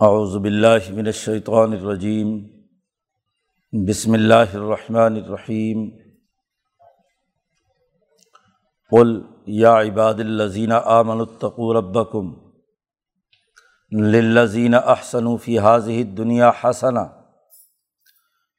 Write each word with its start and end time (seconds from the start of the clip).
اعوذ 0.00 0.36
باللہ 0.36 0.90
من 0.90 1.06
الشیطان 1.06 1.72
الرجیم۔ 1.72 2.48
بسم 3.88 4.12
اللہ 4.12 4.54
الرحمن 4.54 5.16
الرحیم۔ 5.16 5.90
قل 8.90 9.22
یا 9.46 9.80
عباد 9.80 10.14
الزین 10.14 10.72
آمن 10.72 11.20
اتقوا 11.20 11.74
ربکم۔ 11.74 12.34
للذین 14.06 14.74
احسنوا 14.74 15.36
فی 15.36 15.58
حاضح 15.58 16.02
دنیا 16.18 16.50
حسنا 16.64 17.02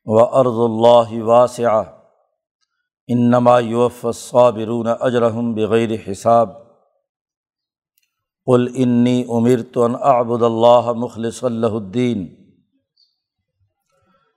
و 0.06 0.20
ارض 0.38 0.60
اللہ 0.60 1.24
واسعہ 1.24 1.84
انما 3.08 3.60
یوف 3.60 4.06
الصابرون 4.06 4.88
اجرحم 5.00 5.54
بغیر 5.54 5.90
حساب۔ 6.12 6.67
قل 8.48 8.68
انی 8.76 9.24
امر 9.30 9.62
تو 9.74 9.84
ان 9.84 9.96
اعبد 10.02 10.42
اللہ 10.42 10.92
مخلص 10.96 11.44
اللہ 11.44 11.68
الدین 11.68 12.28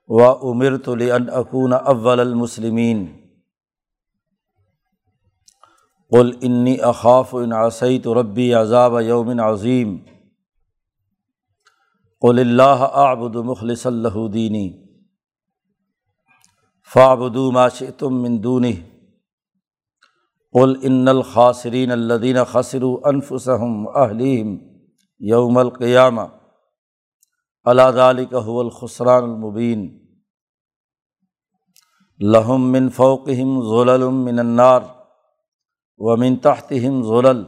و 0.07 0.21
امر 0.23 0.77
تو 0.77 0.95
لن 0.95 1.29
اکون 1.33 1.73
اول 1.73 2.19
المسلمین 2.19 3.05
قل 6.09 6.31
انی 6.41 6.81
اخاف 6.81 7.35
ان 7.35 7.53
عصیت 7.53 8.07
ربی 8.07 8.53
عذاب 8.53 9.01
یومن 9.01 9.39
عظیم 9.39 9.97
قل 12.21 12.39
اللہ 12.39 12.87
اعبد 12.93 13.35
مخلص 13.35 13.85
اللہ 13.85 14.27
دینی 14.33 14.87
فعبدو 16.93 17.51
ما 17.51 17.67
شئتم 17.69 18.21
من 18.21 18.43
دونہ 18.43 18.90
قل 20.53 20.75
ان 20.83 21.07
الخاصرین 21.07 21.91
الدین 21.91 22.37
خسرو 22.43 22.95
انفسم 23.05 23.87
اہلیم 23.87 24.57
یوم 25.21 25.57
القیامہ 25.57 26.21
اللہ 27.65 28.33
هو 28.33 28.59
الخسران 28.59 29.23
المبین 29.23 29.87
لہم 32.19 32.71
من 32.71 32.89
فوقہم 32.89 33.59
ظلل 33.69 34.03
من 34.09 34.39
النار 34.39 34.81
ومن 35.99 36.35
تحتہم 36.37 37.01
ظلل 37.03 37.43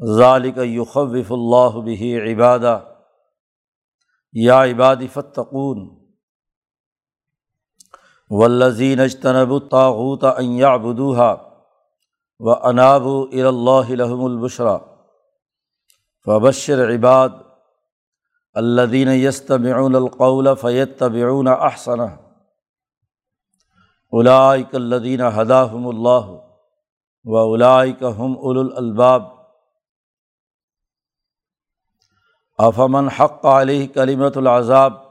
ذالک 0.00 0.58
یخوف 0.64 1.32
اللہ 1.32 1.80
به 1.80 2.12
عبادہ 2.24 2.78
یا 4.34 4.62
عبادی 4.64 5.06
فتقون 5.06 5.99
ولزین 8.30 9.00
اجتنب 9.00 9.52
الطاغوت 9.52 10.24
ان 10.24 10.44
یعبدوها 10.44 11.36
و 12.40 12.50
اناب 12.50 13.06
الا 13.32 13.80
لهم 13.80 14.24
البشرا. 14.24 14.78
فبشر 16.24 16.94
عباد 16.94 17.30
الدین 18.54 19.08
یستمعون 19.08 19.94
القول 19.94 20.48
فیتبعون 20.60 21.48
احسنہ 21.48 22.08
اولئک 24.12 24.74
الذین 24.74 25.20
ہداہم 25.20 25.88
اللہ 25.88 26.30
و 27.24 27.36
اولئک 27.36 28.02
هم 28.02 28.36
اولو 28.36 28.60
الالباب. 28.60 29.22
افمن 32.58 33.08
حق 33.08 33.46
علیہ 33.46 33.86
کلمت 33.86 34.36
العذاب 34.36 35.09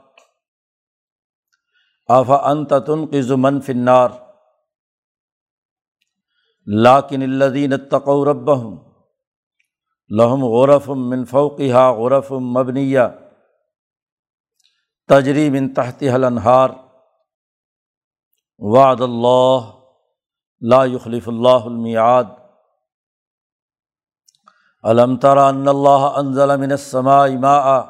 آفا 2.10 2.50
انت 2.50 2.72
تنقذ 2.86 3.32
من 3.36 3.60
فی 3.60 3.72
النار۔ 3.72 4.08
لاکن 6.66 7.22
الذین 7.22 7.72
اتقوا 7.72 8.24
ربهم 8.24 8.76
لهم 10.08 10.44
غرف 10.44 10.88
من 10.88 11.24
فوقها 11.24 11.90
غرف 11.90 12.32
مبنیہ، 12.32 13.00
تجری 15.08 15.50
من 15.50 15.74
تحت 15.74 16.04
الانہار۔ 16.14 16.70
وعد 18.58 19.00
اللہ، 19.00 19.58
لا 20.60 20.84
يخلف 20.84 21.28
اللہ 21.28 21.64
المیعاد۔ 21.64 22.24
علم 24.84 25.16
ترى 25.16 25.40
ان 25.40 25.68
اللہ 25.68 26.12
انزل 26.16 26.56
من 26.56 26.72
السماء 26.72 27.26
ماء 27.26 27.80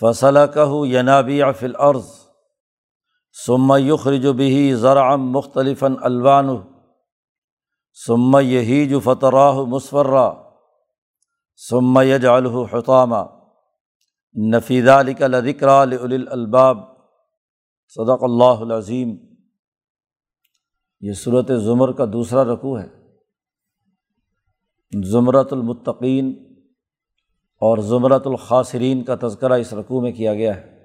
فسلكه 0.00 0.86
ينابيع 0.86 1.50
في 1.50 1.66
الارض۔ 1.66 2.25
ثم 3.44 3.76
يخرج 3.76 4.26
به 4.26 4.74
زرعا 4.74 5.16
مختلفا 5.16 5.88
الوانه 6.00 6.60
ثم 8.06 8.38
يهيج 8.38 8.94
فتراه 9.04 9.64
مصفرا 9.64 10.32
ثم 11.70 12.00
يجعله 12.00 12.64
حطاما۔ 12.72 13.24
نفید 14.56 14.88
علی 14.88 15.14
کا 15.14 15.26
الباب۔ 16.30 16.78
صدق 17.88 18.22
اللہ 18.22 18.60
العظیم۔ 18.60 19.16
یہ 21.00 21.12
صورت 21.12 21.50
ظمر 21.56 21.92
کا 21.92 22.04
دوسرا 22.12 22.44
رقوع 22.44 22.80
ہے۔ 22.80 22.88
ظمرۃ 25.10 25.48
المطقین 25.50 26.56
اور 27.60 27.78
ظمرۃ 27.78 28.22
الخاصرین 28.24 29.04
کا 29.04 29.14
تذکرہ 29.14 29.52
اس 29.52 29.72
رقوع 29.72 30.00
میں 30.00 30.12
کیا 30.12 30.34
گیا 30.34 30.56
ہے۔ 30.56 30.75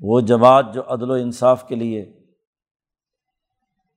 وہ 0.00 0.20
جماعت 0.20 0.66
جو 0.74 0.82
عدل 0.86 1.10
و 1.10 1.14
انصاف 1.14 1.68
کے 1.68 1.74
لیے 1.74 2.24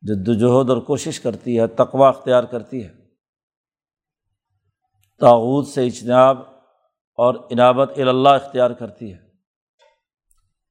جد 0.01 0.27
وجہد 0.27 0.69
اور 0.69 0.77
کوشش 0.77 1.19
کرتی 1.19 1.59
ہے 1.59 1.67
تقوا 1.67 2.09
اختیار 2.09 2.43
کرتی 2.43 2.83
ہے۔ 2.83 2.93
تاوت 5.19 5.67
سے 5.67 5.85
اجتناب 5.85 6.37
اور 7.13 7.35
عنابت 7.35 7.91
الا 7.97 8.29
اختیار 8.29 8.71
کرتی 8.71 9.13
ہے۔ 9.13 9.17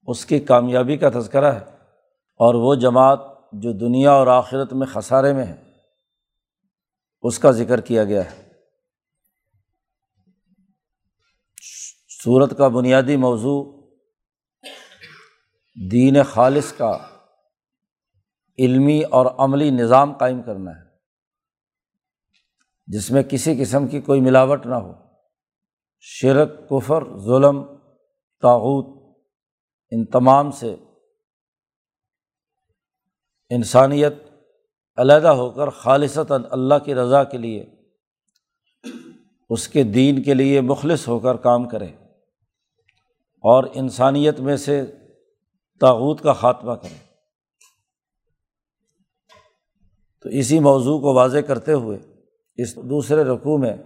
اس 0.07 0.27
کی 0.27 0.39
کامیابی 0.39 0.97
کا 0.97 1.11
تذکرہ 1.11 1.53
ہے۔ 1.53 1.65
اور 2.37 2.55
وہ 2.55 2.75
جماعت 2.75 3.21
جو 3.53 3.73
دنیا 3.73 4.13
اور 4.13 4.27
آخرت 4.27 4.73
میں 4.73 4.87
خسارے 4.87 5.33
میں 5.33 5.47
ہے، 5.47 5.63
اس 7.23 7.39
کا 7.39 7.51
ذکر 7.51 7.81
کیا 7.81 8.05
گیا 8.05 8.31
ہے۔ 8.31 8.49
صورت 12.23 12.59
کا 12.59 12.69
بنیادی 12.69 13.17
موضوع 13.17 13.76
دین 15.91 16.23
خالص 16.23 16.73
کا 16.73 16.99
علمی 18.59 19.03
اور 19.03 19.27
عملی 19.27 19.71
نظام 19.71 20.13
قائم 20.13 20.43
کرنا 20.43 20.71
ہے، 20.71 20.83
جس 22.87 23.11
میں 23.11 23.23
کسی 23.23 23.57
قسم 23.61 23.87
کی 23.87 24.01
کوئی 24.01 24.21
ملاوٹ 24.21 24.67
نہ 24.67 24.75
ہو۔ 24.75 24.93
شرک، 26.01 26.69
کفر، 26.71 27.19
ظلم 27.19 27.65
تاوت 28.41 29.17
ان 29.91 30.05
تمام 30.05 30.51
سے 30.51 30.77
انسانیت 33.51 34.15
علیحدہ 34.97 35.29
ہو 35.29 35.51
کر 35.51 35.71
خالصتا 35.71 36.35
اللہ 36.51 36.75
کی 36.85 36.95
رضا 36.95 37.25
کے 37.25 37.39
لیے، 37.39 37.67
اس 39.51 39.69
کے 39.69 39.83
دین 39.83 40.23
کے 40.23 40.35
لیے 40.35 40.61
مخلص 40.61 41.09
ہو 41.09 41.19
کر 41.19 41.37
کام 41.37 41.69
کرے۔ 41.69 41.89
اور 43.37 43.65
انسانیت 43.75 44.41
میں 44.41 44.57
سے 44.57 44.83
تاوت 45.81 46.23
کا 46.23 46.33
خاتمہ 46.33 46.73
کرے 46.73 46.99
تو 50.25 50.29
اسی 50.29 50.59
موضوع 50.61 50.99
کو 51.01 51.15
واضح 51.15 51.39
کرتے 51.39 51.73
ہوئے 51.73 51.99
اس 52.59 52.75
دوسرے 52.77 53.25
رقوع 53.25 53.59
میں 53.59 53.77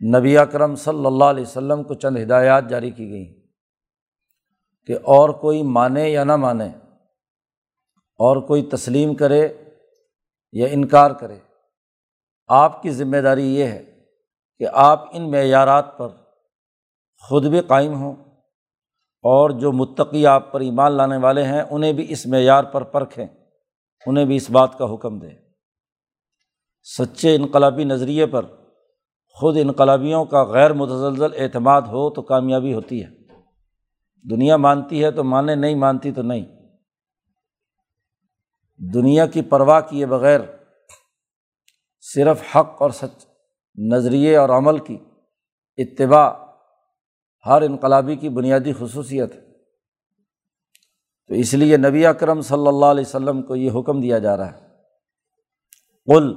نبی 0.00 0.36
اکرم 0.38 0.74
صلی 0.76 1.06
اللہ 1.06 1.24
علیہ 1.24 1.42
وسلم 1.42 1.82
کو 1.82 1.94
چند 1.94 2.16
ہدایات 2.16 2.68
جاری 2.70 2.90
کی 2.90 3.08
گئیں 3.10 3.32
کہ 4.88 4.98
اور 5.04 5.28
کوئی 5.28 5.62
مانے 5.62 6.08
یا 6.10 6.24
نہ 6.24 6.36
مانے، 6.36 6.68
اور 8.20 8.40
کوئی 8.42 8.62
تسلیم 8.62 9.14
کرے 9.14 9.46
یا 10.54 10.66
انکار 10.70 11.10
کرے۔ 11.10 11.38
آپ 12.48 12.82
کی 12.82 12.90
ذمہ 12.90 13.16
داری 13.16 13.46
یہ 13.54 13.64
ہے 13.64 13.82
کہ 14.60 14.66
آپ 14.72 15.04
ان 15.12 15.30
معیارات 15.30 15.96
پر 15.98 16.08
خود 17.22 17.46
بھی 17.46 17.60
قائم 17.60 17.94
ہوں۔ 17.94 18.14
اور 19.22 19.50
جو 19.50 19.72
متقی 19.72 20.26
آپ 20.26 20.52
پر 20.52 20.60
ایمان 20.60 20.92
لانے 20.92 21.16
والے 21.16 21.42
ہیں، 21.42 21.62
انہیں 21.70 21.92
بھی 21.92 22.06
اس 22.08 22.26
معیار 22.26 22.64
پر 22.64 22.82
پرکھیں 22.82 23.26
انہیں 24.06 24.24
بھی 24.24 24.36
اس 24.36 24.50
بات 24.50 24.78
کا 24.78 24.94
حکم 24.94 25.18
دیں۔ 25.18 25.34
سچے 26.98 27.34
انقلابی 27.34 27.84
نظریے 27.84 28.26
پر 28.26 28.46
خود 29.32 29.56
انقلابیوں 29.60 30.24
کا 30.24 30.44
غیر 30.44 30.72
متزلزل 30.72 31.42
اعتماد 31.42 31.82
ہو 31.82 32.10
تو 32.10 32.22
کامیابی 32.22 32.74
ہوتی 32.74 33.04
ہے۔ 33.04 33.08
دنیا 34.30 34.56
مانتی 34.56 35.04
ہے 35.04 35.10
تو 35.10 35.24
مانے، 35.24 35.54
نہیں 35.54 35.74
مانتی 35.74 36.12
تو 36.12 36.22
نہیں۔ 36.22 36.44
دنیا 38.94 39.26
کی 39.26 39.42
پرواہ 39.42 39.80
کیے 39.80 40.06
بغیر 40.06 40.40
صرف 42.00 42.56
حق 42.56 42.82
اور 42.82 42.90
سچ 42.90 43.26
نظریے 43.92 44.36
اور 44.36 44.48
عمل 44.48 44.78
کی 44.78 44.98
اتباع 45.76 46.45
ہر 47.46 47.62
انقلابی 47.62 48.16
کی 48.16 48.28
بنیادی 48.28 48.72
خصوصیت 48.72 49.34
ہے۔ 49.34 49.46
تو 51.26 51.34
اس 51.34 51.54
لیے 51.54 51.76
نبی 51.76 52.06
اکرم 52.06 52.40
صلی 52.40 52.68
اللہ 52.68 52.86
علیہ 52.86 53.04
وسلم 53.06 53.42
کو 53.42 53.56
یہ 53.56 53.70
حکم 53.70 54.00
دیا 54.00 54.18
جا 54.18 54.36
رہا 54.36 54.52
ہے۔ 54.52 54.66
قل، 56.06 56.34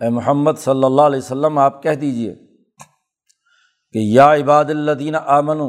اے 0.00 0.08
محمد 0.08 0.52
صلی 0.58 0.84
اللہ 0.84 1.02
علیہ 1.02 1.18
وسلم، 1.18 1.58
آپ 1.58 1.82
کہہ 1.82 1.94
دیجیے 1.94 2.34
کہ 3.92 3.98
یا 3.98 4.34
عباد 4.34 4.64
الدین 4.64 5.14
آمن 5.14 5.60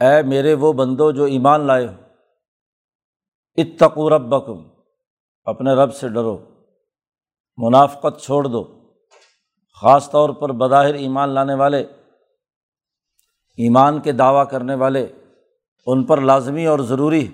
اے 0.00 0.22
میرے 0.22 0.54
وہ 0.54 0.72
بندو 0.72 1.10
جو 1.10 1.24
ایمان 1.24 1.60
لائے 1.60 1.86
ہو 1.86 1.92
اتقو 3.56 4.10
ربکم، 4.10 4.68
اپنے 5.44 5.72
رب 5.72 5.94
سے 5.94 6.08
ڈرو، 6.08 6.38
منافقت 7.56 8.20
چھوڑ 8.20 8.44
دو، 8.44 8.64
خاص 9.80 10.10
طور 10.10 10.30
پر 10.30 10.52
بظاہر 10.52 10.94
ایمان 10.94 11.28
لانے 11.28 11.54
والے۔ 11.54 11.86
ایمان 13.58 14.00
کے 14.00 14.12
دعویٰ 14.12 14.48
کرنے 14.50 14.74
والے 14.74 15.06
ان 15.86 16.04
پر 16.04 16.20
لازمی 16.22 16.66
اور 16.66 16.78
ضروری 16.88 17.26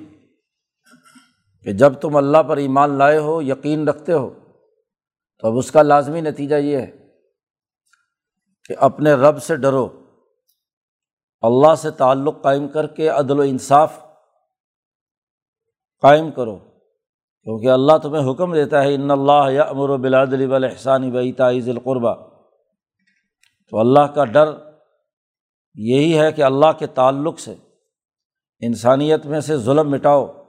کہ 1.66 1.72
جب 1.72 1.94
تم 2.00 2.16
اللہ 2.16 2.42
پر 2.42 2.56
ایمان 2.56 2.96
لائے 2.98 3.18
ہو، 3.18 3.40
یقین 3.42 3.88
رکھتے 3.88 4.12
ہو، 4.12 4.28
تو 4.28 5.48
اب 5.48 5.58
اس 5.58 5.70
کا 5.70 5.82
لازمی 5.82 6.20
نتیجہ 6.20 6.54
یہ 6.56 6.76
ہے 6.76 6.90
کہ 8.70 8.74
اپنے 8.80 9.12
رب 9.14 9.42
سے 9.42 9.56
ڈرو، 9.56 9.86
اللہ 11.42 11.74
سے 11.74 11.90
تعلق 11.98 12.42
قائم 12.42 12.66
کر 12.68 12.86
کے 12.96 13.08
عدل 13.08 13.38
و 13.38 13.42
انصاف 13.42 13.98
قائم 16.02 16.30
کرو، 16.30 16.56
کیونکہ 16.56 17.70
اللہ 17.70 17.98
تمہیں 18.02 18.30
حکم 18.30 18.52
دیتا 18.54 18.82
ہے، 18.82 18.94
ان 18.94 19.10
اللہ 19.10 19.50
یا 19.52 19.62
امر 19.64 19.90
و 19.90 19.96
بلادلی 19.98 20.52
احسانی 20.64 21.10
بئی 21.10 21.32
تعیز 21.32 21.68
القربہ 21.68 22.14
تو 23.72 23.78
اللہ 23.80 24.12
کا 24.14 24.24
ڈر 24.26 24.52
یہی 25.74 26.18
ہے 26.18 26.32
کہ 26.32 26.42
اللہ 26.42 26.72
کے 26.78 26.86
تعلق 26.86 27.40
سے 27.40 27.54
انسانیت 28.60 29.26
میں 29.26 29.40
سے 29.40 29.56
ظلم 29.56 29.90
مٹاؤ۔ 29.90 30.44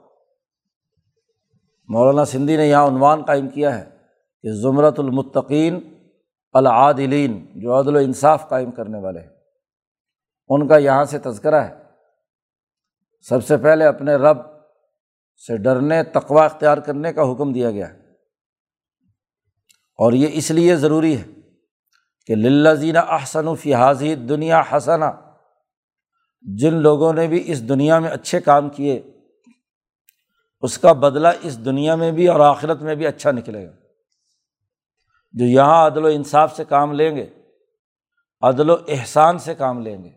مولانا 1.88 2.24
سندھی 2.24 2.56
نے 2.56 2.66
یہاں 2.66 2.86
عنوان 2.86 3.24
قائم 3.24 3.48
کیا 3.48 3.78
ہے 3.78 3.90
کہ 4.42 4.52
زمرۃ 4.52 4.92
المطقین 4.98 5.94
العادلین، 6.52 7.46
جو 7.54 7.80
عدل 7.80 7.96
و 7.96 7.98
انصاف 7.98 8.48
قائم 8.48 8.70
کرنے 8.70 8.98
والے 8.98 9.20
ہیں۔ 9.20 9.28
ان 10.48 10.68
کا 10.68 10.76
یہاں 10.76 11.04
سے 11.04 11.18
تذکرہ 11.18 11.60
ہے۔ 11.60 11.82
سب 13.20 13.44
سے 13.44 13.56
پہلے 13.56 13.84
اپنے 13.84 14.14
رب 14.14 14.36
سے 15.46 15.56
ڈرنے 15.56 16.04
تقوا 16.04 16.44
اختیار 16.44 16.78
کرنے 16.78 17.12
کا 17.12 17.32
حکم 17.32 17.52
دیا 17.52 17.70
گیا 17.70 17.92
ہے۔ 17.92 17.98
اور 19.98 20.12
یہ 20.12 20.28
اس 20.32 20.50
لیے 20.50 20.76
ضروری 20.76 21.16
ہے 21.16 21.41
کہ 22.26 22.34
للہ 22.34 22.98
احسن 22.98 23.48
و 23.48 23.54
فی 23.54 24.14
دنیا 24.14 24.62
حسنا 24.72 25.12
جن 26.40 26.74
لوگوں 26.74 27.12
نے 27.12 27.26
بھی 27.26 27.42
اس 27.46 27.68
دنیا 27.68 27.98
میں 27.98 28.10
اچھے 28.10 28.40
کام 28.40 28.70
کیے، 28.70 29.02
اس 30.60 30.78
کا 30.78 30.92
بدلہ 30.92 31.28
اس 31.42 31.64
دنیا 31.64 31.94
میں 31.94 32.12
بھی 32.12 32.28
اور 32.28 32.40
آخرت 32.40 32.82
میں 32.82 32.94
بھی 32.94 33.06
اچھا 33.06 33.30
نکلے 33.30 33.66
گا۔ 33.66 33.72
جو 35.32 35.44
یہاں 35.44 35.86
عدل 35.86 36.04
و 36.04 36.08
انصاف 36.08 36.56
سے 36.56 36.64
کام 36.64 36.92
لیں 36.92 37.16
گے، 37.16 37.26
عدل 38.40 38.70
و 38.70 38.76
احسان 38.88 39.38
سے 39.38 39.54
کام 39.54 39.80
لیں 39.80 40.04
گے۔ 40.04 40.10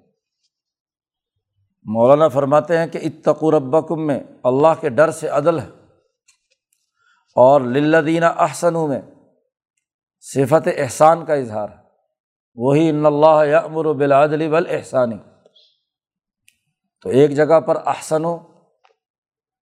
مولانا 1.84 2.28
فرماتے 2.28 2.78
ہیں 2.78 2.88
کہ 2.88 3.00
اتقو 3.04 3.52
ربکم 3.52 4.08
میں 4.08 4.20
اللہ 4.44 4.82
کے 4.82 4.90
ڈر 4.90 5.12
سے 5.12 5.28
عدل 5.28 5.60
ہے۔ 5.60 5.70
اور 7.36 7.62
للدینہ 7.62 8.26
احسنوں 8.26 8.88
میں 8.88 9.02
صفت 10.20 10.70
احسان 10.78 11.26
کا 11.26 11.34
اظہار 11.34 11.70
ہے۔ 11.70 11.85
وہی 12.56 12.90
ان 12.90 13.06
اللہ 13.06 13.46
یا 13.46 13.60
امر 13.60 13.86
و 13.86 13.94
بلادلی 13.94 14.50
بل 14.50 14.64
احسانی 14.70 15.18
تو 17.02 17.10
ایک 17.10 17.32
جگہ 17.36 17.60
پر 17.60 17.76
احسن 17.86 18.26
ہو 18.26 18.36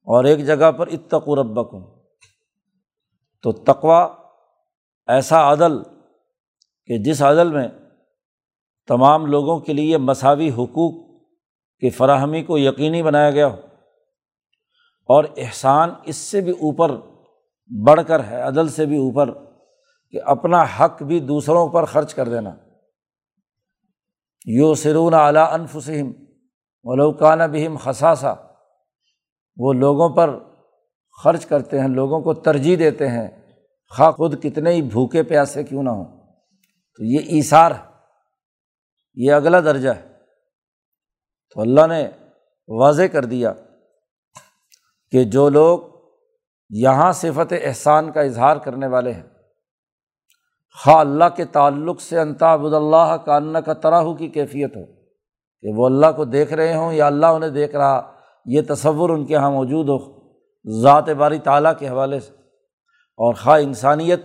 اور 0.03 0.23
ایک 0.23 0.45
جگہ 0.45 0.71
پر 0.71 0.87
اتقو 0.87 1.35
ربکم۔ 1.35 1.83
تو 3.41 3.51
تقوا 3.51 4.07
ایسا 5.07 5.51
عدل 5.51 5.83
کہ 6.85 6.97
جس 6.97 7.21
عدل 7.21 7.51
میں 7.51 7.67
تمام 8.87 9.25
لوگوں 9.25 9.59
کے 9.59 9.73
لیے 9.73 9.97
مساوی 9.97 10.49
حقوق 10.49 11.21
کی 11.79 11.89
فراہمی 11.89 12.43
کو 12.43 12.57
یقینی 12.57 13.03
بنایا 13.03 13.31
گیا 13.31 13.47
ہو۔ 13.47 13.55
اور 15.05 15.23
احسان 15.37 15.89
اس 16.03 16.17
سے 16.17 16.41
بھی 16.41 16.51
اوپر 16.51 16.91
بڑھ 17.85 18.01
کر 18.07 18.23
ہے، 18.23 18.41
عدل 18.41 18.67
سے 18.67 18.85
بھی 18.85 18.97
اوپر، 18.97 19.31
کہ 20.11 20.19
اپنا 20.25 20.63
حق 20.79 21.03
بھی 21.03 21.19
دوسروں 21.19 21.69
پر 21.69 21.85
خرچ 21.85 22.13
کر 22.13 22.29
دینا۔ 22.29 22.55
یو 24.45 24.75
سرون 24.75 25.13
اعلیٰ 25.13 25.53
انفسم 25.53 26.11
ولوکان 26.83 27.51
بہم 27.51 27.77
خساسا 27.77 28.33
وہ 29.57 29.73
لوگوں 29.73 30.09
پر 30.09 30.39
خرچ 31.23 31.45
کرتے 31.45 31.79
ہیں، 31.79 31.87
لوگوں 31.87 32.21
کو 32.21 32.33
ترجیح 32.33 32.77
دیتے 32.79 33.07
ہیں، 33.07 33.27
خواہ 33.89 34.11
خود 34.11 34.43
کتنے 34.43 34.71
ہی 34.71 34.81
بھوکے 34.81 35.23
پیاسے 35.23 35.63
کیوں 35.63 35.83
نہ 35.83 35.89
ہوں۔ 35.89 36.33
تو 36.97 37.03
یہ 37.03 37.19
ایثار 37.19 37.71
ہے، 37.71 37.89
یہ 39.15 39.31
اگلا 39.31 39.59
درجہ 39.59 39.89
ہے۔ 39.89 40.13
تو 41.53 41.61
اللہ 41.61 41.87
نے 41.87 42.07
واضح 42.67 43.03
کر 43.11 43.25
دیا 43.25 43.53
کہ 45.11 45.23
جو 45.23 45.49
لوگ 45.49 45.79
یہاں 46.69 47.11
صفت 47.11 47.53
احسان 47.63 48.11
کا 48.11 48.21
اظہار 48.21 48.57
کرنے 48.57 48.87
والے 48.87 49.11
ہیں 49.11 49.23
خواہ 50.79 50.95
اللہ 50.95 51.23
کے 51.35 51.45
تعلق 51.45 52.01
سے 52.01 52.19
انتابد 52.19 52.73
اللہ 52.73 53.17
کا 53.25 53.59
کا 53.65 53.73
تراہ 53.73 54.13
کی 54.13 54.27
کیفیت 54.27 54.75
ہو، 54.75 54.85
کہ 55.61 55.73
وہ 55.75 55.85
اللہ 55.85 56.05
کو 56.15 56.25
دیکھ 56.25 56.53
رہے 56.53 56.75
ہوں 56.75 56.93
یا 56.93 57.07
اللہ 57.07 57.25
انہیں 57.25 57.49
دیکھ 57.49 57.75
رہا، 57.75 58.13
یہ 58.45 58.61
تصور 58.69 59.09
ان 59.09 59.25
کے 59.25 59.33
یہاں 59.33 59.51
موجود 59.51 59.89
ہو 59.89 60.23
ذات 60.81 61.09
باری 61.09 61.39
تعالیٰ 61.39 61.73
کے 61.79 61.89
حوالے 61.89 62.19
سے۔ 62.19 62.31
اور 63.19 63.33
خواہ 63.33 63.61
انسانیت 63.61 64.21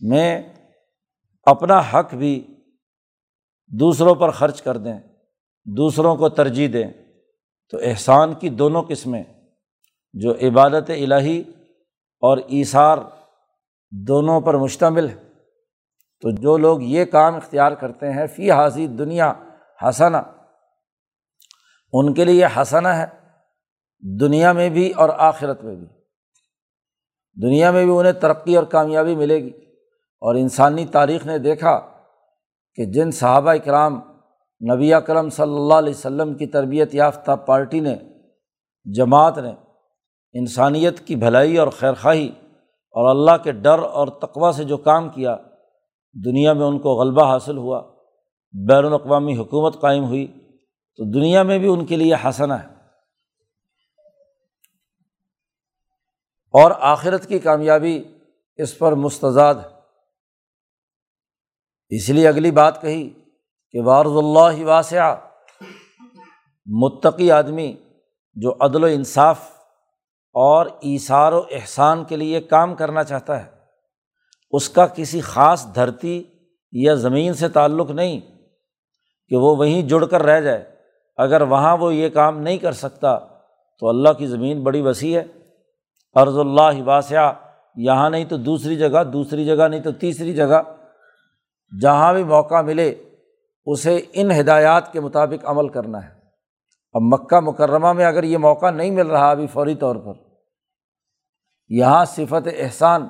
میں 0.00 0.42
اپنا 1.46 1.80
حق 1.80 2.14
بھی 2.14 2.46
دوسروں 3.66 4.14
پر 4.14 4.30
خرچ 4.30 4.62
کر 4.62 4.76
دیں، 4.76 4.98
دوسروں 5.64 6.16
کو 6.16 6.28
ترجیح 6.28 6.68
دیں، 6.72 6.88
تو 7.70 7.78
احسان 7.82 8.34
کی 8.34 8.48
دونوں 8.48 8.82
قسمیں، 8.88 9.22
جو 10.12 10.32
عبادت 10.32 10.90
الہی 10.90 11.42
اور 12.20 12.38
ایثار 12.38 12.98
دونوں 13.90 14.40
پر 14.40 14.54
مشتمل 14.54 15.08
ہے 15.08 15.27
تو 16.20 16.30
جو 16.30 16.56
لوگ 16.56 16.82
یہ 16.82 17.04
کام 17.04 17.34
اختیار 17.34 17.72
کرتے 17.72 18.12
ہیں، 18.12 18.26
فی 18.26 18.50
حاضی 18.50 18.86
دنیا 18.86 19.32
حسنا 19.88 20.22
ان 21.92 22.14
کے 22.14 22.24
لیے 22.24 22.34
یہ 22.34 22.60
حسنا 22.60 23.02
ہے، 23.02 23.06
دنیا 24.20 24.52
میں 24.52 24.68
بھی 24.68 24.90
اور 24.90 25.08
آخرت 25.18 25.64
میں 25.64 25.76
بھی۔ 25.76 25.86
دنیا 27.42 27.70
میں 27.70 27.84
بھی 27.84 27.98
انہیں 27.98 28.12
ترقی 28.12 28.56
اور 28.56 28.64
کامیابی 28.64 29.16
ملے 29.16 29.42
گی۔ 29.42 29.50
اور 30.20 30.34
انسانی 30.34 30.86
تاریخ 30.86 31.26
نے 31.26 31.38
دیکھا 31.38 31.80
کہ 32.74 32.84
جن 32.84 33.10
صحابہ 33.10 33.54
کرام 33.64 34.00
نبی 34.74 34.92
کرم 35.06 35.30
صلی 35.30 35.54
اللہ 35.54 35.74
علیہ 35.74 35.94
وسلم 35.94 36.34
کی 36.34 36.46
تربیت 36.46 36.94
یافتہ 36.94 37.32
پارٹی 37.32 37.80
نے، 37.80 37.96
جماعت 38.84 39.38
نے 39.38 39.52
انسانیت 40.32 41.06
کی 41.06 41.16
بھلائی 41.16 41.56
اور 41.56 41.68
خیرخواہی 41.68 42.28
اور 42.90 43.10
اللہ 43.10 43.42
کے 43.42 43.52
ڈر 43.52 43.78
اور 43.78 44.08
تقوا 44.08 44.52
سے 44.52 44.64
جو 44.64 44.76
کام 44.76 45.08
کیا 45.08 45.36
دنیا 46.24 46.52
میں 46.52 46.66
ان 46.66 46.78
کو 46.78 46.90
غلبہ 46.90 47.26
حاصل 47.26 47.56
ہوا، 47.56 47.82
بین 48.68 48.84
الاقوامی 48.84 49.36
حکومت 49.36 49.80
قائم 49.80 50.04
ہوئی، 50.04 50.26
تو 50.96 51.10
دنیا 51.10 51.42
میں 51.42 51.58
بھی 51.58 51.68
ان 51.68 51.86
کے 51.86 51.96
لیے 51.96 52.14
حسنا 52.14 52.62
ہے۔ 52.62 52.68
اور 56.52 56.70
آخرت 56.80 57.26
کی 57.26 57.38
کامیابی 57.38 58.04
اس 58.56 58.78
پر 58.78 58.92
مستضاد 58.92 59.54
ہے۔ 59.54 59.78
اس 61.88 62.08
لیے 62.08 62.28
اگلی 62.28 62.50
بات 62.50 62.82
کہی 62.82 63.10
کہ 63.70 63.80
وارض 63.80 64.16
اللہ 64.16 64.64
واسع 64.64 65.14
متقی 66.66 67.30
آدمی 67.30 67.76
جو 68.34 68.54
عدل 68.60 68.84
و 68.84 68.86
انصاف 68.86 69.40
اور 70.32 70.66
ایثار 70.66 71.32
و 71.32 71.42
احسان 71.50 72.04
کے 72.04 72.16
لیے 72.16 72.40
کام 72.40 72.74
کرنا 72.74 73.04
چاہتا 73.04 73.46
ہے۔ 73.46 73.57
اس 74.50 74.68
کا 74.68 74.86
کسی 74.86 75.20
خاص 75.20 75.74
دھرتی 75.74 76.24
یا 76.72 76.94
زمین 76.94 77.34
سے 77.34 77.48
تعلق 77.48 77.90
نہیں 77.90 78.20
کہ 79.28 79.36
وہ 79.36 79.56
وہیں 79.56 79.82
جڑ 79.82 80.04
کر 80.04 80.22
رہ 80.22 80.40
جائے۔ 80.40 80.64
اگر 81.16 81.40
وہاں 81.40 81.76
وہ 81.76 81.94
یہ 81.94 82.08
کام 82.08 82.40
نہیں 82.40 82.58
کر 82.58 82.72
سکتا، 82.72 83.18
تو 83.78 83.88
اللہ 83.88 84.12
کی 84.12 84.26
زمین 84.26 84.62
بڑی 84.62 84.80
وسیع 84.80 85.20
ہے۔ 85.20 85.26
عرض 86.14 86.38
اللہ 86.38 86.82
واسعہ، 86.84 87.32
یہاں 87.76 88.10
نہیں 88.10 88.24
تو 88.24 88.36
دوسری 88.36 88.76
جگہ 88.76 89.04
دوسری 89.04 89.44
جگہ 89.44 89.68
نہیں 89.68 89.80
تو 89.80 89.92
تیسری 89.92 90.34
جگہ۔ 90.34 90.62
جہاں 91.82 92.12
بھی 92.12 92.24
موقع 92.24 92.62
ملے، 92.62 92.94
اسے 93.66 94.00
ان 94.12 94.30
ہدایات 94.30 94.92
کے 94.92 95.00
مطابق 95.00 95.44
عمل 95.44 95.68
کرنا 95.68 96.04
ہے۔ 96.04 96.10
اب 96.92 97.02
مکہ 97.02 97.40
مکرمہ 97.40 97.92
میں 97.92 98.04
اگر 98.04 98.22
یہ 98.22 98.38
موقع 98.38 98.70
نہیں 98.70 98.90
مل 98.90 99.06
رہا، 99.06 99.30
ابھی 99.30 99.46
فوری 99.46 99.74
طور 99.74 99.96
پر۔ 99.96 100.12
یہاں 101.68 102.04
صفت 102.04 102.48
احسان 102.58 103.08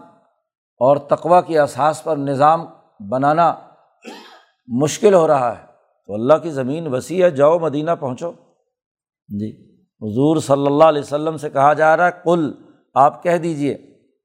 اور 0.79 0.97
تقوا 0.97 1.41
کی 1.41 1.59
احساس 1.59 2.05
پر 2.05 2.17
نظام 2.17 2.67
بنانا 3.11 3.55
مشکل 4.67 5.15
ہو 5.15 5.27
رہا 5.27 5.59
ہے۔ 5.59 5.67
تو 6.07 6.15
اللہ 6.15 6.35
کی 6.35 6.51
زمین 6.51 6.87
وسیع 6.87 7.25
ہے، 7.25 7.31
جاؤ 7.31 7.59
مدینہ 7.59 7.91
پہنچو۔ 8.01 8.33
جی 9.29 9.79
حضور 9.85 10.37
صلی 10.37 10.67
اللہ 10.67 10.85
علیہ 10.85 11.03
وسلم 11.03 11.37
سے 11.37 11.51
کہا 11.51 11.73
جا 11.73 11.97
رہا 11.97 12.07
ہے 12.07 12.11
کل 12.25 12.53
آپ 12.95 13.23
کہہ 13.23 13.37
دیجیے 13.37 13.79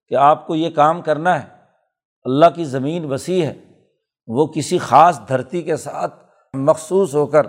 کہ 0.07 0.15
آپ 0.15 0.47
کو 0.47 0.55
یہ 0.55 0.69
کام 0.69 1.01
کرنا 1.01 1.43
ہے۔ 1.43 1.49
اللہ 2.23 2.45
کی 2.55 2.63
زمین 2.63 3.11
وسیع 3.11 3.45
ہے، 3.45 3.53
وہ 4.27 4.47
کسی 4.47 4.77
خاص 4.77 5.19
دھرتی 5.27 5.61
کے 5.61 5.75
ساتھ 5.75 6.25
مخصوص 6.53 7.15
ہو 7.15 7.25
کر 7.25 7.47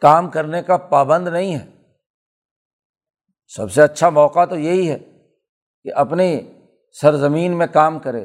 کام 0.00 0.30
کرنے 0.30 0.62
کا 0.62 0.76
پابند 0.76 1.28
نہیں 1.28 1.54
ہے۔ 1.54 1.66
سب 3.48 3.72
سے 3.72 3.82
اچھا 3.82 4.08
موقع 4.08 4.44
تو 4.44 4.58
یہی 4.58 4.90
ہے 4.90 4.98
کہ 5.82 5.94
اپنی 5.94 6.40
سرزمین 6.92 7.58
میں 7.58 7.66
کام 7.66 7.98
کرے 7.98 8.24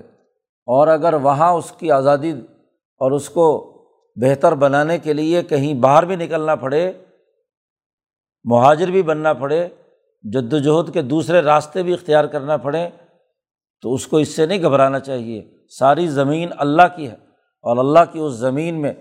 اور 0.67 0.87
اگر 0.87 1.13
وہاں 1.13 1.51
اس 1.53 1.71
کی 1.71 1.91
آزادی 1.91 2.31
اور 3.01 3.11
اس 3.11 3.29
کو 3.29 3.71
بہتر 4.15 4.55
بنانے 4.55 4.97
کے 4.97 5.13
لیے 5.13 5.43
کہیں 5.43 5.73
باہر 5.73 6.05
بھی 6.05 6.15
نکلنا 6.15 6.55
پڑے، 6.55 6.91
مہاجر 8.43 8.87
بھی 8.87 9.01
بننا 9.01 9.33
پڑے 9.33 9.67
جد 10.23 10.53
وجہد 10.53 10.93
کے 10.93 11.01
دوسرے 11.01 11.41
راستے 11.41 11.83
بھی 11.83 11.93
اختیار 11.93 12.25
کرنا 12.25 12.57
پڑے، 12.57 12.89
تو 13.81 13.93
اس 13.93 14.07
کو 14.07 14.17
اس 14.17 14.35
سے 14.35 14.45
نہیں 14.45 14.61
گھبرانا 14.61 14.99
چاہیے۔ 14.99 15.57
ساری 15.69 16.07
زمین 16.07 16.49
اللہ 16.57 16.95
کی 16.95 17.07
ہے 17.07 17.15
اور 17.63 17.77
اللہ 17.77 17.99
کی 18.11 18.19
اس 18.19 18.33
زمین 18.33 18.81
میں 18.81 18.93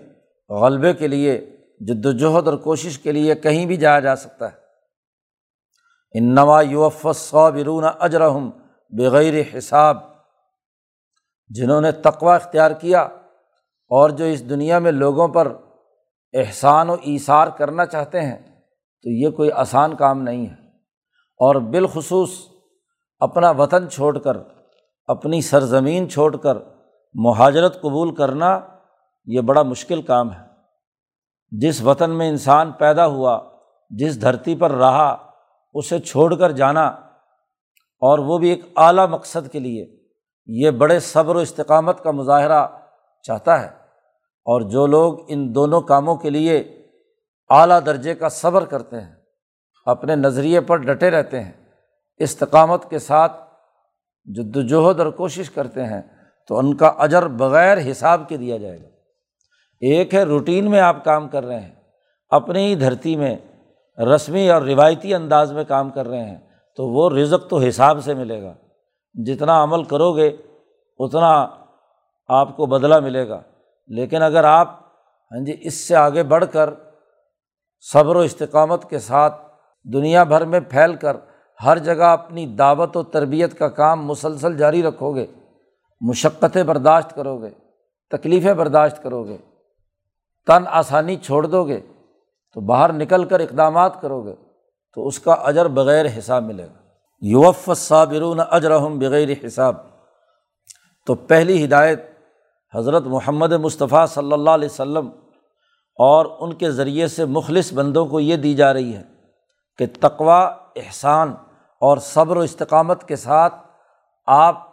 غلبے 0.49 0.93
کے 0.93 1.07
لیے 1.07 1.55
جد 1.79 2.05
وجہد 2.05 2.47
اور 2.47 2.57
کوشش 2.57 2.99
کے 2.99 3.11
لیے 3.11 3.35
کہیں 3.35 3.65
بھی 3.65 3.77
جایا 3.77 3.99
جا 3.99 4.15
سکتا 4.15 4.51
ہے۔ 4.51 4.57
انوا 6.19 6.61
یوف 6.61 7.07
صابرون 7.15 7.83
اجرحم 7.99 8.49
بغیر 8.89 9.57
حساب 9.57 9.97
جنہوں 11.47 11.81
نے 11.81 11.91
تقوا 11.91 12.35
اختیار 12.35 12.71
کیا 12.71 13.01
اور 13.89 14.09
جو 14.09 14.25
اس 14.25 14.49
دنیا 14.49 14.79
میں 14.79 14.91
لوگوں 14.91 15.27
پر 15.27 15.55
احسان 16.33 16.89
و 16.89 16.93
ایثار 16.93 17.47
کرنا 17.47 17.85
چاہتے 17.85 18.21
ہیں، 18.21 18.61
تو 19.03 19.09
یہ 19.09 19.29
کوئی 19.29 19.51
آسان 19.51 19.95
کام 19.95 20.21
نہیں 20.21 20.45
ہے۔ 20.45 20.53
اور 21.39 21.55
بالخصوص 21.55 22.29
اپنا 23.19 23.51
وطن 23.51 23.89
چھوڑ 23.89 24.19
کر، 24.19 24.37
اپنی 25.07 25.41
سرزمین 25.41 26.09
چھوڑ 26.09 26.37
کر 26.37 26.57
مہاجرت 27.13 27.81
قبول 27.81 28.15
کرنا 28.15 28.59
یہ 29.25 29.41
بڑا 29.41 29.63
مشکل 29.63 30.01
کام 30.01 30.33
ہے۔ 30.33 30.41
جس 31.51 31.83
وطن 31.83 32.11
میں 32.11 32.29
انسان 32.29 32.71
پیدا 32.71 33.07
ہوا، 33.07 33.49
جس 33.89 34.21
دھرتی 34.21 34.55
پر 34.55 34.71
رہا، 34.71 35.31
اسے 35.73 35.99
چھوڑ 35.99 36.35
کر 36.35 36.51
جانا 36.51 37.04
اور 38.05 38.19
وہ 38.19 38.37
بھی 38.37 38.49
ایک 38.49 38.61
اعلیٰ 38.77 39.07
مقصد 39.07 39.51
کے 39.51 39.59
لیے 39.59 39.85
یہ 40.47 40.71
بڑے 40.71 40.99
صبر 40.99 41.35
و 41.35 41.39
استقامت 41.39 42.03
کا 42.03 42.11
مظاہرہ 42.11 42.65
چاہتا 43.21 43.61
ہے 43.61 43.67
اور 44.47 44.61
جو 44.61 44.85
لوگ 44.85 45.19
ان 45.27 45.55
دونوں 45.55 45.81
کاموں 45.81 46.15
کے 46.15 46.29
لیے 46.29 46.57
اعلیٰ 47.49 47.79
درجے 47.85 48.15
کا 48.15 48.29
صبر 48.29 48.65
کرتے 48.65 49.01
ہیں، 49.01 49.13
اپنے 49.85 50.15
نظریے 50.15 50.61
پر 50.61 50.77
ڈٹے 50.77 51.09
رہتے 51.11 51.43
ہیں، 51.43 51.51
استقامت 52.19 52.89
کے 52.89 52.99
ساتھ 52.99 53.41
جد 54.25 54.55
وجہد 54.57 54.99
اور 54.99 55.11
کوشش 55.11 55.49
کرتے 55.49 55.85
ہیں، 55.85 56.01
تو 56.47 56.57
ان 56.57 56.75
کا 56.77 56.87
اجر 56.87 57.27
بغیر 57.27 57.77
حساب 57.91 58.29
کے 58.29 58.37
دیا 58.37 58.57
جائے 58.57 58.77
گا۔ 58.81 58.87
ایک 59.79 60.13
ہے 60.13 60.23
روٹین 60.23 60.71
میں 60.71 60.79
آپ 60.79 61.03
کام 61.03 61.29
کر 61.29 61.45
رہے 61.45 61.59
ہیں، 61.59 61.75
اپنی 62.29 62.65
ہی 62.65 62.75
دھرتی 62.75 63.15
میں 63.15 63.35
رسمی 63.97 64.49
اور 64.49 64.61
روایتی 64.61 65.13
انداز 65.13 65.51
میں 65.51 65.63
کام 65.63 65.89
کر 65.89 66.07
رہے 66.07 66.25
ہیں۔ 66.25 66.39
تو 66.75 66.87
وہ 66.87 67.09
رزق 67.09 67.49
تو 67.49 67.57
حساب 67.59 68.03
سے 68.03 68.13
ملے 68.13 68.41
گا۔ 68.41 68.53
جتنا 69.13 69.63
عمل 69.63 69.83
کرو 69.83 70.15
گے، 70.15 70.27
اتنا 70.99 71.47
آپ 72.27 72.57
کو 72.57 72.65
بدلہ 72.65 72.99
ملے 72.99 73.29
گا۔ 73.29 73.41
لیکن 73.87 74.21
اگر 74.21 74.43
آپ 74.43 74.79
ہاں 75.31 75.45
جی 75.45 75.57
اس 75.61 75.87
سے 75.87 75.95
آگے 75.95 76.23
بڑھ 76.23 76.45
کر 76.51 76.73
صبر 77.79 78.15
و 78.15 78.19
استقامت 78.19 78.89
کے 78.89 78.99
ساتھ 78.99 79.41
دنیا 79.83 80.23
بھر 80.23 80.45
میں 80.45 80.59
پھیل 80.59 80.95
کر 80.95 81.17
ہر 81.65 81.77
جگہ 81.77 82.03
اپنی 82.03 82.45
دعوت 82.45 82.97
و 82.97 83.03
تربیت 83.03 83.57
کا 83.57 83.67
کام 83.67 84.05
مسلسل 84.05 84.57
جاری 84.57 84.83
رکھو 84.83 85.15
گے، 85.15 85.25
مشقتیں 86.01 86.63
برداشت 86.63 87.15
کرو 87.15 87.41
گے، 87.41 87.49
تکلیفیں 88.09 88.53
برداشت 88.53 89.03
کرو 89.03 89.23
گے، 89.23 89.37
تن 90.47 90.63
آسانی 90.67 91.15
چھوڑ 91.15 91.45
دو 91.45 91.63
گے، 91.63 91.79
تو 92.53 92.61
باہر 92.61 92.93
نکل 92.93 93.23
کر 93.23 93.39
اقدامات 93.39 94.01
کرو 94.01 94.25
گے۔ 94.25 94.35
تو 94.95 95.07
اس 95.07 95.19
کا 95.19 95.33
اجر 95.33 95.67
بغیر 95.67 96.05
حساب 96.17 96.43
ملے 96.43 96.63
گا۔ 96.63 96.81
یوف 97.21 97.69
صابرون 97.77 98.39
اجرحم 98.51 98.99
بغیر 98.99 99.27
حساب۔ 99.45 99.75
تو 101.07 101.15
پہلی 101.15 101.65
ہدایت 101.65 102.01
حضرت 102.75 103.03
محمد 103.03 103.51
مصطفیٰ 103.51 104.07
صلی 104.07 104.33
اللہ 104.33 104.49
علیہ 104.49 104.67
و 104.71 104.75
سلم 104.75 105.07
اور 105.95 106.25
ان 106.39 106.53
کے 106.53 106.71
ذریعے 106.71 107.07
سے 107.07 107.25
مخلص 107.25 107.73
بندوں 107.73 108.05
کو 108.05 108.19
یہ 108.19 108.35
دی 108.35 108.55
جا 108.55 108.73
رہی 108.73 108.95
ہے 108.95 109.03
کہ 109.77 109.85
تقوا 110.01 110.45
احسان 110.75 111.35
اور 111.81 111.97
صبر 111.97 112.37
و 112.37 112.39
استقامت 112.39 113.07
کے 113.07 113.15
ساتھ 113.15 113.55
آپ 114.25 114.67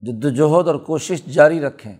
جد 0.00 0.24
وجہد 0.24 0.68
اور 0.68 0.74
کوشش 0.74 1.24
جاری 1.24 1.60
رکھیں۔ 1.60 1.96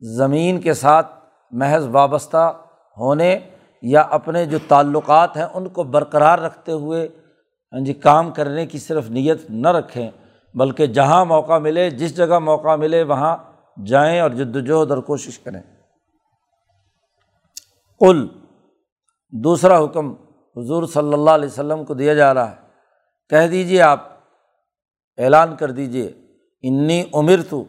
زمین 0.00 0.60
کے 0.60 0.74
ساتھ 0.74 1.06
محض 1.50 1.86
وابستہ 1.92 2.62
ہونے 2.98 3.38
یا 3.82 4.00
اپنے 4.00 4.46
جو 4.46 4.58
تعلقات 4.68 5.36
ہیں 5.36 5.46
ان 5.54 5.68
کو 5.68 5.82
برقرار 5.82 6.38
رکھتے 6.38 6.72
ہوئے 6.72 7.08
ہاں 7.72 7.80
جی 7.80 7.92
کام 7.92 8.30
کرنے 8.30 8.66
کی 8.66 8.78
صرف 8.78 9.10
نیت 9.10 9.50
نہ 9.50 9.68
رکھیں، 9.68 10.10
بلکہ 10.54 10.86
جہاں 10.86 11.24
موقع 11.24 11.58
ملے، 11.58 11.90
جس 11.90 12.16
جگہ 12.16 12.38
موقع 12.38 12.76
ملے، 12.76 13.02
وہاں 13.02 13.36
جائیں 13.86 14.20
اور 14.20 14.30
جد 14.30 14.56
وجہد 14.56 14.90
اور 14.90 14.98
کوشش 14.98 15.38
کریں۔ 15.38 15.62
کل 17.98 18.28
دوسرا 19.30 19.84
حکم 19.84 20.12
حضور 20.56 20.86
صلی 20.86 21.12
اللہ 21.12 21.30
علیہ 21.30 21.48
وسلم 21.48 21.84
کو 21.84 21.94
دیا 21.94 22.14
جا 22.14 22.34
رہا 22.34 22.50
ہے۔ 22.50 22.56
کہہ 23.28 23.46
دیجیے 23.46 23.82
آپ، 23.82 24.00
اعلان 25.18 25.56
کر 25.56 25.70
دیجیے 25.70 26.12
انی 26.62 27.04
عمر 27.14 27.42
تو 27.50 27.64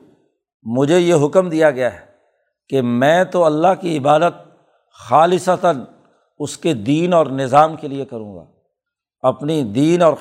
مجھے 0.63 0.99
یہ 0.99 1.15
حکم 1.25 1.49
دیا 1.49 1.71
گیا 1.71 1.93
ہے 1.93 2.05
کہ 2.69 2.81
میں 2.81 3.23
تو 3.23 3.45
اللہ 3.45 3.67
کی 3.81 3.97
عبادت 3.97 4.33
خالصتاً 4.93 5.83
اس 6.39 6.57
کے 6.57 6.73
دین 6.73 7.13
اور 7.13 7.25
نظام 7.25 7.75
کے 7.75 7.87
لیے 7.87 8.05
کروں 8.05 8.35
گا۔ 8.35 8.45
اپنی 9.21 9.63
دین 9.63 10.01
اور 10.01 10.13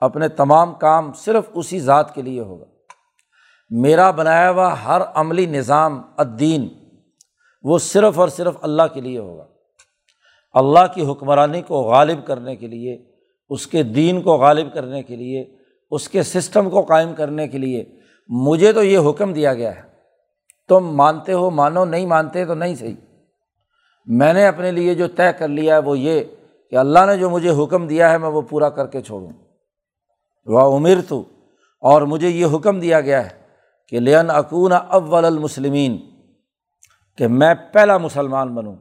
اپنے 0.00 0.28
تمام 0.28 0.74
کام 0.74 1.12
صرف 1.12 1.44
اسی 1.54 1.80
ذات 1.80 2.14
کے 2.14 2.22
لیے 2.22 2.40
ہوگا۔ 2.40 2.64
میرا 3.70 4.10
بنایا 4.10 4.50
ہوا 4.50 4.84
ہر 4.84 5.02
عملی 5.14 5.46
نظام، 5.46 6.02
الدین، 6.16 6.68
وہ 7.62 7.78
صرف 7.78 8.18
اور 8.18 8.28
صرف 8.28 8.54
اللہ 8.62 8.82
کے 8.94 9.00
لیے 9.00 9.18
ہوگا۔ 9.18 9.46
اللہ 10.52 10.94
کی 10.94 11.10
حکمرانی 11.10 11.62
کو 11.62 11.82
غالب 11.82 12.26
کرنے 12.26 12.56
کے 12.56 12.66
لیے، 12.66 13.12
اس 13.48 13.66
کے 13.66 13.82
دین 13.82 14.22
کو 14.22 14.36
غالب 14.36 14.74
کرنے 14.74 15.02
کے 15.02 15.16
لیے، 15.16 15.44
اس 15.90 16.08
کے 16.08 16.22
سسٹم 16.22 16.70
کو 16.70 16.82
قائم 16.82 17.14
کرنے 17.14 17.48
کے 17.48 17.58
لیے 17.58 17.84
مجھے 18.28 18.72
تو 18.72 18.82
یہ 18.82 18.98
حکم 19.10 19.32
دیا 19.32 19.54
گیا 19.54 19.76
ہے۔ 19.76 19.82
تم 20.68 20.96
مانتے 20.96 21.32
ہو، 21.32 21.50
مانو، 21.50 21.84
نہیں 21.84 22.06
مانتے 22.06 22.44
تو 22.44 22.54
نہیں 22.54 22.74
صحیح۔ 22.74 22.94
میں 24.06 24.32
نے 24.32 24.46
اپنے 24.46 24.70
لیے 24.70 24.94
جو 24.94 25.08
طے 25.08 25.32
کر 25.38 25.48
لیا 25.48 25.74
ہے 25.74 25.80
وہ 25.80 25.98
یہ 25.98 26.24
کہ 26.72 26.76
اللہ 26.76 27.04
نے 27.06 27.16
جو 27.16 27.30
مجھے 27.30 27.50
حکم 27.64 27.86
دیا 27.86 28.10
ہے 28.10 28.18
میں 28.18 28.28
وہ 28.28 28.42
پورا 28.42 28.68
کر 28.68 28.86
کے 28.86 29.00
چھوڑوں۔ 29.00 29.32
وہ 30.46 30.60
عمر 30.76 31.00
تو 31.08 31.22
اور 31.82 32.02
مجھے 32.02 32.28
یہ 32.28 32.46
حکم 32.54 32.80
دیا 32.80 33.00
گیا 33.00 33.24
ہے 33.24 33.30
کہ 33.88 34.00
لین 34.00 34.30
اکون 34.30 34.72
اول 34.72 35.24
المسلمین، 35.24 35.96
کہ 37.18 37.28
میں 37.28 37.54
پہلا 37.72 37.98
مسلمان 37.98 38.54
بنوں، 38.54 38.76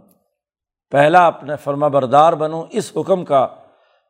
پہلا 0.91 1.25
اپنے 1.27 1.55
فرما 1.55 1.87
بردار 1.87 2.33
بنوں 2.33 2.63
اس 2.71 2.91
حکم 2.97 3.25
کا 3.25 3.47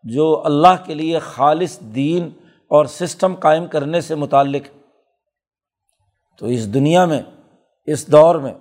جو 0.03 0.41
اللہ 0.45 0.83
کے 0.85 0.93
لیے 0.93 1.19
خالص 1.19 1.79
دین 1.95 2.29
اور 2.71 2.85
سسٹم 2.85 3.35
قائم 3.35 3.65
کرنے 3.67 4.01
سے 4.01 4.15
متعلق۔ 4.15 4.67
تو 6.37 6.45
اس 6.45 6.73
دنیا 6.73 7.05
میں، 7.05 7.21
اس 7.87 8.07
دور 8.07 8.35
میں 8.35 8.53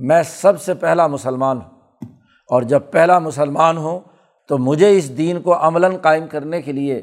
میں 0.00 0.22
سب 0.22 0.60
سے 0.60 0.74
پہلا 0.74 1.06
مسلمان 1.06 1.56
ہوں۔ 1.56 1.70
اور 2.48 2.62
جب 2.62 2.80
پہلا 2.90 3.18
مسلمان 3.18 3.76
ہوں 3.76 4.00
تو 4.48 4.58
مجھے 4.58 4.98
اس 4.98 5.16
دین 5.16 5.40
کو 5.40 5.66
عملاً 5.66 5.96
قائم 5.96 6.26
کرنے 6.26 6.62
کے 6.62 6.72
لیے 6.72 7.02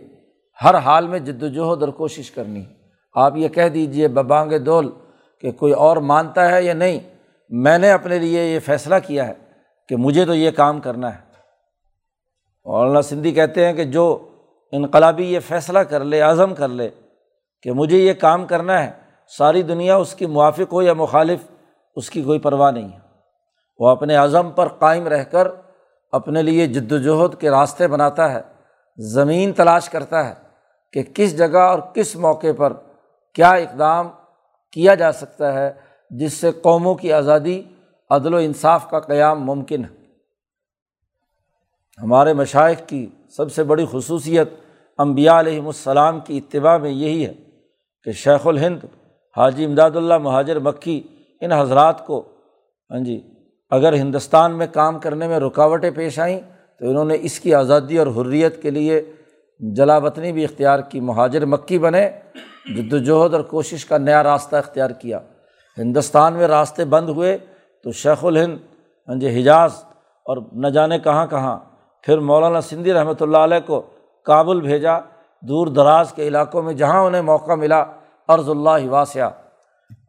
ہر 0.64 0.76
حال 0.76 1.08
میں 1.08 1.20
جد 1.20 1.44
وجہد 1.44 1.84
اور 1.84 1.90
کوشش 1.90 2.32
کرنی 2.32 2.66
آپ 3.14 3.38
یہ 3.38 3.48
کہہ 3.48 3.68
دیجیے 3.68 4.08
ببانگ 4.08 4.58
دول، 4.58 4.92
کہ 5.42 5.52
کوئی 5.52 5.74
اور 5.74 5.98
مانتا 5.98 6.52
ہے 6.52 6.64
یا 6.64 6.74
نہیں؟ 6.74 7.00
میں 7.50 7.78
نے 7.78 7.92
اپنے 7.92 8.20
لیے 8.20 8.54
یہ 8.54 8.60
فیصلہ 8.60 8.96
کیا 9.08 9.28
ہے 9.28 9.34
کہ 9.90 9.96
مجھے 9.96 10.26
تو 10.26 10.36
یہ 10.36 10.52
کام 10.52 10.82
کرنا 10.82 11.16
ہے۔ 11.16 11.20
مولانا 12.66 13.02
سندھی 13.02 13.32
کہتے 13.32 13.66
ہیں 13.66 13.74
کہ 13.74 13.84
جو 13.84 14.28
انقلابی 14.72 15.24
یہ 15.24 15.40
فیصلہ 15.40 15.80
کر 15.80 16.04
لے، 16.04 16.22
عزم 16.22 16.56
کر 16.56 16.68
لے 16.68 16.90
کہ 17.62 17.72
مجھے 17.72 17.98
یہ 17.98 18.14
کام 18.14 18.46
کرنا 18.46 18.84
ہے، 18.84 18.92
ساری 19.38 19.62
دنیا 19.62 19.96
اس 19.96 20.16
کی 20.16 20.26
موافق 20.26 20.74
ہو 20.74 20.82
یا 20.82 20.94
مخالف 20.94 21.40
اس 21.98 22.10
کی 22.10 22.22
کوئی 22.22 22.40
پرواہ 22.40 22.72
نہیں 22.72 22.92
ہے۔ 22.94 23.00
وہ 23.80 23.90
اپنے 23.90 24.16
عزم 24.16 24.52
پر 24.52 24.68
قائم 24.68 25.08
رہ 25.08 25.24
کر 25.24 25.48
اپنے 26.12 26.42
لیے 26.42 26.68
جد 26.68 26.92
وجہد 26.92 27.42
کے 27.42 27.50
راستے 27.50 27.88
بناتا 27.88 28.34
ہے، 28.34 28.42
زمین 28.98 29.54
تلاش 29.54 29.90
کرتا 29.90 30.30
ہے 30.30 30.34
کہ 30.94 31.04
کس 31.04 31.38
جگہ 31.38 31.58
اور 31.58 31.80
کس 31.80 32.16
موقع 32.16 32.48
پر 32.58 32.74
کیا 33.34 33.50
اقدام 33.50 34.10
کیا 34.72 34.96
جا 34.96 35.12
سکتا 35.12 35.54
ہے، 35.54 35.74
جس 36.10 36.34
سے 36.34 36.52
قوموں 36.52 36.96
کی 36.96 37.14
آزادی، 37.14 37.62
عدل 38.10 38.34
و 38.34 38.38
انصاف 38.38 38.90
کا 38.90 39.00
قیام 39.00 39.46
ممکن 39.46 39.84
ہے۔ 39.84 39.96
ہمارے 42.02 42.34
مشائق 42.34 42.88
کی 42.88 43.08
سب 43.38 43.52
سے 43.52 43.64
بڑی 43.64 43.86
خصوصیت 43.92 44.50
امبیا 44.98 45.40
علیہم 45.40 45.68
السلام 45.68 46.20
کی 46.20 46.38
اتباع 46.38 46.78
میں 46.78 46.90
یہی 46.90 47.26
ہے 47.26 47.34
کہ 48.04 48.12
شیخ 48.12 48.48
الہند 48.48 48.84
حاجی 49.38 49.66
امداد 49.66 49.92
اللہ 49.96 50.18
مہاجر 50.18 50.60
مکی 50.60 51.02
ان 51.42 51.52
حضرات 51.52 52.06
کو 52.08 52.24
ہاں 52.92 53.00
جی 53.00 53.22
اگر 53.70 53.94
ہندوستان 53.94 54.58
میں 54.58 54.68
کام 54.68 55.00
کرنے 55.00 55.28
میں 55.28 55.40
رکاوٹیں 55.40 55.92
پیش 55.92 56.20
آئیں 56.20 56.40
تو 56.80 56.90
انہوں 56.90 57.06
نے 57.06 57.18
اس 57.22 57.40
کی 57.40 57.54
آزادی 57.54 57.98
اور 57.98 58.08
حریت 58.08 58.62
کے 58.62 58.70
لیے 58.70 59.02
جلا 59.60 59.98
وطنی 59.98 60.32
بھی 60.32 60.44
اختیار 60.44 60.80
کی، 60.80 61.00
مہاجر 61.00 61.46
مکی 61.46 61.80
بنے، 61.80 62.10
جد 62.76 62.94
وجہد 62.94 63.34
اور 63.34 63.44
کوشش 63.44 63.86
کا 63.86 63.98
نیا 63.98 64.24
راستہ 64.24 64.56
اختیار 64.56 64.90
کیا۔ 64.90 65.20
ہندوستان 65.78 66.34
میں 66.34 66.48
راستے 66.48 66.86
بند 66.86 67.10
ہوئے 67.10 67.38
تو 67.84 67.92
شیخ 67.92 68.26
الہند 68.26 68.58
ہاں 69.08 69.16
جی 69.16 69.42
حجاز 69.42 69.84
اور 70.26 70.38
نہ 70.52 70.68
جانے 70.68 71.00
کہاں 71.00 71.26
کہاں، 71.28 71.58
پھر 72.02 72.20
مولانا 72.20 72.62
سندھی 72.62 72.94
رحمۃ 72.94 73.22
اللہ 73.22 73.38
علیہ 73.38 73.60
کو 73.66 73.82
کابل 74.26 74.62
بھیجا، 74.62 75.00
دور 75.44 75.68
دراز 75.68 76.14
کے 76.14 76.28
علاقوں 76.28 76.62
میں 76.62 76.74
جہاں 76.74 77.04
انہیں 77.04 77.22
موقع 77.22 77.54
ملا، 77.54 77.84
عرض 78.28 78.50
اللہ 78.50 78.88
واسعہ۔ 78.90 79.30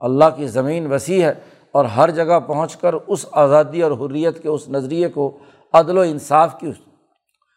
اللہ 0.01 0.25
کی 0.37 0.47
زمین 0.47 0.93
وسیع 0.93 1.25
ہے 1.25 1.35
اور 1.73 1.85
ہر 1.85 2.11
جگہ 2.11 2.41
پہنچ 2.41 2.77
کر 2.77 2.93
اس 2.93 3.27
آزادی 3.33 3.83
اور 3.83 3.93
حریت 3.93 4.43
کے 4.43 4.49
اس 4.49 4.69
نظریے 4.69 5.09
کو، 5.09 5.39
عدل 5.73 5.99
و 5.99 6.01
انصاف 6.01 6.61
کی 6.61 6.73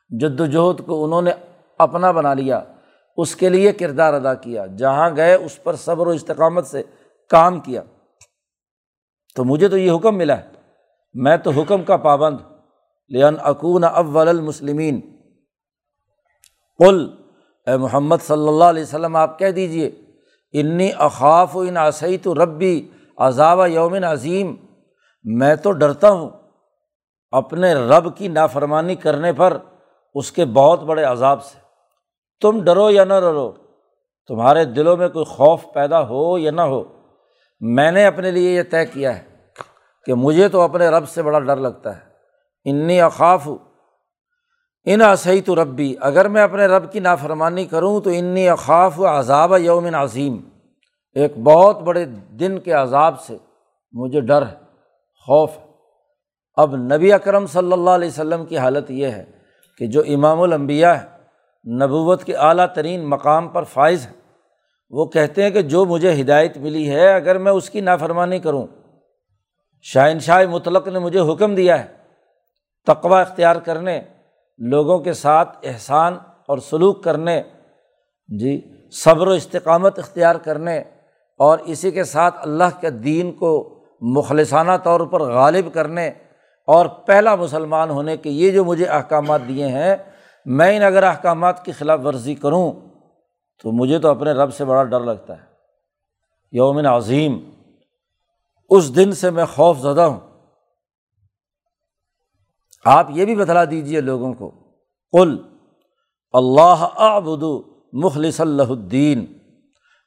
جد 0.10 0.40
وجہد 0.40 0.86
کو 0.86 1.04
انہوں 1.04 1.22
نے 1.22 1.32
اپنا 1.78 2.12
بنا 2.12 2.34
لیا، 2.34 2.62
اس 3.18 3.36
کے 3.36 3.50
لیے 3.50 3.72
کردار 3.72 4.14
ادا 4.14 4.34
کیا، 4.34 4.66
جہاں 4.66 5.10
گئے 5.16 5.34
اس 5.34 5.64
پر 5.64 5.76
صبر 5.76 6.08
و 6.08 6.10
استقامت 6.10 6.68
سے 6.68 6.84
کام 7.30 7.60
کیا۔ 7.60 7.82
تو 9.36 9.44
مجھے 9.44 9.68
تو 9.68 9.78
یہ 9.78 9.92
حکم 9.92 10.18
ملا 10.18 10.38
ہے، 10.38 10.48
میں 11.14 11.38
تو 11.38 11.52
حکم 11.52 11.84
کا 11.84 11.98
پابند 11.98 12.38
لن 13.10 13.36
اکون 13.42 13.84
اول 13.84 14.28
المسلمین۔ 14.28 15.02
قل، 16.78 17.16
اے 17.68 17.78
محمد 17.78 18.18
صلی 18.22 18.48
اللہ 18.48 18.64
علیہ 18.64 18.84
وسلم، 18.84 19.16
آپ 19.16 19.40
کہہ 19.40 19.52
دیجیے 19.52 19.92
انی 20.54 20.92
اخاف 20.98 21.58
و 21.58 21.60
ان 21.60 21.78
عصیت 21.78 22.28
و 22.28 22.34
ربی 22.36 22.90
عذاب 23.18 23.60
یومن 23.68 24.04
عظیم۔ 24.04 24.56
میں 25.24 25.56
تو 25.56 25.72
ڈرتا 25.72 26.10
ہوں 26.10 26.30
اپنے 27.32 27.74
رب 27.74 28.18
کی 28.18 28.28
نافرمانی 28.28 28.96
کرنے 28.96 29.34
پر 29.34 29.58
اس 30.14 30.32
کے 30.32 30.46
بہت 30.46 30.84
بڑے 30.84 31.04
عذاب 31.04 31.44
سے۔ 31.44 31.60
تم 32.42 32.64
ڈرو 32.64 32.90
یا 32.90 33.04
نہ 33.04 33.20
ڈرو، 33.20 33.52
تمہارے 34.28 34.66
دلوں 34.66 34.98
میں 34.98 35.10
کوئی 35.10 35.26
خوف 35.26 35.66
پیدا 35.74 36.08
ہو 36.08 36.38
یا 36.38 36.52
نہ 36.52 36.62
ہو، 36.62 36.84
میں 37.62 37.92
نے 37.92 38.06
اپنے 38.06 38.32
لیے 38.32 38.52
یہ 38.52 38.64
طے 38.64 38.86
کیا 38.86 39.18
ہے 39.18 39.24
کہ 40.06 40.14
مجھے 40.14 40.48
تو 40.48 40.62
اپنے 40.62 40.90
رب 40.90 41.10
سے 41.10 41.24
بڑا 41.24 41.40
ڈر 41.40 41.58
لگتا 41.58 41.96
ہے۔ 41.96 42.02
انی 42.66 43.02
اقاف 43.02 43.48
ان 44.86 45.16
صحیح 45.16 45.42
تو 45.46 45.56
ربی 45.56 45.94
اگر 46.00 46.28
میں 46.28 46.42
اپنے 46.42 46.66
رب 46.66 46.92
کی 46.92 47.00
نافرمانی 47.00 47.66
کروں 47.66 48.00
تو 48.02 48.10
انی 48.10 48.50
اقاف 48.50 49.00
عذاب 49.00 49.54
یومن 49.60 49.96
عظیم 49.96 50.38
ایک 51.16 51.38
بہت 51.38 51.82
بڑے 51.82 52.06
دن 52.40 52.60
کے 52.60 52.72
عذاب 52.72 53.22
سے 53.22 53.38
مجھے 53.94 54.22
ڈر 54.22 54.46
ہے، 54.46 54.56
خوف 55.28 55.58
ہے۔ 55.58 55.64
اب 56.58 56.76
نبی 56.76 57.14
اکرم 57.14 57.46
صلی 57.46 57.72
اللہ 57.72 57.90
علیہ 57.90 58.08
وسلم 58.08 58.46
کی 58.46 58.58
حالت 58.58 58.92
یہ 58.92 59.08
ہے 59.08 59.26
کہ 59.78 59.88
جو 59.88 60.02
امام 60.08 60.42
الانبیاء 60.42 60.94
ہے 60.94 61.06
نبوت 61.76 62.24
کے 62.24 62.36
اعلیٰ 62.36 62.66
ترین 62.76 63.04
مقام 63.10 63.48
پر 63.48 63.64
فائز 63.64 64.06
ہے 64.08 64.12
وہ 64.90 65.06
کہتے 65.06 65.44
ہیں 65.44 65.50
کہ 65.50 65.62
جو 65.62 65.86
مجھے 65.86 66.22
ہدایت 66.22 66.58
ملی 66.58 66.90
ہے، 66.90 67.14
اگر 67.14 67.38
میں 67.38 67.52
اس 67.52 67.70
کی 67.70 67.82
نافرمانی 67.82 68.40
کروں۔ 68.40 68.66
شاہ 69.82 70.46
مطلق 70.52 70.88
نے 70.88 71.00
مجھے 71.00 71.20
حکم 71.20 71.56
دیا 71.56 71.80
ہے 71.80 71.88
تقوا 72.88 73.22
اختیار 73.22 73.56
کرنے۔ 73.56 74.02
لوگوں 74.70 75.00
کے 75.00 75.14
ساتھ 75.14 75.58
احسان 75.64 76.18
اور 76.48 76.58
سلوک 76.58 77.04
کرنے 77.04 77.42
جی 78.28 78.62
صبر 78.92 79.28
و 79.28 79.32
استقامت 79.32 80.00
اختیار 80.00 80.36
کرنے 80.36 80.80
اور 81.38 81.60
اسی 81.60 81.92
کے 81.92 82.04
ساتھ 82.04 82.36
اللہ 82.42 82.82
کے 82.82 82.90
دین 82.90 83.32
کو 83.32 83.84
مخلصانہ 84.02 84.72
طور 84.84 85.00
پر 85.00 85.22
غالب 85.22 85.74
کرنے 85.74 86.08
اور 86.68 86.86
پہلا 86.86 87.36
مسلمان 87.36 87.90
ہونے 87.90 88.18
کے 88.18 88.30
یہ 88.30 88.52
جو 88.52 88.66
مجھے 88.66 88.86
احکامات 88.86 89.42
دیے 89.48 89.68
ہیں، 89.68 89.96
میں 90.46 90.78
ان 90.78 90.84
اگر 90.84 91.04
احکامات 91.04 91.66
کی 91.66 91.72
خلاف 91.72 92.00
ورزی 92.06 92.36
کروں 92.36 92.72
تو 93.64 93.72
مجھے 93.72 94.00
تو 94.00 94.10
اپنے 94.10 94.32
رب 94.32 94.54
سے 94.54 94.66
بڑا 94.66 94.84
ڈر 94.84 95.00
لگتا 95.00 95.34
ہے۔ 95.34 95.46
یومن 96.52 96.86
عظیم، 96.86 97.40
اس 98.70 98.96
دن 98.96 99.12
سے 99.12 99.30
میں 99.30 99.46
خوف 99.46 99.80
زدہ 99.80 100.02
ہوں۔ 100.02 100.31
آپ 102.86 103.08
یہ 103.10 103.26
بھی 103.26 103.36
بتلا 103.36 103.66
دیجیے 103.66 104.02
لوگوں 104.02 104.34
کو 104.34 104.52
کل 105.12 105.38
اللہ 106.34 106.88
آبد 106.96 107.44
مخلص 107.94 108.42
اللہ 108.42 108.64
الدین، 108.64 109.26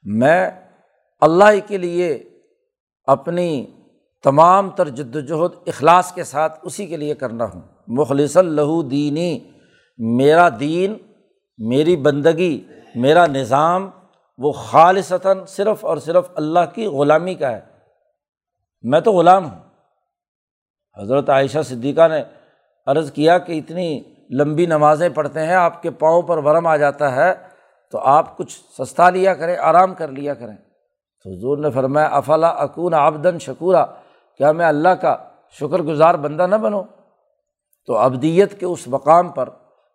میں 0.02 0.50
اللہ 1.20 1.68
کے 1.68 1.78
لیے 1.78 2.22
اپنی 3.04 3.66
تمام 4.22 4.70
تر 4.70 4.88
جد 4.88 5.16
وجہد 5.16 5.68
اخلاص 5.68 6.12
کے 6.12 6.24
ساتھ 6.24 6.58
اسی 6.62 6.86
کے 6.86 6.96
لیے 6.96 7.14
کرنا 7.14 7.44
ہوں۔ 7.44 7.60
مخلص 7.86 8.36
اللہ 8.36 8.82
دینی، 8.90 9.38
میرا 9.98 10.48
دین، 10.60 10.94
میری 11.58 11.96
بندگی، 11.96 12.64
میرا 12.94 13.26
نظام، 13.26 13.90
وہ 14.38 14.52
خالصتاً 14.52 15.38
صرف 15.48 15.84
اور 15.84 15.96
صرف 15.96 16.28
اللہ 16.34 16.60
کی 16.74 16.86
غلامی 16.86 17.34
کا 17.34 17.50
ہے۔ 17.50 17.60
میں 18.82 19.00
تو 19.00 19.12
غلام 19.12 19.50
ہوں۔ 19.50 19.60
حضرت 21.02 21.30
عائشہ 21.30 21.58
صدیقہ 21.64 22.08
نے 22.08 22.43
عرض 22.86 23.10
کیا 23.12 23.38
کہ 23.38 23.58
اتنی 23.58 24.02
لمبی 24.30 24.66
نمازیں 24.66 25.08
پڑھتے 25.08 25.46
ہیں، 25.46 25.54
آپ 25.54 25.82
کے 25.82 25.90
پاؤں 25.90 26.22
پر 26.22 26.38
ورم 26.38 26.66
آ 26.66 26.76
جاتا 26.76 27.14
ہے، 27.16 27.32
تو 27.92 27.98
آپ 27.98 28.36
کچھ 28.36 28.52
سستا 28.78 29.08
لیا 29.10 29.34
کریں، 29.34 29.56
آرام 29.58 29.94
کر 29.94 30.08
لیا 30.08 30.34
کریں۔ 30.34 30.56
تو 30.56 31.30
حضور 31.30 31.58
نے 31.58 31.70
فرمایا، 31.70 32.06
افلا 32.06 32.48
اکون 32.48 32.94
آبدن 32.94 33.38
شکورہ 33.38 33.84
کیا 34.40 34.52
میں 34.52 34.66
اللہ 34.66 34.94
کا 35.00 35.16
شکر 35.56 35.82
گزار 35.82 36.14
بندہ 36.14 36.46
نہ 36.46 36.56
بنوں؟ 36.56 36.82
تو 37.88 37.96
ابدیت 37.96 38.58
کے 38.60 38.66
اس 38.66 38.86
مقام 38.88 39.28
پر 39.28 39.48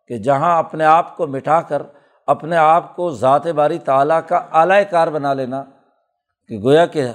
کہ 0.10 0.17
جہاں 0.17 0.58
اپنے 0.58 0.86
آپ 0.86 1.15
کو 1.17 1.28
مٹھا 1.28 1.62
کر، 1.62 1.82
اپنے 2.28 2.58
آپ 2.58 2.95
کو 2.95 3.10
ذات 3.12 3.47
باری 3.47 3.78
تعلیٰ 3.80 4.19
کا 4.28 4.38
اعلی 4.52 4.84
کار 4.89 5.08
بنا 5.08 5.34
لینا، 5.34 5.63
کہ 6.49 6.60
گویا 6.63 6.86
کہ 6.86 7.08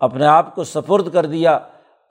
اپنے 0.00 0.26
آپ 0.26 0.54
کو 0.54 0.64
سفرد 0.64 1.12
کر 1.12 1.26
دیا 1.26 1.58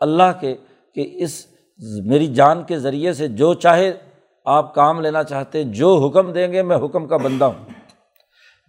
اللہ 0.01 0.31
کے، 0.39 0.55
کہ 0.95 1.09
اس 1.15 1.45
میری 1.79 2.27
جان 2.27 2.63
کے 2.63 2.79
ذریعے 2.79 3.13
سے 3.13 3.27
جو 3.27 3.53
چاہے 3.53 3.93
آپ 4.45 4.75
کام 4.75 5.01
لینا 5.01 5.23
چاہتے 5.23 5.63
ہیں 5.63 5.73
جو 5.73 5.95
حکم 5.95 6.31
دیں 6.31 6.51
گے 6.51 6.61
میں 6.61 6.77
حکم 6.77 7.07
کا 7.07 7.17
بندہ 7.17 7.45
ہوں۔ 7.45 7.65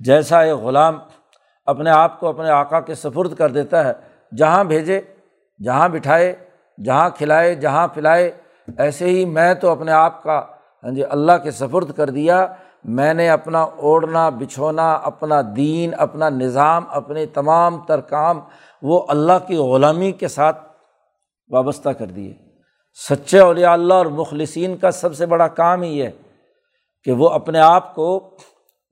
جیسا 0.01 0.41
ایک 0.41 0.55
غلام 0.55 0.99
اپنے 1.67 1.91
آپ 1.91 2.21
کو 2.21 2.27
اپنے 2.27 2.51
آقا 2.51 2.81
کے 2.81 2.95
سفرد 2.95 3.35
کر 3.35 3.51
دیتا 3.51 3.85
ہے، 3.85 3.93
جہاں 4.37 4.65
بھیجے، 4.65 5.01
جہاں 5.65 5.89
بٹھائے، 5.89 6.35
جہاں 6.85 7.11
کھلائے، 7.11 7.55
جہاں 7.55 7.89
پلائے، 7.89 8.31
ایسے 8.79 9.07
ہی 9.07 9.25
میں 9.25 9.55
تو 9.55 9.69
اپنے 9.69 9.93
آپ 9.93 10.23
کا 10.23 10.45
ہاں 10.85 10.91
جی 10.91 11.05
اللہ 11.05 11.33
کے 11.43 11.51
سفرد 11.51 11.93
کر 11.93 12.11
دیا۔ 12.11 12.47
میں 12.85 13.15
نے 13.15 13.31
اپنا 13.31 13.63
اوڑھنا، 13.63 14.29
بچھونا، 14.29 14.93
اپنا 14.93 15.41
دین، 15.57 15.91
اپنا 15.99 16.29
نظام، 16.29 16.85
اپنے 16.89 17.27
تمام 17.27 17.79
تر 17.79 18.01
کام 18.01 18.41
وہ 18.83 19.03
اللہ 19.09 19.47
کی 19.47 19.57
غلامی 19.57 20.13
کے 20.13 20.29
ساتھ 20.29 20.63
وابستہ 21.49 21.89
کر 21.89 22.07
دیے۔ 22.07 22.44
سچے 22.95 23.39
اولیاء 23.39 23.73
اللہ 23.73 23.95
اور 23.95 24.07
مخلصین 24.07 24.77
کا 24.77 24.91
سب 24.91 25.15
سے 25.15 25.27
بڑا 25.27 25.49
کام 25.49 25.83
ہی 25.83 26.03
ہے 26.03 26.11
کہ 27.05 27.13
وہ 27.13 27.29
اپنے 27.29 27.59
آپ 27.59 27.95
کو 27.95 28.31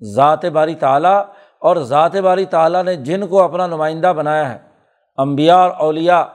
ذات 0.03 0.45
باری 0.45 0.75
تعلیٰ 0.75 1.25
اور 1.59 1.77
ذات 1.77 2.17
باری 2.17 2.45
تعلیٰ 2.45 2.85
نے 2.85 2.97
جن 2.97 3.27
کو 3.27 3.43
اپنا 3.43 3.67
نمائندہ 3.67 4.13
بنایا 4.17 4.53
ہے 4.53 4.59
امبیا 5.17 5.57
اور 5.57 5.71
اولیا 5.71 6.27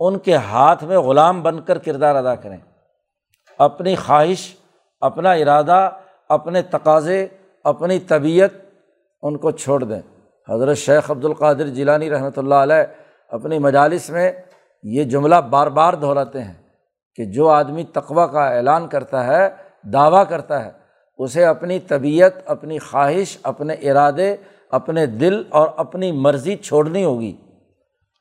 ان 0.00 0.18
کے 0.18 0.36
ہاتھ 0.36 0.84
میں 0.84 0.98
غلام 0.98 1.42
بن 1.42 1.60
کر 1.60 1.78
کردار 1.78 2.16
ادا 2.16 2.34
کریں۔ 2.34 2.56
اپنی 3.58 3.94
خواہش، 3.94 4.56
اپنا 5.00 5.32
ارادہ، 5.32 5.90
اپنے 6.28 6.62
تقاضے، 6.62 7.26
اپنی 7.64 7.98
طبیعت 7.98 8.50
ان 9.22 9.36
کو 9.36 9.50
چھوڑ 9.50 9.84
دیں۔ 9.84 10.00
حضرت 10.48 10.76
شیخ 10.76 11.10
عبد 11.10 11.24
القادر 11.24 11.66
جیلانی 11.66 12.10
رحمۃ 12.10 12.36
اللہ 12.36 12.54
علیہ 12.54 12.84
اپنی 13.28 13.58
مجالس 13.58 14.10
میں 14.10 14.32
یہ 14.82 15.04
جملہ 15.04 15.36
بار 15.36 15.66
بار 15.66 15.92
دہراتے 15.92 16.42
ہیں۔ 16.42 16.61
کہ 17.16 17.24
جو 17.24 17.48
آدمی 17.48 17.84
تقوا 17.84 18.26
کا 18.26 18.48
اعلان 18.48 18.88
کرتا 18.88 19.26
ہے، 19.26 19.48
دعویٰ 19.92 20.24
کرتا 20.28 20.64
ہے، 20.64 20.70
اسے 21.18 21.44
اپنی 21.44 21.78
طبیعت، 21.78 22.32
اپنی 22.44 22.78
خواہش، 22.78 23.38
اپنے 23.42 23.74
ارادے، 23.74 24.36
اپنے 24.70 25.06
دل 25.06 25.42
اور 25.48 25.68
اپنی 25.76 26.12
مرضی 26.12 26.56
چھوڑنی 26.56 27.04
ہوگی۔ 27.04 27.36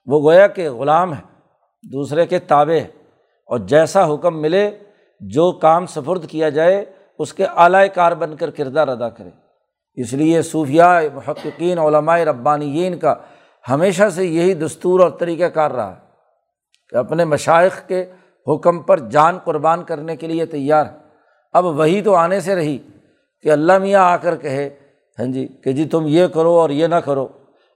وہ 0.06 0.21
گویا 0.21 0.47
کہ 0.47 0.69
غلام 0.69 1.13
ہے، 1.13 1.21
دوسرے 1.91 2.25
کے 2.25 2.39
تابع 2.39 2.73
ہے۔ 2.73 2.88
اور 3.45 3.58
جیسا 3.58 4.13
حکم 4.13 4.41
ملے، 4.41 4.71
جو 5.19 5.51
کام 5.51 5.86
سفرد 5.86 6.27
کیا 6.27 6.49
جائے، 6.49 6.86
اس 7.19 7.34
کے 7.34 7.45
اعلی 7.45 7.89
کار 7.93 8.12
بن 8.12 8.36
کر 8.36 8.49
کردار 8.49 8.88
ادا 8.88 9.10
کرے۔ 9.10 9.30
اس 9.93 10.13
لیے 10.13 10.41
صوفیہ 10.41 10.84
محققین 11.13 11.80
علمائے 11.80 12.25
ربانیین 12.25 12.99
کا 12.99 13.15
ہمیشہ 13.69 14.10
سے 14.10 14.25
یہی 14.25 14.54
دستور 14.54 14.99
اور 14.99 15.10
طریقۂ 15.10 15.54
کار 15.54 15.71
رہا 15.71 15.95
کہ 16.89 16.95
اپنے 16.95 17.25
مشائق 17.25 17.88
کے 17.88 18.06
حکم 18.47 18.82
پر 18.82 18.97
جان 18.97 19.38
قربان 19.38 19.84
کرنے 19.84 20.15
کے 20.15 20.27
لیے 20.27 20.45
تیار۔ 20.45 20.86
ہے 20.86 20.97
اب 21.54 21.65
وہی 21.65 22.01
تو 22.01 22.15
آنے 22.15 22.39
سے 22.39 22.56
رہی 22.56 22.77
کہ 23.41 23.51
اللہ 23.51 23.77
میاں 23.77 24.04
آ 24.04 24.17
کر 24.17 24.36
کہے 24.36 24.69
ہاں 25.19 25.25
جی 25.25 25.47
کہ 25.47 25.71
جی 25.71 25.86
تم 25.86 26.04
یہ 26.08 26.27
کرو 26.27 26.60
اور 26.60 26.69
یہ 26.69 26.88
نہ 26.88 26.95
کرو۔ 26.95 27.27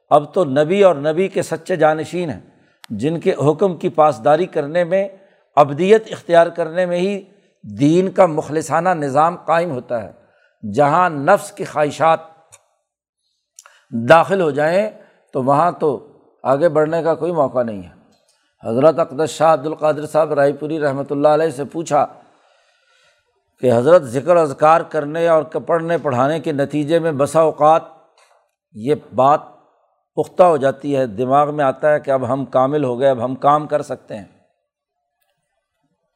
اب 0.10 0.34
تو 0.34 0.46
نبی 0.46 0.84
اور 0.84 0.96
نبی 0.96 1.28
کے 1.28 1.42
سچے 1.42 1.76
جانشین 1.76 2.30
ہیں، 2.30 2.40
جن 2.90 3.20
کے 3.20 3.34
حکم 3.34 3.78
کی 3.78 3.90
پاسداری 3.90 4.46
کرنے 4.46 4.84
میں، 4.84 5.08
ابدیت 5.56 6.04
اختیار 6.12 6.48
کرنے 6.48 6.86
میں 6.86 6.98
ہی 6.98 7.22
دین 7.64 8.12
کا 8.12 8.26
مخلصانہ 8.26 8.90
نظام 8.90 9.36
قائم 9.36 9.72
ہوتا 9.72 10.04
ہے۔ 10.04 10.12
جہاں 10.72 11.10
نفس 11.10 11.52
کی 11.52 11.64
خواہشات 11.64 12.20
داخل 14.10 14.42
ہو 14.42 14.52
جائیں، 14.52 14.90
تو 15.32 15.44
وہاں 15.44 15.72
تو 15.72 16.08
آگے 16.44 16.70
بڑھنے 16.70 17.04
کا 17.04 17.16
کوئی 17.16 17.32
موقع 17.32 17.64
نہیں 17.64 17.84
ہے۔ 17.84 17.95
حضرت 18.64 19.00
اقدس 19.00 19.30
شاہ 19.30 19.54
عبد 19.54 19.66
القادر 19.66 20.06
صاحب 20.06 20.34
رائے 20.34 20.54
پوری 20.54 20.80
رحمۃ 20.80 21.04
اللہ 21.10 21.28
علیہ 21.28 21.50
سے 21.50 21.66
پوچھا 21.66 22.06
کہ 23.60 23.74
حضرت 23.74 24.02
ذکر 24.02 24.38
اذکار 24.38 24.82
کرنے 24.82 25.28
اور 25.28 25.44
پڑھنے 25.44 25.98
پڑھانے 25.98 26.40
کے 26.40 26.52
نتیجے 26.52 27.00
میں 27.00 27.12
بسا 27.12 27.40
اوقات 27.40 27.82
یہ 28.74 28.96
بات 29.16 29.42
پختہ 30.16 30.44
ہو 30.44 30.58
جاتی 30.58 30.96
ہے، 30.96 31.08
دماغ 31.08 31.56
میں 31.56 31.66
آتا 31.66 31.92
ہے 31.92 32.00
کہ 32.00 32.12
اب 32.12 32.34
ہم 32.34 32.46
کامل 32.46 32.84
ہو 32.84 33.00
گئے، 33.00 33.10
اب 33.10 33.24
ہم 33.24 33.36
کام 33.36 33.68
کر 33.68 33.82
سکتے 33.82 34.18
ہیں۔ 34.18 34.26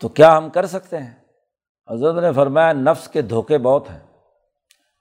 تو 0.02 0.08
کیا 0.08 0.38
ہم 0.38 0.50
کر 0.50 0.66
سکتے 0.66 0.98
ہیں؟ 0.98 1.14
حضرت 1.92 2.24
نے 2.24 2.34
فرمایا، 2.34 2.74
نفس 2.74 3.08
کے 3.08 3.22
دھوکے 3.22 3.58
بہت 3.58 3.90
ہیں۔ 3.90 4.00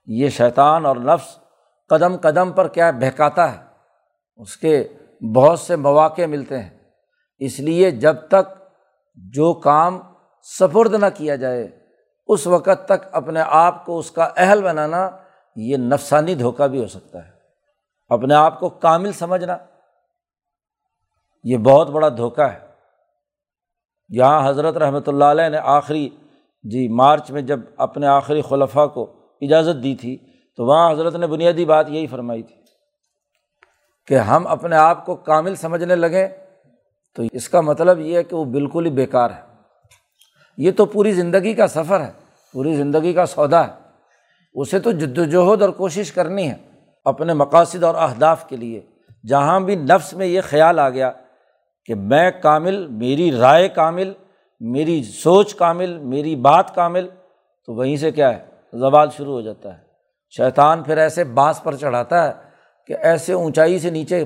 یہ 0.07 0.29
شیطان 0.29 0.87
اور 0.87 0.97
نفس 0.97 1.39
قدم 1.89 2.17
قدم 2.17 2.53
پر 2.53 2.69
کیا 2.69 2.91
بہکاتا 2.91 3.53
ہے؟ 3.53 3.65
اس 4.37 4.57
کے 4.57 4.89
بہت 5.35 5.59
سے 5.59 5.77
مواقع 5.77 6.27
ملتے 6.27 6.63
ہیں۔ 6.63 6.78
اس 7.39 7.61
لیے 7.61 7.91
جب 7.91 8.15
تک 8.29 8.59
جو 9.15 9.55
کام 9.55 9.99
سفرد 10.43 10.95
نہ 10.95 11.07
کیا 11.15 11.37
جائے، 11.37 11.69
اس 12.29 12.47
وقت 12.47 12.87
تک 12.87 13.07
اپنے 13.13 13.41
آپ 13.47 13.87
کو 13.87 13.99
اس 13.99 14.11
کا 14.11 14.29
اہل 14.37 14.63
بنانا 14.63 15.11
یہ 15.57 15.77
نفسانی 15.77 16.35
دھوکہ 16.35 16.67
بھی 16.67 16.83
ہو 16.83 16.87
سکتا 16.87 17.27
ہے۔ 17.27 17.31
اپنے 18.09 18.35
آپ 18.35 18.61
کو 18.61 18.69
کامل 18.69 19.13
سمجھنا 19.13 19.57
یہ 21.45 21.57
بہت 21.57 21.91
بڑا 21.91 22.09
دھوکہ 22.09 22.41
ہے۔ 22.41 22.59
یہاں 24.09 24.49
حضرت 24.49 24.77
رحمۃ 24.77 25.07
اللہ 25.07 25.25
علیہ 25.25 25.49
نے 25.49 25.59
آخری 25.63 26.09
جی 26.63 26.89
مارچ 26.89 27.31
میں 27.31 27.43
جب 27.43 27.61
اپنے 27.77 28.07
آخری 28.07 28.43
خلفہ 28.43 28.87
کو 28.87 29.13
اجازت 29.41 29.83
دی 29.83 29.95
تھی، 29.95 30.17
تو 30.57 30.65
وہاں 30.65 30.93
حضرت 30.93 31.15
نے 31.15 31.27
بنیادی 31.27 31.65
بات 31.65 31.89
یہی 31.89 32.07
فرمائی 32.07 32.43
تھی 32.43 32.55
کہ 34.07 34.15
ہم 34.15 34.47
اپنے 34.47 34.77
آپ 34.77 35.07
کو 35.07 35.17
کامل 35.17 35.55
سمجھنے 35.55 35.97
لگیں۔ 35.97 36.29
تو 37.19 37.25
اس 37.33 37.49
کا 37.49 37.61
مطلب 37.61 38.01
یہ 38.01 38.17
ہے 38.17 38.23
کہ 38.23 38.37
وہ 38.37 38.45
بالکل 38.45 38.87
ہی 38.87 38.91
بیکار 38.91 39.31
ہے۔ 39.31 39.41
یہ 40.57 40.71
تو 40.73 40.87
پوری 40.87 41.13
زندگی 41.13 41.55
کا 41.55 41.67
سفر 41.67 42.01
ہے، 42.01 42.11
پوری 42.53 42.75
زندگی 42.75 43.13
کا 43.13 43.27
سودا 43.27 43.67
ہے۔ 43.67 43.73
اسے 44.55 44.79
تو 44.79 44.93
جد 44.93 45.19
وجہد 45.19 45.63
اور 45.63 45.71
کوشش 45.71 46.13
کرنی 46.13 46.51
ہے 46.51 46.55
اپنے 47.05 47.35
مقاصد 47.35 47.85
اور 47.85 47.95
اہداف 47.95 48.49
کے 48.49 48.57
لیے۔ 48.57 48.81
جہاں 49.29 49.61
بھی 49.61 49.77
نفس 49.77 50.15
میں 50.15 50.27
یہ 50.27 50.41
خیال 50.41 50.79
آ 50.79 50.89
گیا 50.89 51.13
کہ 51.85 51.95
میں 51.95 52.31
کامل، 52.31 52.87
میری 52.87 53.33
رائے 53.33 53.69
کامل، 53.69 54.13
میری 54.61 55.03
سوچ 55.03 55.55
کامل، 55.55 55.99
میری 55.99 56.37
بات 56.37 56.75
کامل، 56.75 57.09
تو 57.67 57.75
وہیں 57.75 57.97
سے 57.97 58.11
کیا 58.11 58.37
ہے؟ 58.37 58.45
زوال 58.73 59.09
شروع 59.17 59.33
ہو 59.33 59.41
جاتا 59.41 59.79
ہے۔ 59.79 59.83
شیطان 60.37 60.83
پھر 60.83 60.99
ایسے 60.99 61.25
بانس 61.25 61.63
پر 61.63 61.75
چڑھاتا 61.75 62.29
ہے 62.29 62.33
کہ 62.87 62.97
ایسے 63.03 63.33
اونچائی 63.33 63.79
سے 63.79 63.91
نیچے 63.91 64.25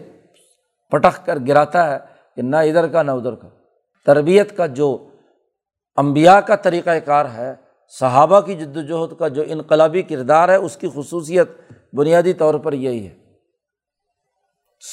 پٹخ 0.90 1.26
کر 1.26 1.38
گراتا 1.48 1.90
ہے 1.90 2.12
کہ 2.37 2.42
نہ 2.42 2.57
ادھر 2.57 2.87
کا 2.87 3.03
نہ 3.03 3.11
ادھر 3.11 3.35
کا۔ 3.35 3.49
تربیت 4.07 4.57
کا 4.57 4.66
جو 4.66 5.09
امبیا 5.97 6.40
کا 6.40 6.57
طریقۂ 6.57 6.90
کار 7.05 7.27
ہے، 7.35 7.55
صحابہ 7.99 8.40
کی 8.40 8.55
جد 8.55 8.77
وجہد 8.77 9.18
کا 9.18 9.29
جو 9.29 9.42
انقلابی 9.47 10.03
کردار 10.03 10.49
ہے، 10.49 10.57
اس 10.57 10.77
کی 10.77 10.88
خصوصیت 10.95 11.51
بنیادی 11.92 12.33
طور 12.33 12.55
پر 12.55 12.73
یہی 12.73 13.07
ہے۔ 13.09 13.14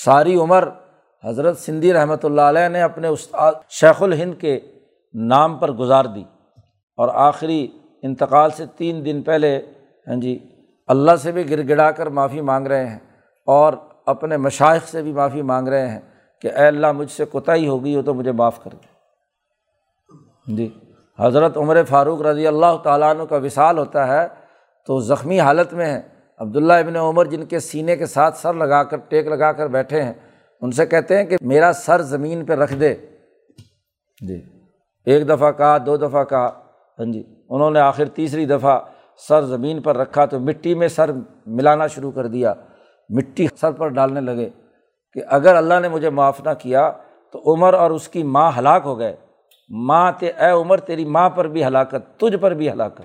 ساری 0.05 0.35
عمر 0.35 0.69
حضرت 1.23 1.57
سندھی 1.57 1.93
رحمۃ 1.93 2.23
اللہ 2.23 2.41
علیہ 2.41 2.67
نے 2.67 2.81
اپنے 2.81 3.07
استاد 3.07 3.53
شیخ 3.69 4.03
الہند 4.03 4.33
کے 4.39 4.59
نام 5.13 5.57
پر 5.57 5.71
گزار 5.71 6.05
دی 6.05 6.23
اور 6.97 7.09
آخری 7.13 7.67
انتقال 8.01 8.51
سے 8.51 8.65
تین 8.77 9.05
دن 9.05 9.21
پہلے 9.21 9.61
ہاں 10.07 10.15
جی 10.15 10.39
اللہ 10.87 11.15
سے 11.15 11.31
بھی 11.31 11.49
گر 11.49 11.69
گڑا 11.69 11.91
کر 11.91 12.07
معافی 12.07 12.41
مانگ 12.41 12.67
رہے 12.67 12.85
ہیں 12.85 12.99
اور 13.47 13.73
اپنے 14.05 14.37
مشائق 14.37 14.87
سے 14.87 15.01
بھی 15.01 15.13
معافی 15.13 15.41
مانگ 15.41 15.67
رہے 15.67 15.89
ہیں۔ 15.89 15.99
کہ 16.41 16.47
اے 16.47 16.67
اللہ 16.67 16.91
مجھ 16.91 17.11
سے 17.11 17.25
کوتاہی 17.25 17.67
ہو 17.67 17.83
گئی 17.83 17.95
ہو 17.95 18.01
تو 18.01 18.13
مجھے 18.13 18.31
معاف 18.31 18.63
کر 18.63 18.71
دے۔ 18.71 18.99
جی۔ 20.55 20.79
حضرت 21.19 21.57
عمر 21.57 21.83
فاروق 21.83 22.21
رضی 22.21 22.47
اللہ 22.47 22.77
تعالیٰ 22.83 23.09
عنہ 23.09 23.23
کا 23.23 23.35
وصال 23.35 23.77
ہوتا 23.77 24.07
ہے، 24.07 24.27
تو 24.85 24.99
زخمی 24.99 25.39
حالت 25.39 25.73
میں 25.73 25.85
ہے 25.85 26.01
عبداللہ 26.39 26.73
ابن 26.73 26.95
عمر، 26.95 27.25
جن 27.25 27.45
کے 27.45 27.59
سینے 27.59 27.95
کے 27.95 28.05
ساتھ 28.05 28.37
سر 28.37 28.53
لگا 28.53 28.83
کر، 28.83 28.97
ٹیک 28.97 29.27
لگا 29.27 29.51
کر 29.51 29.67
بیٹھے 29.67 30.01
ہیں، 30.01 30.13
ان 30.61 30.71
سے 30.71 30.85
کہتے 30.85 31.17
ہیں 31.17 31.23
کہ 31.23 31.37
میرا 31.41 31.73
سر 31.73 32.01
زمین 32.01 32.45
پہ 32.45 32.53
رکھ 32.53 32.73
دے۔ 32.73 32.95
جی۔ 34.27 34.41
ایک 35.05 35.29
دفعہ 35.29 35.51
کہا، 35.51 35.77
دو 35.85 35.97
دفعہ 35.97 36.23
کہا۔ 36.23 36.47
ہاں 36.99 37.11
جی۔ 37.13 37.23
انہوں 37.49 37.71
نے 37.71 37.79
آخر 37.79 38.05
تیسری 38.05 38.45
دفعہ 38.45 38.79
سر 39.27 39.41
زمین 39.41 39.81
پر 39.81 39.97
رکھا، 39.97 40.25
تو 40.25 40.39
مٹی 40.39 40.75
میں 40.75 40.87
سر 40.87 41.11
ملانا 41.45 41.87
شروع 41.87 42.11
کر 42.11 42.27
دیا۔ 42.27 42.53
مٹی 43.09 43.47
سر 43.61 43.71
پر 43.71 43.87
ڈالنے 43.87 44.21
لگے۔ 44.21 44.49
کہ 45.13 45.21
اگر 45.27 45.55
اللہ 45.55 45.79
نے 45.81 45.89
مجھے 45.89 46.09
معاف 46.09 46.41
نہ 46.41 46.49
کیا 46.59 46.91
تو 47.31 47.53
عمر 47.53 47.73
اور 47.73 47.91
اس 47.91 48.07
کی 48.07 48.23
ماں 48.23 48.51
ہلاک 48.57 48.81
ہو 48.85 48.99
گئے۔ 48.99 49.15
ماں 49.69 50.11
تے 50.11 50.29
اے 50.29 50.51
عمر، 50.51 50.79
تیری 50.79 51.05
ماں 51.05 51.29
پر 51.29 51.47
بھی 51.47 51.65
ہلاکت، 51.65 52.19
تجھ 52.19 52.37
پر 52.37 52.51
بھی 52.51 52.71
ہلاکت۔ 52.71 53.01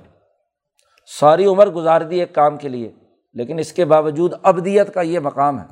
ساری 1.21 1.45
عمر 1.45 1.71
گزار 1.71 2.01
دی 2.01 2.21
ایک 2.21 2.35
کام 2.35 2.57
کے 2.57 2.69
لیے، 2.69 2.93
لیکن 3.35 3.59
اس 3.59 3.73
کے 3.73 3.85
باوجود 3.85 4.33
ابدیت 4.43 4.95
کا 4.95 5.01
یہ 5.01 5.19
مقام 5.19 5.61
ہے 5.61 5.65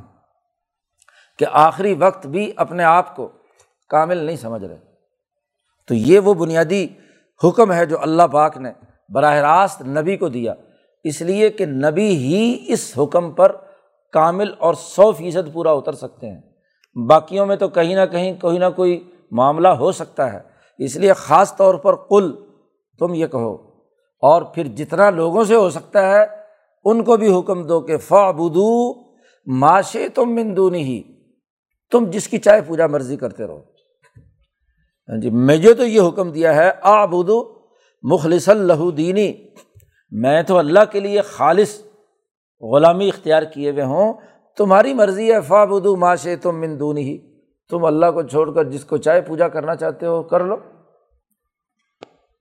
کہ 1.39 1.47
آخری 1.53 1.95
وقت 1.95 2.27
بھی 2.27 2.53
اپنے 2.57 2.85
آپ 2.85 3.17
کو 3.17 3.29
کامل 3.89 4.17
نہیں 4.17 4.37
سمجھ 4.37 4.65
رہے۔ 4.65 4.79
تو 5.89 5.95
یہ 5.95 6.19
وہ 6.19 6.35
بنیادی 6.35 6.87
حکم 7.45 7.73
ہے 7.73 7.87
جو 7.87 8.03
اللہ 8.03 8.23
پاک 8.23 8.57
نے 8.57 8.73
براہ 9.09 9.35
راست 9.35 9.83
نبی 9.83 10.17
کو 10.17 10.29
دیا۔ 10.29 10.55
اس 11.05 11.23
لیے 11.23 11.51
کہ 11.51 11.67
نبی 11.67 12.17
ہی 12.17 12.65
اس 12.69 12.93
حکم 12.99 13.33
پر 13.33 13.57
کامل 14.13 14.51
اور 14.59 14.75
سو 14.75 15.13
فیصد 15.13 15.53
پورا 15.53 15.73
اتر 15.73 15.93
سکتے 15.93 16.31
ہیں۔ 16.31 16.41
باقیوں 17.09 17.47
میں 17.47 17.57
تو 17.57 17.69
کہیں 17.69 17.95
نہ 17.95 18.07
کہیں 18.11 18.41
کوئی 18.41 18.59
نہ 18.59 18.65
کوئی 18.77 19.11
معاملہ 19.31 19.69
ہو 19.69 19.93
سکتا 19.93 20.33
ہے۔ 20.33 20.39
اس 20.79 20.97
لیے 20.97 21.13
خاص 21.13 21.57
طور 21.57 21.75
پر 21.75 21.95
کل 21.95 22.33
تم 22.99 23.15
یہ 23.15 23.27
کہو۔ 23.27 23.55
اور 24.21 24.43
پھر 24.43 24.65
جتنا 24.65 25.11
لوگوں 25.11 25.45
سے 25.45 25.55
ہو 25.55 25.71
سکتا 25.71 26.11
ہے، 26.11 26.27
ان 26.85 27.05
کو 27.05 27.17
بھی 27.17 27.39
حکم 27.39 27.67
دو 27.67 27.81
کہ 27.81 27.97
فابدو 27.97 28.95
معاشے 29.47 30.09
تم 30.09 30.35
مندونی 30.35 30.83
ہی 30.83 31.03
تم 31.91 32.11
جس 32.11 32.29
کی 32.29 32.39
چاہے 32.39 32.61
پوجا 32.63 32.87
مرضی 32.87 33.17
کرتے 33.17 33.47
رہو۔ 33.47 33.61
ہاں 35.09 35.21
جی 35.21 35.31
مجھے 35.31 35.75
تو 35.75 35.87
یہ 35.87 36.01
حکم 36.09 36.31
دیا 36.31 36.55
ہے 36.55 36.71
آبدو 36.83 37.55
مخلص 38.03 38.49
اللہ 38.49 38.91
دینی۔ 38.91 39.33
میں 40.11 40.43
تو 40.43 40.59
اللہ 40.59 40.85
کے 40.93 41.01
لیے 41.01 41.21
خالص 41.21 41.92
غلامی 42.63 43.09
اختیار 43.09 43.43
کیے 43.43 43.71
ہوئے 43.71 43.85
ہوں، 43.85 44.13
تمہاری 44.57 44.95
مرضی 44.95 45.33
ہے 45.33 45.41
فابدو 45.41 45.97
معاشے 45.97 46.37
تم 46.37 46.61
مندون 46.61 46.99
ہی 46.99 47.19
تم 47.71 47.85
اللہ 47.85 48.07
کو 48.15 48.23
چھوڑ 48.23 48.55
کر 48.55 48.65
جس 48.65 48.85
کو 48.85 48.97
چاہے 48.97 49.21
پوجا 49.21 49.49
کرنا 49.49 49.75
چاہتے 49.75 50.07
ہو، 50.07 50.23
کر 50.23 50.45
لو۔ 50.45 50.57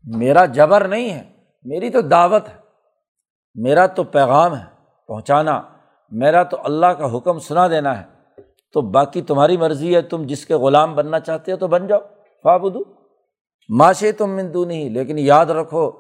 میرا 0.04 0.46
جبر 0.46 0.88
نہیں 0.88 1.10
ہے، 1.10 1.24
میری 1.64 1.90
تو 1.90 2.02
دعوت 2.02 2.50
ہے۔ 2.50 2.54
میرا 3.56 3.86
تو 3.86 4.04
پیغام 4.04 4.56
ہے، 4.56 4.66
پہنچانا۔ 5.08 5.62
میرا 6.12 6.44
تو 6.44 6.58
اللہ 6.64 6.86
کا 6.86 7.18
حکم 7.18 7.40
سنا 7.40 7.68
دینا 7.68 8.02
ہے۔ 8.02 8.04
تو 8.74 8.82
باقی 8.82 9.22
تمہاری 9.22 9.58
مرضی 9.58 9.96
ہے، 9.96 10.02
تم 10.02 10.24
جس 10.26 10.46
کے 10.46 10.56
غلام 10.56 10.96
بننا 10.96 11.20
چاہتے 11.20 11.52
ہو 11.52 11.58
تو 11.58 11.68
بن 11.68 11.88
جاؤ۔ 11.88 12.00
فابدو 12.44 12.80
معاشے 13.70 14.12
تم 14.12 14.30
مندو 14.30 14.66
نہیں 14.66 14.90
لیکن 14.90 15.20
یاد 15.20 15.46
رکھو، 15.46 15.92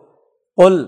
قل، 0.55 0.85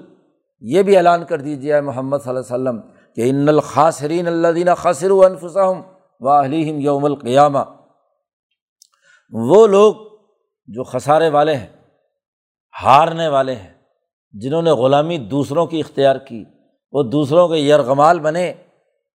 یہ 0.62 0.84
بھی 0.84 0.98
اعلان 0.98 1.24
کر 1.24 1.42
دیجیے 1.42 1.82
محمد 1.82 2.18
صلی 2.24 2.36
اللہ 2.36 2.70
علیہ 2.70 2.80
وسلم 2.80 2.93
کہ 3.16 3.30
ان 3.30 3.48
الخاصرین 3.48 4.28
اللہ 4.28 4.48
دینہ 4.48 4.72
خاصر 4.78 5.12
و 5.12 5.24
انفسم 5.24 5.82
و 6.20 6.30
علیم 6.30 6.80
یوم 6.80 7.06
القیامہ، 7.06 7.60
وہ 9.32 9.68
لوگ 9.68 9.96
جو 10.68 10.84
خسارے 10.84 11.30
والے 11.30 11.56
ہیں، 11.56 11.68
ہارنے 12.84 13.28
والے 13.28 13.56
ہیں، 13.56 13.74
جنہوں 14.32 14.62
نے 14.62 14.72
غلامی 14.72 15.18
دوسروں 15.18 15.66
کی 15.66 15.80
اختیار 15.80 16.16
کی، 16.16 16.46
وہ 16.92 17.04
دوسروں 17.04 17.48
کے 17.48 17.56
یرغمال 17.56 18.20
بنے، 18.20 18.54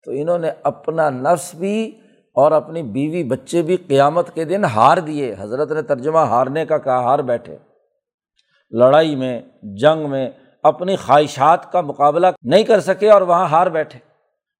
تو 0.06 0.12
انہوں 0.12 0.38
نے 0.38 0.52
اپنا 0.64 1.10
نفس 1.10 1.56
بھی 1.56 2.00
اور 2.36 2.52
اپنی 2.52 2.84
بیوی 2.84 3.24
بچے 3.24 3.62
بھی 3.62 3.78
قیامت 3.78 4.36
کے 4.36 4.44
دن 4.44 4.66
ہار 4.66 4.98
دیے۔ 4.98 5.36
حضرت 5.40 5.72
نے 5.72 5.82
ترجمہ 5.82 6.18
ہارنے 6.18 6.66
کا 6.66 6.78
کہا، 6.78 7.04
ہار 7.04 7.20
بیٹھے۔ 7.20 7.58
لڑائی 8.72 9.16
میں، 9.16 9.42
جنگ 9.64 10.10
میں 10.10 10.30
اپنی 10.68 10.96
خواہشات 10.96 11.72
کا 11.72 11.82
مقابلہ 11.82 12.28
نہیں 12.44 12.64
کر 12.64 12.80
سکے 12.80 13.10
اور 13.10 13.22
وہاں 13.22 13.48
ہار 13.48 13.68
بیٹھے۔ 13.68 14.00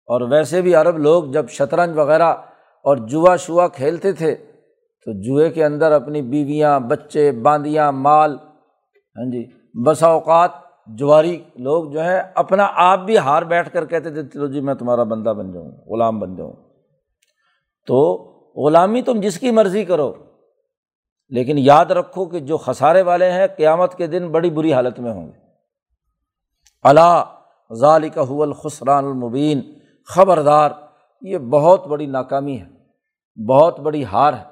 اور 0.08 0.22
ویسے 0.22 0.62
بھی 0.62 0.76
عرب 0.76 0.98
لوگ 0.98 1.24
جب 1.24 1.50
شطرنج 1.50 1.98
وغیرہ 1.98 2.34
اور 2.84 2.98
جوا 2.98 3.36
شوا 3.36 3.68
کھیلتے 3.68 4.12
تھے، 4.14 4.36
تو 5.06 5.22
جوئے 5.22 5.50
کے 5.50 5.66
اندر 5.66 5.92
اپنی 5.92 6.22
بیویاں، 6.22 6.80
بچے، 6.80 7.32
باندیاں، 7.32 7.92
مال 7.92 8.38
ہاں 9.18 9.32
جی 9.32 9.46
بسا 9.86 10.08
اوقات 10.08 10.52
جواری 10.88 11.44
لوگ 11.56 11.92
جو 11.92 12.04
ہے 12.04 12.22
اپنا 12.36 12.68
آپ 12.76 13.00
بھی 13.00 13.18
ہار 13.18 13.42
بیٹھ 13.42 13.70
کر 13.74 13.86
کہتے 13.86 14.10
تھے، 14.10 14.24
چلو 14.24 14.48
جی 14.48 14.62
میں 14.62 14.74
تمہارا 14.74 15.04
بندہ 15.04 15.30
بن 15.30 15.52
جاؤں، 15.52 15.72
غلام 15.72 16.20
بن 16.20 16.36
جاؤں۔ 16.36 16.54
تو 17.88 17.98
غلامی 18.56 19.02
تم 19.02 19.20
جس 19.20 19.40
کی 19.40 19.52
مرضی 19.52 19.86
کرو، 19.86 20.14
لیکن 21.30 21.58
یاد 21.58 21.86
رکھو 21.86 22.26
کہ 22.26 22.40
جو 22.40 22.58
خسارے 22.58 23.02
والے 23.02 23.32
ہیں، 23.32 23.48
قیامت 23.58 23.96
کے 23.96 24.08
دن 24.08 24.32
بڑی 24.32 24.50
بری 24.50 24.74
حالت 24.74 25.00
میں 25.00 25.12
ہوں 25.12 25.28
گے۔ 25.28 25.47
اللہ 26.88 27.24
ظالق 27.74 28.18
الخسران 28.18 29.06
المبین۔ 29.06 29.62
خبردار، 30.10 30.72
یہ 31.22 31.38
بہت 31.38 31.88
بڑی 31.88 32.06
ناکامی 32.06 32.60
ہے، 32.62 33.46
بہت 33.50 33.80
بڑی 33.80 34.04
ہار 34.06 34.34
ہے۔ 34.34 34.44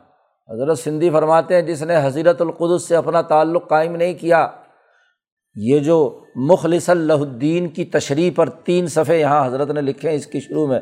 حضرت 0.49 0.79
سندھی 0.79 1.09
فرماتے 1.09 1.55
ہیں، 1.55 1.61
جس 1.61 1.81
نے 1.83 1.95
حضرت 2.03 2.41
القدس 2.41 2.87
سے 2.87 2.95
اپنا 2.95 3.21
تعلق 3.21 3.67
قائم 3.67 3.95
نہیں 3.95 4.13
کیا، 4.13 4.47
یہ 5.55 5.79
جو 5.79 5.97
مخلص 6.35 6.89
اللہ 6.89 7.13
الدین 7.13 7.67
کی 7.67 7.85
تشریح 7.85 8.31
پر 8.35 8.49
تین 8.49 8.87
صفحے 8.87 9.19
یہاں 9.19 9.45
حضرت 9.45 9.69
نے 9.69 9.81
لکھے 9.81 10.09
ہیں، 10.09 10.15
اس 10.15 10.27
کی 10.27 10.39
شروع 10.39 10.67
میں 10.67 10.79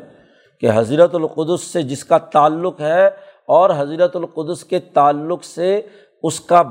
کہ 0.60 0.70
حضرت 0.74 1.14
القدس 1.14 1.60
سے 1.62 1.82
جس 1.82 2.04
کا 2.04 2.18
تعلق 2.18 2.80
ہے 2.80 3.06
اور 3.48 3.70
حضرت 3.78 4.16
القدس 4.16 4.64
کے 4.64 4.78
تعلق 4.78 5.44
سے 5.44 5.80
اس 6.22 6.40
کا 6.40 6.62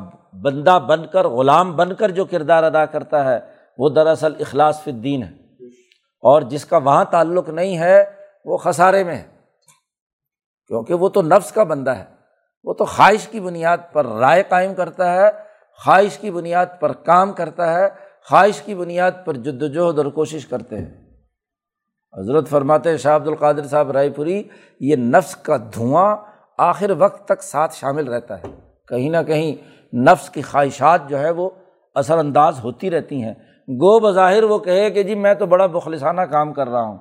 بندہ 0.43 0.80
بن 0.88 1.06
کر، 1.06 1.28
غلام 1.28 1.76
بن 1.76 1.93
کر 1.93 2.10
جو 2.10 2.26
کردار 2.26 2.63
ادا 2.63 2.86
کرتا 2.86 3.26
ہے 3.26 3.53
وہ 3.77 3.89
دراصل 3.89 4.33
اخلاص 4.39 4.83
فی 4.83 4.91
الدین 4.91 5.23
ہے۔ 5.23 5.43
اور 6.21 6.41
جس 6.41 6.65
کا 6.65 6.77
وہاں 6.77 7.05
تعلق 7.05 7.49
نہیں 7.49 7.77
ہے، 7.77 8.05
وہ 8.45 8.57
خسارے 8.57 9.03
میں 9.03 9.15
ہے۔ 9.15 9.27
کیونکہ 10.67 10.93
وہ 10.93 11.09
تو 11.09 11.21
نفس 11.21 11.51
کا 11.51 11.63
بندہ 11.63 11.91
ہے۔ 11.91 12.05
وہ 12.63 12.73
تو 12.73 12.86
خواہش 12.86 13.27
کی 13.27 13.39
بنیاد 13.39 13.77
پر 13.91 14.05
رائے 14.05 14.43
قائم 14.49 14.73
کرتا 14.73 15.13
ہے، 15.13 15.29
خواہش 15.86 16.17
کی 16.17 16.31
بنیاد 16.31 16.65
پر 16.79 16.91
کام 16.91 17.31
کرتا 17.31 17.73
ہے، 17.73 17.88
خواہش 18.29 18.62
کی 18.62 18.75
بنیاد 18.75 19.12
پر 19.25 19.33
جد 19.33 19.63
وجہد 19.63 19.97
اور 19.97 20.05
کوشش 20.05 20.45
کرتے 20.45 20.77
ہیں۔ 20.77 21.12
حضرت 22.19 22.49
فرماتے 22.49 22.97
شاہ 22.97 23.15
عبد 23.15 23.27
القادر 23.27 23.67
صاحب 23.67 23.91
رائے 23.91 24.09
پوری، 24.09 24.43
یہ 24.79 24.95
نفس 24.95 25.36
کا 25.36 25.57
دھواں 25.57 26.15
آخر 26.57 26.91
وقت 26.97 27.25
تک 27.25 27.43
ساتھ 27.43 27.75
شامل 27.75 28.07
رہتا 28.07 28.38
ہے۔ 28.38 28.47
کہیں 28.88 29.09
نہ 29.09 29.17
کہیں 29.27 29.55
نفس 29.95 30.29
کی 30.29 30.41
خواہشات 30.41 31.01
جو 31.07 31.19
ہے، 31.19 31.29
وہ 31.29 31.49
اثر 31.95 32.17
انداز 32.17 32.59
ہوتی 32.63 32.91
رہتی 32.91 33.23
ہیں۔ 33.23 33.33
گو 33.67 33.99
بظاہر 33.99 34.43
وہ 34.43 34.60
کہے 34.60 34.89
کہ 34.89 35.04
جی 35.04 35.15
میں 35.15 35.34
تو 35.34 35.45
بڑا 35.45 35.65
بخلصانہ 35.65 36.21
کام 36.21 36.54
کر 36.54 36.69
رہا 36.69 36.84
ہوں، 36.84 36.97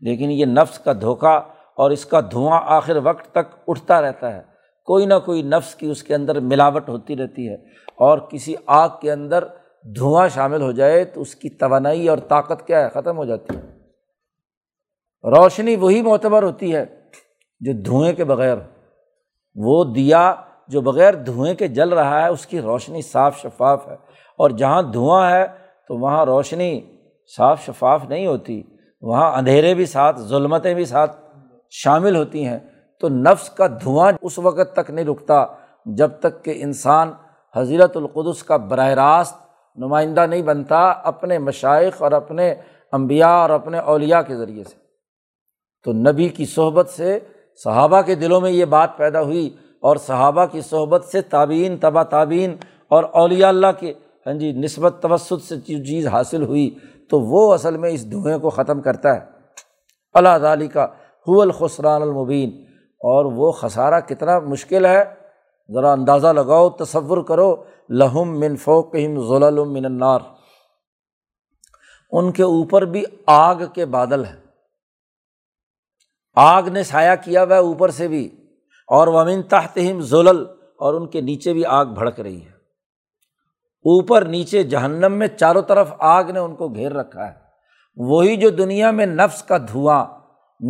لیکن 0.00 0.30
یہ 0.30 0.44
نفس 0.44 0.78
کا 0.78 0.92
دھوکہ 0.92 1.40
اور 1.76 1.90
اس 1.90 2.06
کا 2.06 2.20
دھواں 2.20 2.60
آخر 2.64 2.96
وقت 3.04 3.24
تک 3.24 3.54
اٹھتا 3.66 4.00
رہتا 4.00 4.36
ہے۔ 4.36 4.42
کوئی 4.86 5.06
نہ 5.06 5.14
کوئی 5.24 5.42
نفس 5.42 5.74
کی 5.74 5.90
اس 5.90 6.02
کے 6.02 6.14
اندر 6.14 6.40
ملاوٹ 6.40 6.88
ہوتی 6.88 7.16
رہتی 7.16 7.48
ہے 7.48 7.54
اور 7.96 8.18
کسی 8.18 8.54
آگ 8.66 8.88
کے 9.00 9.12
اندر 9.12 9.44
دھواں 9.96 10.28
شامل 10.28 10.62
ہو 10.62 10.72
جائے 10.72 11.04
تو 11.04 11.20
اس 11.20 11.34
کی 11.34 11.50
توانائی 11.50 12.08
اور 12.08 12.18
طاقت 12.18 12.66
کیا 12.66 12.84
ہے؟ 12.84 12.88
ختم 12.88 13.16
ہو 13.16 13.24
جاتی 13.24 13.56
ہے۔ 13.56 13.60
روشنی 15.24 15.76
وہی 15.76 16.02
معتبر 16.02 16.42
ہوتی 16.42 16.74
ہے 16.74 16.84
جو 17.60 17.72
دھوئیں 17.82 18.12
کے 18.12 18.24
بغیر، 18.24 18.56
وہ 19.54 19.84
دیا 19.84 20.34
جو 20.68 20.80
بغیر 20.80 21.14
دھوئیں 21.14 21.54
کے 21.54 21.68
جل 21.68 21.88
رہا 21.88 22.22
ہے، 22.22 22.28
اس 22.28 22.46
کی 22.46 22.60
روشنی 22.60 23.02
صاف 23.02 23.38
شفاف 23.38 23.88
ہے۔ 23.88 23.94
اور 24.38 24.50
جہاں 24.50 24.82
دھواں 24.82 25.30
ہے 25.30 25.67
تو 25.88 25.98
وہاں 25.98 26.24
روشنی 26.24 26.80
صاف 27.36 27.64
شفاف 27.66 28.04
نہیں 28.04 28.26
ہوتی، 28.26 28.62
وہاں 29.00 29.32
اندھیرے 29.32 29.74
بھی 29.74 29.86
ساتھ، 29.86 30.20
ظلمتیں 30.20 30.74
بھی 30.74 30.84
ساتھ 30.84 31.20
شامل 31.70 32.16
ہوتی 32.16 32.46
ہیں۔ 32.46 32.58
تو 33.00 33.08
نفس 33.08 33.50
کا 33.50 33.66
دھواں 33.66 34.12
اس 34.22 34.38
وقت 34.38 34.76
تک 34.76 34.90
نہیں 34.90 35.04
رکتا 35.04 35.46
جب 35.86 36.10
تک 36.20 36.44
کہ 36.44 36.54
انسان 36.56 37.12
حضرت 37.56 37.96
القدس 37.96 38.42
کا 38.42 38.56
براہ 38.56 38.88
راست 38.88 39.36
نمائندہ 39.76 40.26
نہیں 40.26 40.42
بنتا 40.42 40.90
اپنے 40.90 41.38
مشائق 41.38 42.02
اور 42.02 42.12
اپنے 42.12 42.54
امبیا 42.92 43.28
اور 43.28 43.50
اپنے 43.50 43.78
اولیا 43.78 44.22
کے 44.22 44.36
ذریعے 44.36 44.64
سے۔ 44.64 44.76
تو 45.84 45.92
نبی 45.92 46.28
کی 46.28 46.46
صحبت 46.46 46.88
سے 46.88 47.18
صحابہ 47.64 48.02
کے 48.02 48.14
دلوں 48.14 48.40
میں 48.40 48.50
یہ 48.50 48.64
بات 48.64 48.96
پیدا 48.96 49.22
ہوئی 49.22 49.56
اور 49.80 49.96
صحابہ 49.96 50.46
کی 50.46 50.60
صحبت 50.60 51.04
سے 51.04 51.20
تعبین 51.20 51.76
تبا 51.76 52.02
تعبین 52.02 52.56
اور 52.88 53.04
اولیاء 53.12 53.48
اللہ 53.48 53.66
کے 53.78 53.92
ہاں 54.28 54.34
جی 54.34 54.52
نسبت 54.52 54.94
توسط 55.02 55.48
سے 55.48 55.56
جو 55.56 55.84
چیز 55.84 56.06
حاصل 56.06 56.42
ہوئی 56.42 56.78
تو 57.10 57.20
وہ 57.20 57.54
اصل 57.54 57.76
میں 57.76 57.90
اس 57.90 58.12
دھوئیں 58.12 58.38
کو 58.38 58.50
ختم 58.50 58.80
کرتا 58.80 59.14
ہے۔ 59.14 59.20
اللہ 60.12 60.38
تعالی 60.42 60.68
کا 60.68 60.84
حو 61.28 61.40
الخسران 61.40 62.02
المبین۔ 62.02 62.64
اور 62.88 63.24
وہ 63.24 63.52
خسارہ 63.52 64.00
کتنا 64.00 64.38
مشکل 64.38 64.86
ہے، 64.86 65.04
ذرا 65.74 65.92
اندازہ 65.92 66.26
لگاؤ، 66.26 66.70
تصور 66.70 67.22
کرو۔ 67.22 67.64
لہم 67.88 68.40
من 68.40 68.56
فوقہم 68.56 69.28
ظلل 69.28 69.64
من 69.64 69.84
النار۔ 69.84 70.20
ان 72.10 72.32
کے 72.32 72.42
اوپر 72.42 72.82
بھی 72.82 73.04
آگ 73.26 73.56
کے 73.74 73.86
بادل 73.86 74.24
ہیں۔ 74.24 74.36
آگ 76.34 76.62
نے 76.62 76.82
سایہ 76.82 77.14
کیا 77.24 77.44
ہوا 77.44 77.56
اوپر 77.56 77.88
سے 77.88 78.08
بھی۔ 78.08 78.26
اور 78.88 79.08
ومن 79.08 79.42
تحتہم 79.42 80.00
ظلل۔ 80.00 80.44
اور 80.76 80.94
ان 80.94 81.06
کے 81.06 81.20
نیچے 81.20 81.52
بھی 81.52 81.64
آگ 81.64 81.86
بھڑک 81.86 82.20
رہی 82.20 82.42
ہے۔ 82.42 82.57
اوپر 83.78 84.24
نیچے 84.24 84.62
جہنم 84.62 85.12
میں 85.12 85.26
چاروں 85.26 85.62
طرف 85.62 85.92
آگ 85.98 86.24
نے 86.24 86.38
ان 86.38 86.54
کو 86.54 86.68
گھیر 86.68 86.92
رکھا 86.92 87.26
ہے۔ 87.26 87.32
وہی 87.96 88.36
جو 88.36 88.50
دنیا 88.50 88.90
میں 88.90 89.06
نفس 89.06 89.42
کا 89.42 89.58
دھواں، 89.58 90.06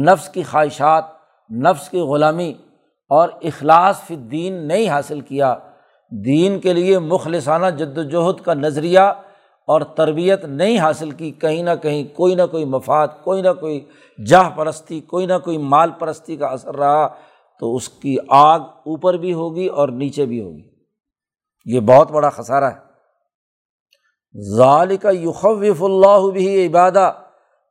نفس 0.02 0.28
کی 0.28 0.42
خواہشات، 0.42 1.04
نفس 1.50 1.88
کی 1.88 2.00
غلامی 2.00 2.54
اور 3.08 3.28
اخلاص 3.42 4.00
فی 4.00 4.16
دین 4.16 4.52
نہیں 4.52 4.88
حاصل 4.88 5.20
کیا، 5.20 5.56
دین 6.24 6.60
کے 6.60 6.72
لیے 6.72 6.98
مخلصانہ 6.98 7.66
جد 7.66 7.98
وجہد 7.98 8.44
کا 8.44 8.54
نظریہ 8.54 9.00
اور 9.66 9.80
تربیت 9.80 10.44
نہیں 10.44 10.78
حاصل 10.78 11.10
کی، 11.10 11.30
کہیں 11.30 11.62
نہ 11.62 11.70
کہیں 11.82 12.16
کوئی 12.16 12.34
نہ 12.34 12.42
کوئی 12.50 12.64
مفاد، 12.64 13.08
کوئی 13.24 13.42
نہ 13.42 13.52
کوئی 13.60 13.84
جاہ 14.26 14.50
پرستی، 14.50 15.00
کوئی 15.00 15.26
نہ 15.26 15.38
کوئی 15.44 15.58
مال 15.58 15.90
پرستی 15.98 16.36
کا 16.36 16.46
اثر 16.46 16.76
رہا 16.76 17.08
تو 17.60 17.76
اس 17.76 17.88
کی 17.88 18.16
آگ 18.28 18.60
اوپر 18.60 19.14
بھی 19.14 19.32
ہوگی 19.32 19.66
اور 19.66 19.88
نیچے 19.88 20.26
بھی 20.26 20.40
ہوگی۔ 20.40 20.68
یہ 21.64 21.80
بہت 21.80 22.10
بڑا 22.10 22.28
خسارہ 22.28 22.64
ہے۔ 22.64 22.87
ظال 24.56 24.96
کا 24.96 25.10
یخوف 25.10 25.82
اللہ 25.82 26.30
بھی 26.30 26.66
عبادہ، 26.66 27.12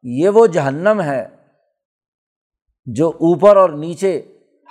یہ 0.04 0.30
وہ 0.30 0.48
جہنم 0.48 1.02
ہے 1.02 1.28
جو 2.86 3.10
اوپر 3.10 3.58
اور 3.58 3.70
نیچے 3.70 4.22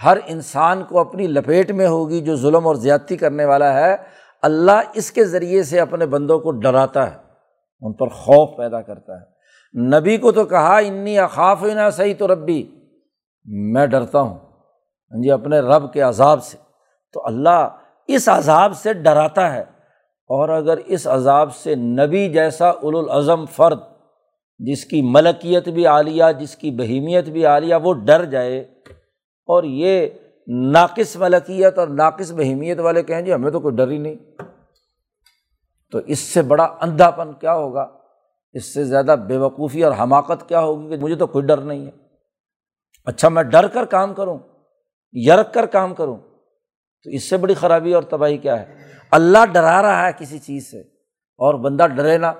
ہر 0.04 0.18
انسان 0.26 0.84
کو 0.84 0.98
اپنی 0.98 1.26
لپیٹ 1.26 1.70
میں 1.70 1.86
ہوگی 1.86 2.20
جو 2.20 2.36
ظلم 2.36 2.66
اور 2.66 2.74
زیادتی 2.74 3.16
کرنے 3.16 3.44
والا 3.44 3.80
ہے، 3.80 3.96
اللہ 4.42 4.80
اس 4.94 5.12
کے 5.12 5.24
ذریعے 5.24 5.62
سے 5.62 5.80
اپنے 5.80 6.06
بندوں 6.06 6.38
کو 6.38 6.50
ڈراتا 6.50 7.10
ہے، 7.10 7.16
ان 7.80 7.92
پر 7.92 8.08
خوف 8.08 8.56
پیدا 8.56 8.80
کرتا 8.80 9.20
ہے۔ 9.20 9.36
نبی 9.98 10.16
کو 10.16 10.32
تو 10.32 10.44
کہا، 10.44 10.78
انی 10.78 11.18
اخاف 11.18 11.62
نہ 11.62 11.90
صحیح 11.90 12.14
تو 12.18 12.28
ربی 12.28 12.70
میں 13.44 13.86
ڈرتا 13.86 14.20
ہوں۔ 14.20 14.38
ہاں 14.38 15.22
جی 15.22 15.30
اپنے 15.30 15.60
رب 15.60 15.92
کے 15.92 16.00
عذاب 16.00 16.44
سے۔ 16.44 16.58
تو 17.12 17.26
اللہ 17.26 17.68
اس 18.06 18.28
عذاب 18.28 18.76
سے 18.76 18.92
ڈراتا 18.92 19.54
ہے۔ 19.54 19.75
اور 20.28 20.48
اگر 20.48 20.76
اس 20.76 21.06
عذاب 21.06 21.56
سے 21.56 21.74
نبی 21.74 22.28
جیسا 22.28 22.70
الازم 22.70 23.46
فرد، 23.46 23.78
جس 24.58 24.84
کی 24.84 25.02
ملکیت 25.02 25.68
بھی 25.68 25.86
عالیہ، 25.86 26.24
جس 26.40 26.56
کی 26.56 26.70
بہیمیت 26.70 27.28
بھی 27.28 27.46
عالیہ، 27.46 27.74
وہ 27.82 27.94
ڈر 27.94 28.24
جائے، 28.24 28.60
اور 29.48 29.64
یہ 29.64 30.08
ناقص 30.46 31.16
ملکیت 31.16 31.78
اور 31.78 31.88
ناقص 31.88 32.32
بہیمیت 32.32 32.80
والے 32.80 33.02
کہیں 33.02 33.22
جی 33.22 33.34
ہمیں 33.34 33.50
تو 33.50 33.60
کوئی 33.60 33.76
ڈر 33.76 33.90
ہی 33.90 33.98
نہیں۔ 33.98 34.16
تو 35.92 35.98
اس 35.98 36.18
سے 36.18 36.42
بڑا 36.42 36.64
اندھا 36.80 37.10
پن 37.10 37.32
کیا 37.32 37.54
ہوگا؟ 37.54 37.88
اس 38.52 38.74
سے 38.74 38.84
زیادہ 38.84 39.16
بے 39.28 39.36
وقوفی 39.36 39.84
اور 39.84 39.92
حماقت 40.00 40.48
کیا 40.48 40.60
ہوگی 40.60 40.88
کہ 40.88 41.02
مجھے 41.02 41.16
تو 41.16 41.26
کوئی 41.26 41.46
ڈر 41.46 41.56
نہیں 41.56 41.86
ہے۔ 41.86 41.90
اچھا 43.06 43.28
میں 43.28 43.42
ڈر 43.42 43.66
کر 43.66 43.84
کام 43.84 44.14
کروں، 44.14 44.38
یرک 45.12 45.54
کر 45.54 45.66
کام 45.66 45.94
کروں 45.94 46.16
تو 47.04 47.10
اس 47.10 47.30
سے 47.30 47.36
بڑی 47.36 47.54
خرابی 47.54 47.94
اور 47.94 48.02
تباہی 48.02 48.38
کیا 48.38 48.60
ہے؟ 48.60 48.74
اللہ 49.10 49.46
ڈرا 49.52 49.82
رہا 49.82 50.06
ہے 50.06 50.12
کسی 50.18 50.38
چیز 50.38 50.70
سے 50.70 50.80
اور 51.38 51.54
بندہ 51.54 51.86
ڈرے 51.86 52.18
نا 52.18 52.32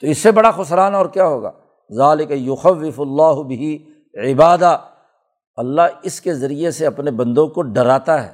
تو 0.00 0.06
اس 0.06 0.18
سے 0.18 0.30
بڑا 0.30 0.50
خسران 0.50 0.94
اور 0.94 1.06
کیا 1.06 1.26
ہوگا؟ 1.26 1.50
ظالق 1.94 2.30
یوخوف 2.30 3.00
اللہ 3.00 3.42
بھی 3.42 3.92
عبادہ۔ 4.32 4.78
اللہ 5.56 5.82
اس 6.02 6.20
کے 6.20 6.34
ذریعے 6.34 6.70
سے 6.70 6.86
اپنے 6.86 7.10
بندوں 7.10 7.48
کو 7.48 7.62
ڈراتا 7.62 8.26
ہے۔ 8.26 8.32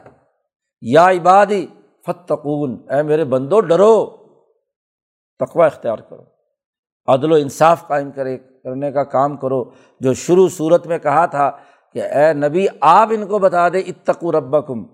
یا 0.81 1.11
عبادی 1.11 1.67
فتقون 2.07 2.87
اے 2.91 3.03
میرے 3.03 3.25
بندو، 3.25 3.61
ڈرو۔ 3.61 4.07
تقوا 5.39 5.67
اختیار 5.67 5.99
کرو۔ 5.99 6.23
عدل 7.07 7.33
و 7.33 7.35
انصاف 7.35 7.87
قائم 7.87 8.11
کرے، 8.11 8.39
کرنے 8.39 8.93
کا 8.93 9.05
کام 9.05 9.37
کرو۔ 9.37 9.65
جو 10.01 10.15
شروع 10.15 10.49
صورت 10.49 10.87
میں 10.87 10.99
کہا 10.99 11.27
تھا 11.27 11.51
کہ 11.95 12.03
اے 12.03 12.33
نبی، 12.33 12.67
آپ 12.81 13.09
ان 13.11 13.27
کو 13.27 13.39
بتا 13.39 13.69
دے 13.69 13.79
اتقو 13.79 14.33
ربکم۔ 14.33 14.85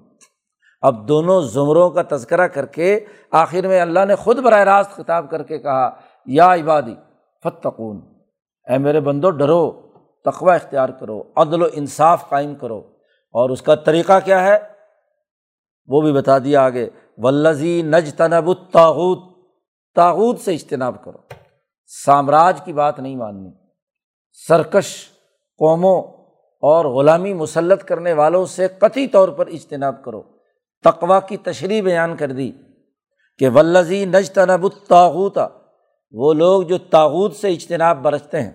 اب 0.80 1.08
دونوں 1.08 1.42
زمروں 1.42 1.90
کا 1.90 2.02
تذکرہ 2.10 2.46
کر 2.46 2.66
کے 2.66 3.00
آخر 3.30 3.68
میں 3.68 3.80
اللہ 3.80 4.04
نے 4.04 4.14
خود 4.14 4.38
براہ 4.38 4.60
راست 4.60 4.90
خطاب 4.90 5.30
کر 5.30 5.42
کے 5.42 5.58
کہا، 5.58 5.90
یا 6.26 6.54
عبادی 6.54 6.94
فتقون 7.44 8.00
اے 8.70 8.78
میرے 8.78 9.00
بندو، 9.00 9.30
ڈرو 9.30 9.70
تقوا 10.24 10.54
اختیار 10.54 10.88
کرو، 10.88 11.22
عدل 11.36 11.62
و 11.62 11.66
انصاف 11.72 12.28
قائم 12.28 12.54
کرو۔ 12.54 12.78
اور 13.32 13.50
اس 13.50 13.62
کا 13.62 13.74
طریقہ 13.74 14.12
کیا 14.24 14.46
ہے؟ 14.46 14.58
وہ 15.86 16.00
بھی 16.00 16.12
بتا 16.12 16.38
دیا 16.38 16.62
آگے 16.62 16.90
ولزی 17.16 17.82
نج 17.82 18.14
تنب 18.14 18.48
الطاغوت۔ 18.48 19.18
تاغوت 19.94 20.40
سے 20.40 20.54
اجتناب 20.54 21.04
کرو۔ 21.04 21.18
سامراج 21.86 22.60
کی 22.60 22.72
بات 22.72 22.98
نہیں 22.98 23.16
ماننی۔ 23.16 23.50
سرکش 24.48 25.08
قوموں 25.58 26.02
اور 26.60 26.84
غلامی 26.84 27.34
مسلط 27.34 27.84
کرنے 27.84 28.12
والوں 28.12 28.46
سے 28.46 28.68
قطعی 28.78 29.06
طور 29.06 29.28
پر 29.28 29.46
اجتناب 29.46 30.04
کرو۔ 30.04 30.22
تقوا 30.84 31.20
کی 31.20 31.36
تشریح 31.36 31.82
بیان 31.82 32.16
کر 32.16 32.32
دی 32.32 32.52
کہ 33.38 33.48
ولزی 33.48 34.04
نج 34.04 34.30
تنب 34.30 34.64
الطاغوتا 34.64 35.48
وہ 36.12 36.32
لوگ 36.32 36.62
جو 36.62 36.78
تاغوت 36.78 37.36
سے 37.36 37.48
اجتناب 37.48 38.02
برتتے 38.02 38.42
ہیں 38.42 38.50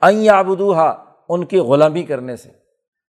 این 0.00 0.30
آبدوہا 0.30 1.04
ان 1.28 1.44
کی 1.44 1.58
غلامی 1.58 2.02
کرنے 2.02 2.36
سے۔ 2.36 2.50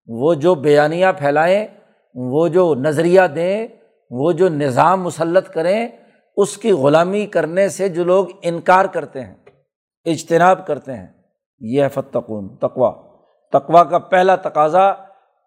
وہ 0.06 0.34
جو 0.34 0.54
بیانیہ 0.54 1.06
پھیلائیں، 1.18 1.66
وہ 2.14 2.48
جو 2.48 2.74
نظریہ 2.74 3.20
دیں، 3.34 3.66
وہ 4.10 4.32
جو 4.32 4.48
نظام 4.48 5.02
مسلط 5.02 5.48
کریں، 5.48 5.88
اس 6.36 6.56
کی 6.56 6.72
غلامی 6.72 7.26
کرنے 7.26 7.68
سے 7.68 7.88
جو 7.88 8.04
لوگ 8.04 8.26
انکار 8.42 8.84
کرتے 8.84 9.20
ہیں، 9.20 9.34
اجتناب 10.04 10.66
کرتے 10.66 10.94
ہیں، 10.94 11.06
یہ 11.60 11.82
ہے 11.82 11.88
فتقون 11.88 12.56
تقوا 12.56 13.13
تقوا 13.58 13.84
کا 13.84 13.98
پہلا 13.98 14.36
تقاضا 14.36 14.88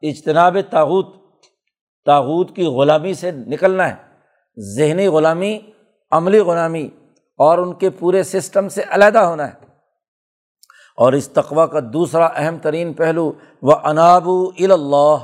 اجتناب 0.02 0.58
تاوت 0.70 1.16
تاوت 2.06 2.56
کی 2.56 2.66
غلامی 2.66 3.14
سے 3.14 3.32
نکلنا 3.32 3.90
ہے، 3.90 3.96
ذہنی 4.76 5.08
غلامی، 5.08 5.60
عملی 6.12 6.40
غلامی 6.40 6.90
اور 7.38 7.58
ان 7.58 7.74
کے 7.74 7.90
پورے 7.90 8.24
سسٹم 8.24 8.70
سے 8.70 8.84
علیحدہ 8.90 9.20
ہونا 9.20 9.48
ہے۔ 9.48 9.54
اور 10.98 11.14
اس 11.14 11.30
تقوا 11.30 11.66
کا 11.66 11.80
دوسرا 11.94 12.26
اہم 12.26 12.58
ترین 12.58 12.94
پہلو 12.94 13.32
وہ 13.62 13.76
اناب 13.84 14.30
اللہ 14.60 15.16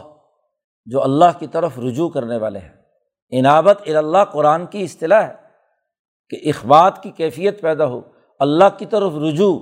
جو 0.86 1.04
اللہ 1.04 1.40
کی 1.40 1.48
طرف 1.48 1.80
رجوع 1.80 2.10
کرنے 2.10 2.38
والے 2.38 2.60
ہیں۔ 2.60 2.74
انابت 3.32 3.82
اللہ 3.86 4.24
قرآن 4.32 4.66
کی 4.66 4.84
اصطلاح 4.84 5.28
ہے 5.28 5.34
کہ 6.30 6.50
اخبات 6.50 7.04
کی 7.04 7.12
کیفیت 7.12 7.62
پیدا 7.62 7.86
ہو، 7.86 8.02
اللہ 8.40 8.78
کی 8.78 8.86
طرف 8.86 9.12
رجوع، 9.16 9.60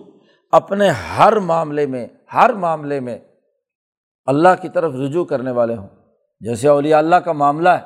اپنے 0.51 0.89
ہر 0.89 1.35
معاملے 1.35 1.87
میں 1.87 2.07
ہر 2.33 2.53
معاملے 2.53 2.99
میں 2.99 3.19
اللہ 4.25 4.49
کی 4.61 4.69
طرف 4.69 4.93
رجوع 4.95 5.25
کرنے 5.25 5.51
والے 5.51 5.75
ہوں۔ 5.75 5.87
جیسے 6.39 6.67
اولیاء 6.67 6.97
اللہ 6.97 7.15
کا 7.15 7.31
معاملہ 7.31 7.69
ہے 7.69 7.81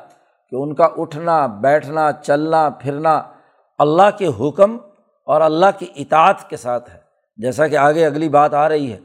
کہ 0.50 0.56
ان 0.56 0.76
کا 0.76 0.88
اٹھنا، 0.98 1.46
بیٹھنا، 1.46 2.12
چلنا، 2.12 2.70
پھرنا 2.70 3.22
اللہ 3.78 4.18
کے 4.18 4.28
حکم 4.40 4.78
اور 5.26 5.42
اللہ 5.42 5.66
کی 5.80 5.88
اطاعت 5.96 6.50
کے 6.50 6.58
ساتھ 6.58 6.90
ہے۔ 6.90 7.00
جیسا 7.38 7.68
کہ 7.68 7.78
آگے 7.78 8.06
اگلی 8.06 8.30
بات 8.30 8.54
آ 8.54 8.70
رہی 8.70 8.94
ہے۔ 8.94 9.00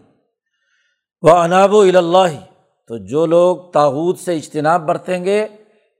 وہ 1.23 1.31
اناب 1.31 1.75
و 1.75 1.81
اللہ 1.81 2.41
تو 2.89 2.99
جو 2.99 3.27
لوگ 3.27 3.57
تاوت 3.57 4.19
سے 4.19 4.37
اجتناب 4.37 4.87
برتیں 4.87 5.25
گے 5.25 5.45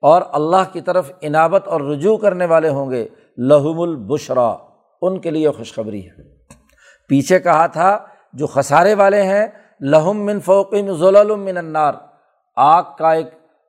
اور 0.03 0.23
اللہ 0.33 0.73
کی 0.73 0.81
طرف 0.81 1.13
انابت 1.21 1.69
اور 1.69 1.81
رجوع 1.81 2.17
کرنے 2.17 2.47
والے 2.47 2.69
ہوں 2.69 2.91
گے، 2.91 3.09
لہم 3.39 3.81
البشرا، 3.81 4.57
ان 5.03 5.21
کے 5.21 5.31
لیے 5.31 5.51
خوشخبری 5.51 6.07
ہے۔ 6.07 6.37
پیچھے 7.09 7.39
کہا 7.39 7.67
تھا 7.67 7.99
جو 8.33 8.47
خسارے 8.47 8.95
والے 8.95 9.23
ہیں، 9.23 9.47
لہم 9.81 10.25
من 10.25 10.41
فوقم 10.41 10.97
ظلم 10.97 11.45
من 11.45 11.57
انار 11.57 11.95
آگ 12.57 12.83
کا 12.99 13.13
ایک 13.13 13.27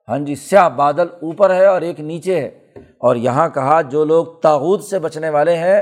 ہاں 0.09 0.19
جی 0.19 0.35
سیاہ 0.35 0.69
بادل 0.69 1.07
اوپر 1.21 1.55
ہے 1.55 1.65
اور 1.65 1.81
ایک 1.81 1.99
نیچے 1.99 2.41
ہے۔ 2.41 2.57
اور 2.97 3.15
یہاں 3.15 3.49
کہا، 3.49 3.81
جو 3.81 4.05
لوگ 4.05 4.25
تاوت 4.25 4.83
سے 4.83 4.99
بچنے 4.99 5.29
والے 5.29 5.55
ہیں 5.55 5.81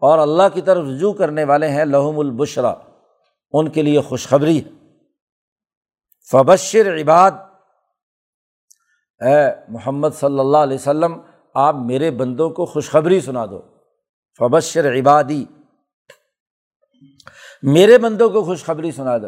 اور 0.00 0.18
اللہ 0.18 0.42
کی 0.54 0.60
طرف 0.60 0.84
رجوع 0.86 1.12
کرنے 1.12 1.44
والے 1.44 1.68
ہیں، 1.68 1.84
لہم 1.84 2.18
البشرا۔ 2.18 2.74
ان 3.52 3.68
کے 3.68 3.82
لیے 3.82 4.00
خوشخبری 4.00 4.64
ہے۔ 4.64 4.70
فبشر 6.30 7.00
عباد۔ 7.00 7.30
اے 9.20 9.50
محمد 9.68 10.08
صلی 10.14 10.38
اللہ 10.38 10.56
علیہ 10.56 10.74
وسلم، 10.74 11.20
آپ 11.54 11.74
میرے 11.74 12.10
بندوں 12.10 12.50
کو 12.50 12.66
خوشخبری 12.66 13.20
سنا 13.20 13.46
دو۔ 13.46 13.62
فبشر 14.38 14.92
عبادی۔ 14.92 15.44
میرے 17.62 17.98
بندوں 17.98 18.30
کو 18.30 18.44
خوشخبری 18.44 18.90
سنا 18.90 19.18
دو۔ 19.18 19.26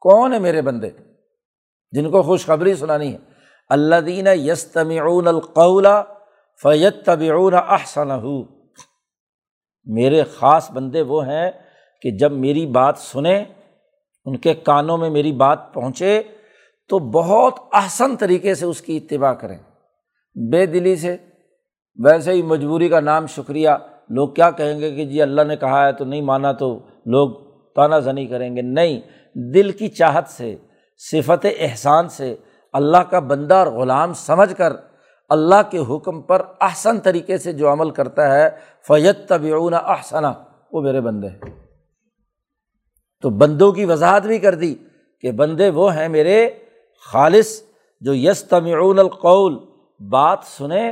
کون 0.00 0.32
ہے 0.32 0.38
میرے 0.38 0.62
بندے؟ 0.62 0.90
جن 1.92 2.10
کو 2.10 2.22
خوشخبری 2.22 2.74
سنانی 2.74 3.12
ہے۔ 3.12 3.18
اللہ 3.68 3.96
دین 3.96 4.26
یستمعون 4.26 5.28
القول 5.28 5.86
فیت 6.62 7.04
طبعون 7.04 7.54
احسن 7.54 8.08
میرے 9.84 10.22
خاص 10.22 10.70
بندے 10.70 11.02
وہ 11.02 11.26
ہیں 11.26 11.50
کہ 12.02 12.10
جب 12.10 12.32
میری 12.32 12.66
بات 12.66 12.98
سنیں، 12.98 13.44
ان 14.24 14.36
کے 14.36 14.54
کانوں 14.54 14.98
میں 14.98 15.10
میری 15.10 15.32
بات 15.32 15.74
پہنچے، 15.74 16.22
تو 16.88 16.98
بہت 16.98 17.54
احسن 17.72 18.16
طریقے 18.16 18.54
سے 18.54 18.66
اس 18.66 18.80
کی 18.80 18.96
اتباع 18.96 19.32
کریں۔ 19.32 19.58
بے 20.52 20.66
دلی 20.66 20.96
سے، 20.96 21.16
ویسے 22.04 22.32
ہی 22.32 22.42
مجبوری 22.42 22.88
کا 22.88 23.00
نام 23.00 23.26
شکریہ۔ 23.26 23.70
لوگ 24.08 24.28
کیا 24.28 24.50
کہیں 24.50 24.80
گے 24.80 24.94
کہ 24.94 25.04
جی 25.04 25.22
اللہ 25.22 25.42
نے 25.42 25.56
کہا 25.56 25.86
ہے 25.86 25.92
تو 25.92 26.04
نہیں 26.04 26.20
مانا 26.20 26.52
تو 26.52 26.78
لوگ 27.06 27.49
تانہ 27.76 27.94
زنی 27.94 28.26
کریں 28.26 28.56
گے۔ 28.56 28.62
نہیں، 28.62 29.00
دل 29.34 29.70
کی 29.72 29.88
چاہت 29.88 30.28
سے، 30.28 30.56
صفت 30.98 31.46
احسان 31.58 32.08
سے 32.08 32.36
اللہ 32.72 32.96
کا 32.96 33.18
بندہ 33.18 33.54
اور 33.54 33.66
غلام 33.66 34.12
سمجھ 34.14 34.54
کر 34.54 34.72
اللہ 35.28 35.70
کے 35.70 35.78
حکم 35.78 36.22
پر 36.22 36.42
احسن 36.60 37.00
طریقے 37.00 37.38
سے 37.38 37.52
جو 37.52 37.72
عمل 37.72 37.90
کرتا 37.90 38.34
ہے 38.34 38.50
فیت 38.88 39.28
طبعون 39.28 39.74
احسنا 39.74 40.32
وہ 40.72 40.80
میرے 40.80 41.00
بندے 41.00 41.28
ہیں۔ 41.28 41.66
تو 43.22 43.30
بندوں 43.30 43.72
کی 43.72 43.84
وضاحت 43.84 44.22
بھی 44.22 44.38
کر 44.38 44.54
دی 44.54 44.74
کہ 45.20 45.32
بندے 45.32 45.70
وہ 45.70 45.94
ہیں 45.94 46.08
میرے 46.08 46.50
خالص 47.12 47.62
جو 48.00 48.14
یس 48.14 48.44
تمعون 48.44 48.98
القول، 48.98 49.58
بات 50.00 50.38
سنیں 50.44 50.90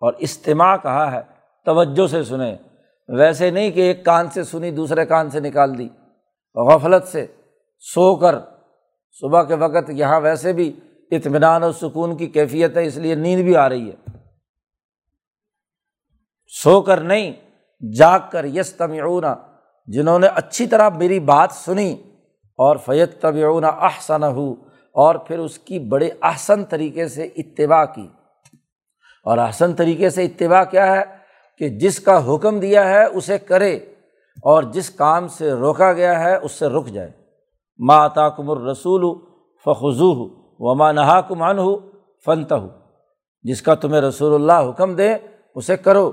اور 0.00 0.12
استماع 0.18 0.76
کہا 0.76 1.12
ہے، 1.12 1.20
توجہ 1.64 2.06
سے 2.06 2.22
سنیں۔ 2.22 2.56
ویسے 3.18 3.50
نہیں 3.50 3.70
کہ 3.70 3.80
ایک 3.80 4.04
کان 4.04 4.30
سے 4.30 4.44
سنی، 4.44 4.70
دوسرے 4.70 5.06
کان 5.06 5.30
سے 5.30 5.40
نکال 5.40 5.78
دی۔ 5.78 5.88
غفلت 6.54 7.08
سے 7.08 7.26
سو 7.78 8.16
کر 8.16 8.34
صبح 9.10 9.42
کے 9.42 9.54
وقت 9.54 9.90
یہاں 9.90 10.20
ویسے 10.20 10.52
بھی 10.52 10.80
اطمینان 11.10 11.62
اور 11.62 11.72
سکون 11.72 12.16
کی 12.16 12.26
کیفیت 12.26 12.76
ہے، 12.76 12.86
اس 12.86 12.96
لیے 12.96 13.14
نیند 13.14 13.42
بھی 13.42 13.56
آ 13.56 13.68
رہی 13.68 13.90
ہے۔ 13.90 14.18
سو 16.62 16.80
کر 16.80 17.00
نہیں، 17.00 17.32
جاگ 17.98 18.20
کر 18.30 18.44
یس 18.44 18.72
تمیعون 18.72 19.24
جنہوں 19.86 20.18
نے 20.18 20.26
اچھی 20.26 20.66
طرح 20.66 20.88
میری 20.88 21.20
بات 21.20 21.52
سنی، 21.52 22.02
اور 22.56 22.76
فیت 22.76 23.20
طبعون 23.20 23.64
احسن 23.64 24.24
ہو 24.24 24.52
اور 24.94 25.14
پھر 25.14 25.38
اس 25.38 25.58
کی 25.58 25.78
بڑے 25.78 26.10
احسن 26.22 26.64
طریقے 26.64 27.08
سے 27.08 27.24
اتباع 27.24 27.84
کی۔ 27.84 28.08
اور 29.24 29.38
احسن 29.38 29.74
طریقے 29.74 30.10
سے 30.10 30.24
اتباع 30.24 30.64
کیا 30.64 30.96
ہے؟ 30.96 31.21
کہ 31.62 31.68
جس 31.68 31.98
کا 32.00 32.14
حکم 32.26 32.58
دیا 32.60 32.84
ہے 32.88 33.04
اسے 33.04 33.38
کرے 33.38 33.74
اور 34.44 34.62
جس 34.74 34.88
کام 34.90 35.26
سے 35.28 35.50
روکا 35.50 35.92
گیا 35.92 36.18
ہے 36.20 36.34
اس 36.36 36.52
سے 36.52 36.66
رک 36.66 36.86
جائے۔ 36.86 37.10
ماں 37.80 38.08
تاکم 38.08 38.50
الرسول 38.50 39.02
فخو 39.66 39.90
ہو 39.90 40.24
و 40.60 40.74
ماں 40.74 40.92
نہا 40.92 41.20
کمان 41.20 41.58
ہو 41.58 41.76
فنت 42.26 42.52
ہو 42.52 42.68
جس 43.44 43.62
کا 43.62 43.74
تمہیں 43.74 44.00
رسول 44.00 44.34
اللہ 44.34 44.68
حکم 44.70 44.94
دے 44.96 45.12
اسے 45.54 45.76
کرو، 45.76 46.06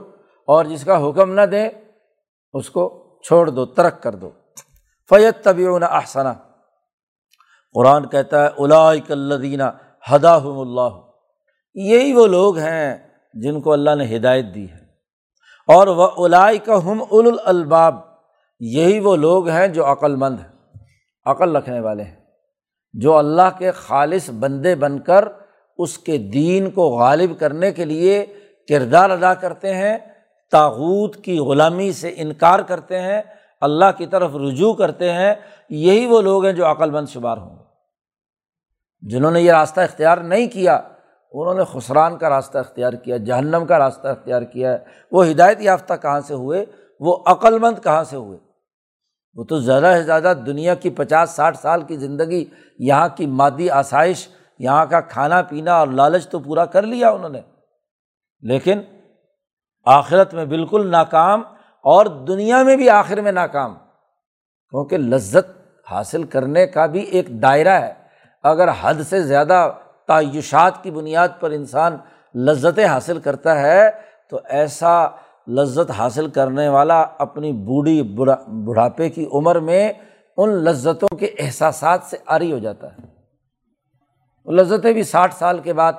اور 0.48 0.66
جس 0.66 0.84
کا 0.86 0.98
حکم 1.08 1.34
نہ 1.34 1.46
دے 1.52 1.66
اس 2.54 2.70
کو 2.70 2.84
چھوڑ 3.26 3.50
دو، 3.50 3.66
ترک 3.66 4.02
کر 4.04 4.16
دو۔ 4.16 4.30
فیت 5.10 5.44
طبی 5.44 5.66
احسنا 5.68 6.34
قرآن 7.76 8.08
کہتا 8.08 8.44
ہے 8.44 8.50
الادینہ 9.10 9.70
ہدا 10.12 10.36
اللہ 10.36 10.94
یہی 11.76 12.14
وہ 12.14 12.28
لوگ 12.28 12.58
ہیں 12.58 12.98
جن 13.34 13.62
کو 13.62 13.72
اللہ 13.72 13.96
نے 13.96 14.06
ہدایت 14.16 14.46
دی 14.56 14.66
ہے۔ 14.70 14.79
اور 15.70 15.88
وہ 15.88 16.08
الائی 16.18 16.58
کا 16.58 16.78
ہم 16.86 17.02
الباب 17.12 17.96
یہی 18.62 19.00
وہ 19.00 19.16
لوگ 19.16 19.50
ہیں 19.50 19.68
جو 19.68 19.92
عقل 19.92 20.16
مند 20.16 20.40
ہیں، 20.40 20.80
عقل 21.26 21.56
رکھنے 21.56 21.80
والے 21.80 22.04
ہیں، 22.04 22.16
جو 22.94 23.18
اللہ 23.18 23.50
کے 23.58 23.72
خالص 23.72 24.30
بندے 24.30 24.76
بن 24.76 25.00
کر 25.00 25.28
اس 25.80 25.98
کے 25.98 26.18
دین 26.18 26.70
کو 26.70 26.90
غالب 26.90 27.40
کرنے 27.40 27.72
کے 27.72 27.86
لیے 27.86 28.26
کردار 28.70 29.10
ادا 29.10 29.34
کرتے 29.34 29.74
ہیں 29.76 29.98
تاوت 30.54 31.16
کی 31.16 31.38
غلامی 31.40 31.92
سے 31.92 32.14
انکار 32.16 32.60
کرتے 32.60 33.00
ہیں، 33.02 33.22
اللہ 33.62 33.92
کی 33.98 34.06
طرف 34.06 34.36
رجوع 34.36 34.74
کرتے 34.74 35.12
ہیں، 35.12 35.34
یہی 35.70 36.06
وہ 36.06 36.22
لوگ 36.22 36.46
ہیں 36.46 36.54
جو 36.54 36.70
عقل 36.72 36.92
مند 36.92 37.08
شمار 37.08 37.38
ہوں 37.38 37.56
گے۔ 37.58 37.64
جنہوں 39.04 39.32
نے 39.32 39.42
یہ 39.42 39.52
راستہ 39.52 39.82
اختیار 39.82 40.18
نہیں 40.18 40.48
کیا 40.48 40.80
انہوں 41.32 41.54
نے 41.54 41.64
خسران 41.64 42.18
کا 42.18 42.30
راستہ 42.30 42.58
اختیار 42.58 42.94
کیا، 42.94 43.18
جہنم 43.18 43.66
کا 43.66 43.80
راستہ 43.80 44.08
اختیار 44.08 44.42
کیا۔ 44.42 44.74
ہے 44.74 44.78
وہ 45.12 45.28
ہدایت 45.28 45.62
یافتہ 45.62 45.94
کہاں 46.02 46.22
سے 46.22 46.34
ہوئے؟ 46.34 46.66
وہ 47.00 47.18
عقل 47.26 47.60
مند 47.60 47.84
کہاں 47.84 48.04
سے 48.04 48.16
ہوئے؟ 48.16 48.38
وہ 49.36 49.44
تو 49.44 49.60
زیادہ 49.60 49.94
سے 49.98 50.04
زیادہ 50.04 50.34
دنیا 50.46 50.76
کی 50.76 50.90
پچاس، 50.90 51.30
ساٹھ 51.30 51.58
سال 51.58 51.82
کی 51.82 51.98
زندگی، 51.98 52.46
یہاں 52.80 53.08
کی 53.16 53.26
مادی 53.26 53.70
آسائش، 53.70 54.28
یہاں 54.60 54.86
کا 54.86 55.00
کھانا 55.00 55.42
پینا 55.42 55.74
اور 55.74 55.88
لالچ 55.88 56.28
تو 56.28 56.40
پورا 56.40 56.66
کر 56.66 56.82
لیا 56.82 57.10
انہوں 57.10 57.30
نے۔ 57.30 57.42
لیکن 58.42 58.82
آخرت 59.86 60.34
میں 60.34 60.46
بالکل 60.46 60.92
ناکام 60.92 61.44
اور 61.84 62.06
دنیا 62.06 62.64
میں 62.64 62.76
بھی 62.76 62.90
آخر 62.90 63.22
میں 63.22 63.32
ناکام۔ 63.32 63.74
کیونکہ 64.70 64.98
لذت 64.98 65.52
حاصل 65.92 66.24
کرنے 66.24 66.68
کا 66.68 66.86
بھی 66.86 67.00
ایک 67.00 67.42
دائرہ 67.42 67.82
ہے۔ 67.82 67.94
اگر 68.44 68.70
حد 68.82 68.94
سے 69.10 69.22
زیادہ 69.22 69.72
تعیشات 70.10 70.84
کی 70.84 70.92
بنیاد 70.92 71.28
پر 71.40 71.52
انسان 71.52 71.98
لذتیں 72.36 72.86
حاصل 72.86 73.20
کرتا 73.20 73.60
ہے، 73.62 73.90
تو 74.30 74.40
ایسا 74.50 75.08
لذت 75.48 75.92
حاصل 75.92 76.28
کرنے 76.30 76.70
والا 76.70 77.06
اپنی 77.18 77.52
بوڑھی 77.52 78.02
بڑھاپے 78.68 79.10
کی 79.10 79.26
عمر 79.34 79.60
میں 79.60 79.94
ان 80.38 80.50
لذتوں 80.50 81.18
کے 81.18 81.26
احساسات 81.40 82.04
سے 82.04 82.18
عاری 82.28 82.52
ہو 82.54 82.58
جاتا 82.58 82.88
ہے۔ 82.88 84.52
لذتیں 84.52 84.94
بھی 84.94 85.04
ساٹھ 85.04 85.34
سال 85.34 85.60
کے 85.60 85.74
بعد 85.74 85.94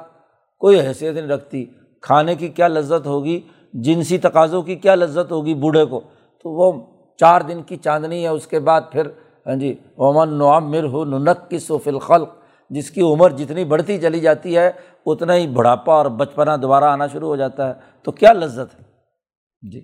کوئی 0.61 0.81
حیثیت 0.81 1.15
نہیں 1.15 1.27
رکھتی۔ 1.27 1.65
کھانے 2.03 2.35
کی 2.35 2.49
کیا 2.49 2.69
لذت 2.69 3.07
ہوگی؟ 3.07 3.41
جنسی 3.73 4.19
تقاضوں 4.19 4.63
کی 4.63 4.77
کیا 4.77 4.95
لذت 4.95 5.33
ہوگی 5.33 5.55
بوڑھے 5.55 5.85
کو؟ 5.85 6.01
تو 6.43 6.51
وہ 6.51 6.73
چار 7.17 7.41
دن 7.41 7.63
کی 7.63 7.77
چاندنی 7.77 8.23
ہے، 8.23 8.29
اس 8.29 8.47
کے 8.47 8.61
بعد 8.61 8.81
پھر 8.93 9.07
ہاں 9.47 9.57
جی 9.57 9.75
عمن 9.99 10.39
نعم 10.39 10.71
مر 10.71 10.85
ہو 10.85 11.05
ننک 11.05 11.51
کی 11.51 11.59
سو 11.59 11.79
فلخلق 11.79 12.31
جس 12.71 12.91
کی 12.91 13.01
عمر 13.01 13.31
جتنی 13.31 13.65
بڑھتی 13.65 13.99
چلی 13.99 14.21
جاتی 14.21 14.57
ہے، 14.57 14.71
اتنا 15.07 15.35
ہی 15.35 15.47
بڑھاپا 15.47 15.95
اور 15.95 16.07
بچپنا 16.07 16.57
دوبارہ 16.63 16.85
آنا 16.85 17.07
شروع 17.07 17.29
ہو 17.29 17.37
جاتا 17.37 17.69
ہے۔ 17.69 17.75
تو 18.03 18.13
کیا 18.13 18.33
لذت 18.33 18.81
ہے؟ 18.81 18.85
جی۔ 19.71 19.81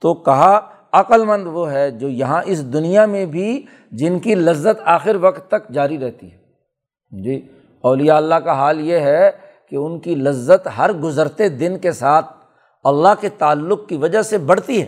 تو 0.00 0.14
کہا، 0.14 0.60
عقل 0.92 1.24
مند 1.24 1.46
وہ 1.46 1.72
ہے 1.72 1.90
جو 1.90 2.08
یہاں 2.08 2.42
اس 2.46 2.72
دنیا 2.72 3.06
میں 3.06 3.26
بھی 3.26 3.66
جن 3.92 4.18
کی 4.18 4.34
لذت 4.34 4.80
آخر 4.84 5.16
وقت 5.20 5.48
تک 5.48 5.68
جاری 5.68 5.98
رہتی 5.98 6.32
ہے۔ 6.32 6.36
جی۔ 7.22 7.48
اولیاء 7.80 8.16
اللہ 8.16 8.34
کا 8.34 8.52
حال 8.52 8.80
یہ 8.80 8.98
ہے 8.98 9.30
کہ 9.70 9.76
ان 9.76 10.00
کی 10.00 10.14
لذت 10.14 10.68
ہر 10.78 10.92
گزرتے 10.92 11.48
دن 11.48 11.78
کے 11.78 11.92
ساتھ 11.92 12.26
اللہ 12.84 13.20
کے 13.20 13.28
تعلق 13.28 13.88
کی 13.88 13.96
وجہ 13.96 14.22
سے 14.22 14.38
بڑھتی 14.38 14.82
ہے۔ 14.82 14.86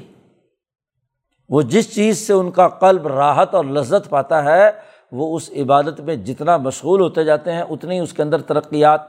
وہ 1.48 1.62
جس 1.62 1.94
چیز 1.94 2.26
سے 2.26 2.32
ان 2.32 2.50
کا 2.50 2.68
قلب 2.68 3.06
راحت 3.06 3.54
اور 3.54 3.64
لذت 3.64 4.10
پاتا 4.10 4.44
ہے 4.44 4.95
وہ 5.16 5.36
اس 5.36 5.50
عبادت 5.56 6.00
میں 6.00 6.16
جتنا 6.16 6.56
مشغول 6.56 7.00
ہوتے 7.00 7.24
جاتے 7.24 7.52
ہیں، 7.52 7.62
اتنی 7.62 7.98
اس 7.98 8.12
کے 8.12 8.22
اندر 8.22 8.40
ترقیات 8.40 9.00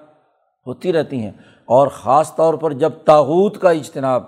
ہوتی 0.68 0.94
رہتی 0.94 1.20
ہیں۔ 1.20 1.32
اور 1.66 1.88
خاص 1.88 2.36
طور 2.36 2.54
پر 2.54 2.74
جب 2.74 2.92
تاوت 3.06 3.62
کا 3.62 3.70
اجتناب 3.70 4.24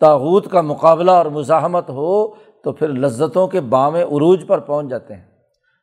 تاوت 0.00 0.50
کا 0.50 0.60
مقابلہ 0.60 1.10
اور 1.10 1.26
مزاحمت 1.26 1.90
ہو، 1.90 2.28
تو 2.64 2.72
پھر 2.72 2.88
لذتوں 2.88 3.46
کے 3.48 3.60
بام 3.60 3.94
عروج 3.94 4.44
پر 4.46 4.58
پہنچ 4.58 4.88
جاتے 4.88 5.14
ہیں۔ 5.14 5.22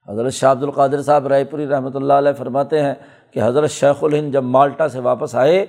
حضرت 0.08 0.34
شاہ 0.34 0.52
عبد 0.52 0.64
القادر 0.64 1.02
صاحب 1.02 1.28
رائے 1.28 1.44
پوری 1.44 1.68
رحمۃ 1.68 1.96
اللہ 1.96 2.14
علیہ 2.14 2.32
فرماتے 2.32 2.82
ہیں 2.82 2.94
کہ 3.32 3.40
حضرت 3.44 3.70
شیخ 3.70 4.04
الہند 4.04 4.34
جب 4.34 4.44
مالٹا 4.44 4.88
سے 4.88 5.00
واپس 5.00 5.36
آئے، 5.36 5.66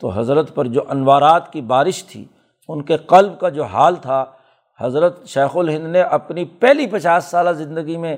تو 0.00 0.08
حضرت 0.08 0.54
پر 0.54 0.64
جو 0.64 0.80
انوارات 0.88 1.52
کی 1.52 1.60
بارش 1.60 2.04
تھی، 2.04 2.24
ان 2.68 2.82
کے 2.82 2.96
قلب 2.96 3.40
کا 3.40 3.48
جو 3.48 3.64
حال 3.64 3.94
تھا، 3.94 4.24
حضرت 4.80 5.26
شیخ 5.26 5.56
الہند 5.56 5.86
نے 5.86 6.02
اپنی 6.02 6.44
پہلی 6.44 6.86
پچاس 6.86 7.24
سالہ 7.24 7.50
زندگی 7.50 7.96
میں 7.96 8.16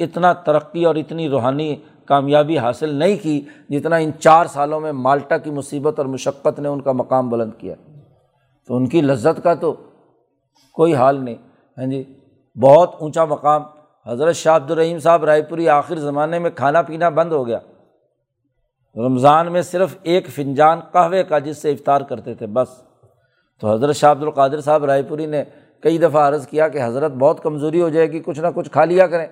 اتنا 0.00 0.32
ترقی 0.32 0.84
اور 0.84 0.94
اتنی 0.94 1.28
روحانی 1.28 1.76
کامیابی 2.04 2.58
حاصل 2.58 2.94
نہیں 2.94 3.16
کی 3.22 3.44
جتنا 3.68 3.96
ان 3.96 4.10
چار 4.20 4.46
سالوں 4.46 4.80
میں 4.80 4.92
مالٹا 4.92 5.38
کی 5.38 5.50
مصیبت 5.50 5.98
اور 5.98 6.06
مشقت 6.06 6.60
نے 6.60 6.68
ان 6.68 6.80
کا 6.80 6.92
مقام 6.92 7.28
بلند 7.28 7.50
کیا۔ 7.58 7.74
تو 8.66 8.76
ان 8.76 8.86
کی 8.86 9.00
لذت 9.00 9.42
کا 9.42 9.54
تو 9.54 9.74
کوئی 10.72 10.94
حال 10.94 11.24
نہیں۔ 11.24 11.34
ہاں 11.78 11.86
جی 11.86 12.14
بہت 12.60 12.94
اونچا 12.98 13.24
مقام۔ 13.24 13.62
حضرت 14.06 14.34
شاہ 14.34 14.56
عبد 14.56 14.70
الرحیم 14.70 14.98
صاحب 14.98 15.24
رائے 15.24 15.42
پوری 15.42 15.68
آخر 15.68 15.96
زمانے 15.96 16.38
میں 16.38 16.50
کھانا 16.50 16.82
پینا 16.82 17.08
بند 17.08 17.32
ہو 17.32 17.46
گیا۔ 17.46 17.58
رمضان 18.96 19.52
میں 19.52 19.62
صرف 19.62 19.96
ایک 20.02 20.28
فنجان 20.28 20.80
قہوے 20.80 21.22
کا 21.22 21.38
جس 21.38 21.58
سے 21.58 21.70
افطار 21.70 22.00
کرتے 22.00 22.34
تھے، 22.34 22.46
بس۔ 22.46 22.68
تو 23.60 23.72
حضرت 23.72 23.96
شاہ 23.96 24.10
عبد 24.10 24.22
القادر 24.22 24.60
صاحب 24.60 24.84
رائے 24.84 25.02
پوری 25.02 25.26
نے 25.26 25.44
کئی 25.80 25.98
دفعہ 25.98 26.28
عرض 26.28 26.46
کیا 26.46 26.68
کہ 26.68 26.84
حضرت 26.84 27.12
بہت 27.12 27.42
کمزوری 27.42 27.82
ہو 27.82 27.88
جائے 27.88 28.12
گی، 28.12 28.20
کچھ 28.20 28.40
نہ 28.40 28.46
کچھ 28.54 28.70
کھا 28.70 28.84
لیا 28.84 29.06
کریں۔ 29.06 29.26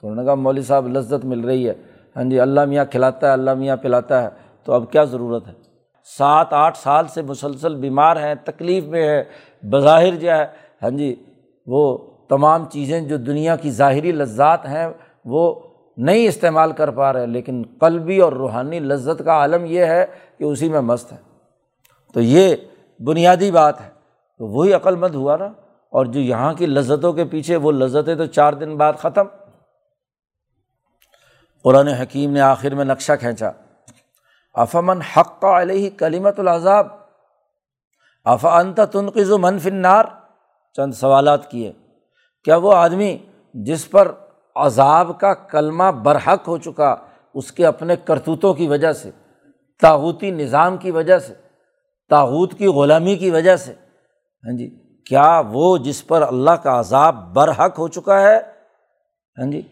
تو 0.00 0.08
انہوں 0.08 0.22
نے 0.22 0.26
کہا 0.26 0.34
مولوی 0.34 0.62
صاحب 0.62 0.88
لذت 0.88 1.24
مل 1.24 1.40
رہی 1.40 1.68
ہے۔ 1.68 1.74
ہاں 2.16 2.24
جی 2.24 2.40
اللہ 2.40 2.64
میاں 2.64 2.84
کھلاتا 2.84 3.26
ہے، 3.26 3.32
اللہ 3.32 3.54
میاں 3.54 3.76
پلاتا 3.76 4.22
ہے۔ 4.22 4.28
تو 4.64 4.72
اب 4.72 4.92
کیا 4.92 5.04
ضرورت 5.04 5.48
ہے؟ 5.48 5.52
سات 6.18 6.46
آٹھ 6.50 6.78
سال 6.78 7.06
سے 7.06 7.22
مسلسل 7.22 7.74
بیمار 7.74 8.16
ہیں، 8.16 8.34
تکلیف 8.44 8.84
میں 8.84 9.08
ہے 9.08 9.24
بظاہر 9.62 10.14
جو 10.14 10.30
ہے 10.30 10.46
ہاں 10.82 10.90
جی 10.90 11.14
وہ 11.66 11.98
تمام 12.28 12.64
چیزیں 12.64 13.00
جو 13.00 13.16
دنیا 13.16 13.56
کی 13.56 13.70
ظاہری 13.70 14.12
لذات 14.12 14.66
ہیں، 14.66 14.86
وہ 15.24 15.54
نہیں 15.96 16.28
استعمال 16.28 16.72
کر 16.72 16.90
پا 16.90 17.12
رہے۔ 17.12 17.26
لیکن 17.26 17.62
قلبی 17.80 18.18
اور 18.18 18.32
روحانی 18.32 18.78
لذت 18.78 19.22
کا 19.24 19.32
عالم 19.32 19.64
یہ 19.64 19.84
ہے 19.84 20.06
کہ 20.38 20.44
اسی 20.44 20.68
میں 20.68 20.80
مست 20.80 21.12
ہے 21.12 21.16
تو 22.14 22.20
یہ 22.20 22.56
بنیادی 23.00 23.50
بات 23.50 23.80
ہے۔ 23.80 23.88
تو 24.38 24.46
وہی 24.46 24.72
عقل 24.72 24.96
مند 24.96 25.14
ہوا 25.14 25.36
نا۔ 25.36 25.44
اور 25.90 26.06
جو 26.06 26.20
یہاں 26.20 26.54
کی 26.54 26.66
لذتوں 26.66 27.12
کے 27.12 27.24
پیچھے، 27.24 27.56
وہ 27.56 27.72
لذتیں 27.72 28.14
تو 28.14 28.26
چار 28.26 28.52
دن 28.52 28.76
بعد 28.76 28.92
ختم۔ 28.92 29.24
قرآن 31.64 31.88
حکیم 31.88 32.32
نے 32.32 32.40
آخر 32.40 32.74
میں 32.74 32.84
نقشہ 32.84 33.12
کھینچا۔ 33.20 33.50
افامن 34.54 35.02
حق 35.02 35.40
کا 35.40 35.62
علیہ 35.62 35.90
کلیمت 35.90 36.40
العذاب، 36.40 36.86
افا 38.24 38.58
انت 38.58 38.80
تنقز 38.92 39.30
و 39.30 39.38
منفنار 39.38 40.04
چند 40.72 40.92
سوالات 40.92 41.50
کیے۔ 41.50 41.72
کیا 42.44 42.56
وہ 42.56 42.74
آدمی 42.74 43.18
جس 43.54 43.90
پر 43.90 44.12
عذاب 44.56 45.20
کا 45.20 45.34
کلمہ 45.34 45.84
برحق 45.84 46.48
ہو 46.48 46.58
چکا، 46.58 46.96
اس 47.34 47.52
کے 47.52 47.66
اپنے 47.66 47.96
کرتوتوں 47.96 48.54
کی 48.54 48.68
وجہ 48.68 48.92
سے 48.92 49.10
تاوتی 49.80 50.30
نظام 50.30 50.76
کی 50.76 50.90
وجہ 50.90 51.18
سے 51.18 51.34
تاوت 52.10 52.54
کی 52.58 52.66
غلامی 52.66 53.16
کی 53.16 53.30
وجہ 53.30 53.56
سے؟ 53.56 53.72
ہاں 54.44 54.56
جی 54.58 54.98
کیا 55.06 55.42
وہ 55.50 55.78
جس 55.78 56.06
پر 56.06 56.22
اللہ 56.22 56.50
کا 56.50 56.80
عذاب 56.80 57.34
برحق 57.34 57.78
ہو 57.78 57.88
چکا 57.88 58.20
ہے؟ 58.20 58.38
ہاں 59.38 59.50
جی 59.50 59.62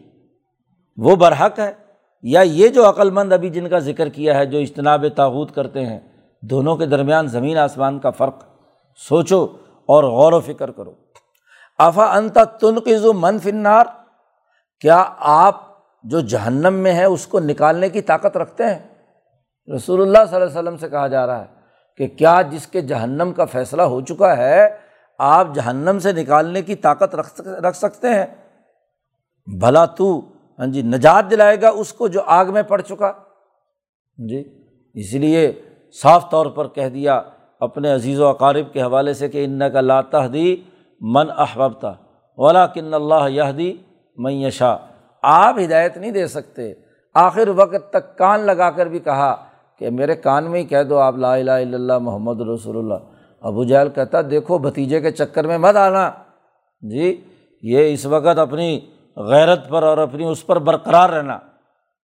وہ 0.97 1.15
برحق 1.15 1.59
ہے۔ 1.59 1.82
یا 2.23 2.41
یہ 2.41 2.69
جو 2.69 2.89
عقلمند 2.89 3.33
ابھی 3.33 3.49
جن 3.49 3.69
کا 3.69 3.79
ذکر 3.79 4.09
کیا 4.09 4.37
ہے 4.37 4.45
جو 4.45 4.57
اجتناب 4.57 5.05
تاوت 5.15 5.55
کرتے 5.55 5.85
ہیں، 5.85 5.99
دونوں 6.43 6.75
کے 6.77 6.85
درمیان 6.85 7.27
زمین 7.27 7.57
آسمان 7.57 7.99
کا 7.99 8.09
فرق 8.09 8.43
سوچو 8.99 9.45
اور 9.89 10.03
غور 10.03 10.33
و 10.33 10.39
فکر 10.39 10.71
کرو۔ 10.71 10.93
افا 11.79 12.05
انتا 12.15 12.43
تنقز 12.43 13.05
و 13.05 13.13
منفنار 13.13 13.85
کیا 14.81 15.03
آپ 15.19 15.61
جو 16.03 16.19
جہنم 16.19 16.73
میں 16.73 16.93
ہے 16.93 17.03
اس 17.03 17.27
کو 17.27 17.39
نکالنے 17.39 17.89
کی 17.89 18.01
طاقت 18.01 18.37
رکھتے 18.37 18.63
ہیں؟ 18.63 18.79
رسول 19.75 20.01
اللہ 20.01 20.25
صلی 20.29 20.35
اللہ 20.35 20.49
علیہ 20.49 20.59
وسلم 20.59 20.77
سے 20.77 20.89
کہا 20.89 21.07
جا 21.07 21.27
رہا 21.27 21.41
ہے 21.41 21.47
کہ 21.97 22.07
کیا 22.07 22.41
جس 22.41 22.67
کے 22.67 22.81
جہنم 22.81 23.31
کا 23.33 23.45
فیصلہ 23.45 23.81
ہو 23.81 24.01
چکا 24.01 24.37
ہے، 24.37 24.77
آپ 25.19 25.47
جہنم 25.55 25.99
سے 25.99 26.11
نکالنے 26.11 26.61
کی 26.61 26.75
طاقت 26.75 27.15
رکھ 27.15 27.41
رکھ 27.41 27.77
سکتے 27.77 28.09
ہیں؟ 28.09 28.25
بھلا 29.47 29.85
تو 29.85 30.21
ہاں 30.63 30.71
جی 30.71 30.81
نجات 30.81 31.29
دلائے 31.31 31.59
گا 31.61 31.69
اس 31.69 31.91
کو 31.93 32.07
جو 32.07 32.21
آگ 32.25 32.51
میں 32.53 32.61
پڑ 32.63 32.81
چکا۔ 32.81 33.11
جی 34.17 34.43
اس 34.95 35.13
لیے 35.13 35.51
صاف 36.01 36.29
طور 36.31 36.45
پر 36.45 36.67
کہہ 36.67 36.89
دیا 36.89 37.21
اپنے 37.59 37.93
عزیز 37.93 38.19
و 38.19 38.27
اقارب 38.27 38.71
کے 38.73 38.81
حوالے 38.81 39.13
سے 39.13 39.27
کہ 39.29 39.43
ان 39.45 39.61
کا 39.73 39.81
لاتحدی 39.81 40.55
من 41.01 41.31
احبابتا 41.37 41.91
ولا 42.37 42.65
کن 42.67 42.93
اللہ 42.93 43.27
یہدی 43.29 43.71
معیشہ 44.17 44.77
آپ 45.23 45.59
ہدایت 45.59 45.97
نہیں 45.97 46.11
دے 46.11 46.27
سکتے۔ 46.27 46.73
آخر 47.15 47.49
وقت 47.55 47.89
تک 47.89 48.17
کان 48.17 48.39
لگا 48.39 48.69
کر 48.71 48.85
بھی 48.85 48.99
کہا 48.99 49.35
کہ 49.77 49.89
میرے 49.89 50.15
کان 50.15 50.51
میں 50.51 50.59
ہی 50.59 50.65
کہہ 50.65 50.83
دو، 50.83 50.97
آپ 50.97 51.15
لا 51.17 51.33
الہ 51.33 51.51
الا 51.51 51.75
اللہ 51.75 51.97
محمد 51.97 52.41
رسول 52.41 52.77
اللہ۔ 52.77 52.99
ابو 53.43 53.63
جہل 53.63 53.89
کہتا، 53.89 54.21
دیکھو 54.31 54.57
بھتیجے 54.57 55.01
کے 55.01 55.11
چکر 55.11 55.47
میں 55.47 55.57
مت 55.57 55.75
آنا۔ 55.75 56.09
جی 56.81 57.21
یہ 57.63 57.93
اس 57.93 58.05
وقت 58.05 58.39
اپنی 58.39 58.79
غیرت 59.17 59.69
پر 59.69 59.83
اور 59.83 59.97
اپنی 59.97 60.23
اس 60.23 60.45
پر 60.45 60.59
برقرار 60.59 61.09
رہنا۔ 61.09 61.39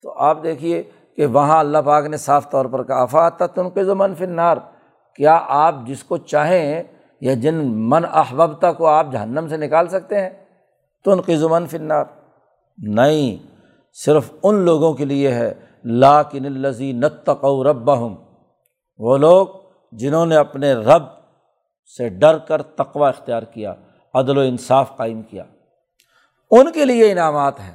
تو 0.02 0.14
آپ 0.18 0.44
دیکھیے 0.44 0.84
کہ 1.16 1.26
وہاں 1.26 1.60
اللہ 1.60 1.78
پاک 1.78 2.06
نے 2.06 2.18
صاف 2.18 2.50
طور 2.52 2.66
پر 2.66 2.84
کہا 2.84 3.02
آفات 3.02 3.40
تن 3.40 3.70
کے 3.70 3.84
زمن 3.84 4.16
فنار 4.16 4.58
کیا 5.16 5.40
آپ 5.48 5.76
جس 5.86 6.04
کو 6.04 6.18
چاہیں 6.18 6.84
یا 7.22 7.34
جن 7.34 7.56
من 7.90 8.06
احبتا 8.14 8.72
کو 8.72 8.88
آپ 8.88 9.08
جہنم 9.12 9.48
سے 9.48 9.58
نکال 9.58 9.88
سکتے 9.88 10.22
ہیں 10.22 10.30
تو 11.04 11.12
ان 11.12 11.22
کی 11.22 11.36
زمن 11.36 11.68
فنار 11.68 12.06
نہیں، 12.78 13.38
صرف 13.94 14.32
ان 14.44 14.56
لوگوں 14.56 14.94
کے 14.94 15.06
لیے 15.06 15.32
ہے۔ 15.32 15.54
لاکن 15.84 16.46
الزی 16.46 16.92
نتقو 16.92 17.64
رب 17.64 17.98
ہوں 17.98 18.16
وہ 18.98 19.18
لوگ 19.18 19.48
جنہوں 19.92 20.26
نے 20.26 20.36
اپنے 20.36 20.74
رب 20.74 21.04
سے 21.98 22.10
ڈر 22.10 22.38
کر 22.38 22.62
تقوا 22.62 23.10
اختیار 23.10 23.44
کیا، 23.44 23.74
عدل 24.14 24.38
و 24.38 24.42
انصاف 24.42 24.98
قائم 24.98 25.22
کیا۔ 25.22 25.44
ان 26.52 26.72
کے 26.72 26.86
لیے 26.86 27.12
انعامات 27.12 27.60
ہیں۔ 27.60 27.74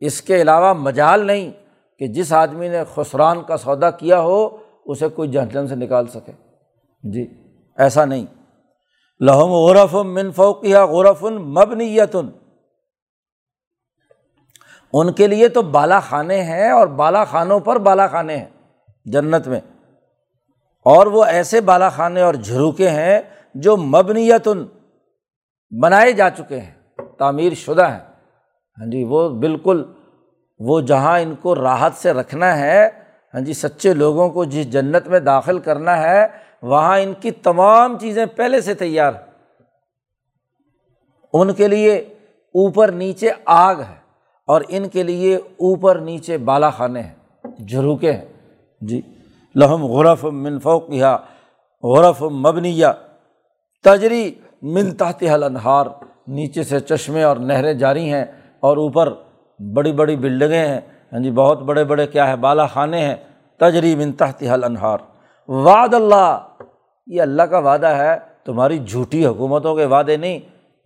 اس 0.00 0.22
کے 0.22 0.42
علاوہ 0.42 0.72
مجال 0.72 1.26
نہیں 1.26 1.50
کہ 1.98 2.06
جس 2.06 2.32
آدمی 2.32 2.68
نے 2.68 2.82
خسران 2.94 3.42
کا 3.42 3.56
سودا 3.56 3.90
کیا 3.90 4.20
ہو، 4.20 4.56
اسے 4.86 5.08
کوئی 5.08 5.30
جہنم 5.30 5.66
سے 5.66 5.74
نکال 5.74 6.06
سکے۔ 6.06 6.32
جی 7.02 7.42
ایسا 7.76 8.04
نہیں۔ 8.04 8.26
لہم 9.20 9.52
غرف 9.52 9.94
من 9.94 10.32
فوقیہ 10.32 10.78
غرف 10.78 11.22
مبنیتن 11.22 12.28
ان 14.92 15.12
کے 15.12 15.26
لیے 15.26 15.48
تو 15.48 15.62
بالا 15.62 16.00
خانے 16.00 16.42
ہیں 16.42 16.70
اور 16.70 16.86
بالا 16.86 17.24
خانوں 17.24 17.60
پر 17.60 17.78
بالا 17.78 18.06
خانے 18.06 18.36
ہیں 18.36 18.48
جنت 19.04 19.48
میں۔ 19.48 19.60
اور 20.84 21.06
وہ 21.06 21.24
ایسے 21.24 21.60
بالا 21.60 21.88
خانے 21.88 22.20
اور 22.20 22.34
جھروکے 22.34 22.90
ہیں 22.90 23.20
جو 23.54 23.76
مبنیتن 23.76 24.64
بنائے 25.82 26.12
جا 26.12 26.30
چکے 26.30 26.60
ہیں، 26.60 26.74
تعمیر 27.18 27.54
شدہ 27.54 27.90
ہیں۔ 27.90 28.09
ہاں 28.80 28.86
جی 28.90 29.02
وہ 29.04 29.28
بالکل، 29.28 29.82
وہ 30.60 30.80
جہاں 30.80 31.18
ان 31.20 31.34
کو 31.34 31.54
راحت 31.54 31.94
سے 31.94 32.12
رکھنا 32.12 32.56
ہے 32.58 32.88
ہاں 33.34 33.40
جی 33.40 33.52
سچے 33.52 33.92
لوگوں 33.94 34.28
کو 34.30 34.44
جس 34.44 34.70
جنت 34.72 35.08
میں 35.08 35.20
داخل 35.20 35.58
کرنا 35.58 35.96
ہے، 36.02 36.26
وہاں 36.62 36.98
ان 36.98 37.12
کی 37.20 37.30
تمام 37.30 37.98
چیزیں 37.98 38.24
پہلے 38.26 38.60
سے 38.60 38.74
تیار 38.74 39.12
ان 41.34 41.52
کے 41.54 41.68
لیے 41.68 41.96
اوپر 42.54 42.92
نیچے 42.92 43.30
آگ 43.44 43.80
ہے 43.80 43.94
اور 44.48 44.62
ان 44.68 44.88
کے 44.88 45.02
لیے 45.02 45.36
اوپر 45.36 45.98
نیچے 45.98 46.38
بالا 46.38 46.70
خانے 46.70 47.00
ہیں، 47.00 47.14
جھروکے 47.68 48.12
ہیں۔ 48.12 48.24
جی 48.82 49.00
لہم 49.54 49.84
غرف 49.86 50.24
منفوقہ 50.24 51.16
غرف 51.82 52.22
مبنیہ، 52.22 52.86
تجری 53.84 54.30
من 54.62 54.90
تحت 54.90 55.22
حل 55.34 55.42
انہار 55.42 55.86
نیچے 56.28 56.62
سے 56.62 56.80
چشمے 56.80 57.22
اور 57.22 57.36
نہریں 57.36 57.72
جاری 57.74 58.12
ہیں۔ 58.12 58.24
اور 58.60 58.76
اوپر 58.76 59.12
بڑی 59.74 59.92
بڑی 59.92 60.16
بلڈنگیں 60.16 60.66
ہیں۔ 60.66 60.80
ہاں 61.12 61.20
جی 61.20 61.30
بہت 61.30 61.62
بڑے 61.62 61.84
بڑے 61.84 62.06
کیا 62.06 62.28
ہے، 62.28 62.36
بالا 62.36 62.66
خانے 62.66 63.00
ہیں۔ 63.00 63.14
تجری 63.58 63.94
من 63.94 64.12
تحت 64.12 64.42
حل 64.42 64.64
انہار 64.64 64.98
وعد 65.48 65.94
اللہ، 65.94 66.38
یہ 67.06 67.22
اللہ 67.22 67.42
کا 67.42 67.58
وعدہ 67.58 67.86
ہے، 67.86 68.16
تمہاری 68.44 68.78
جھوٹی 68.78 69.26
حکومتوں 69.26 69.74
کے 69.76 69.84
وعدے 69.84 70.16
نہیں 70.16 70.38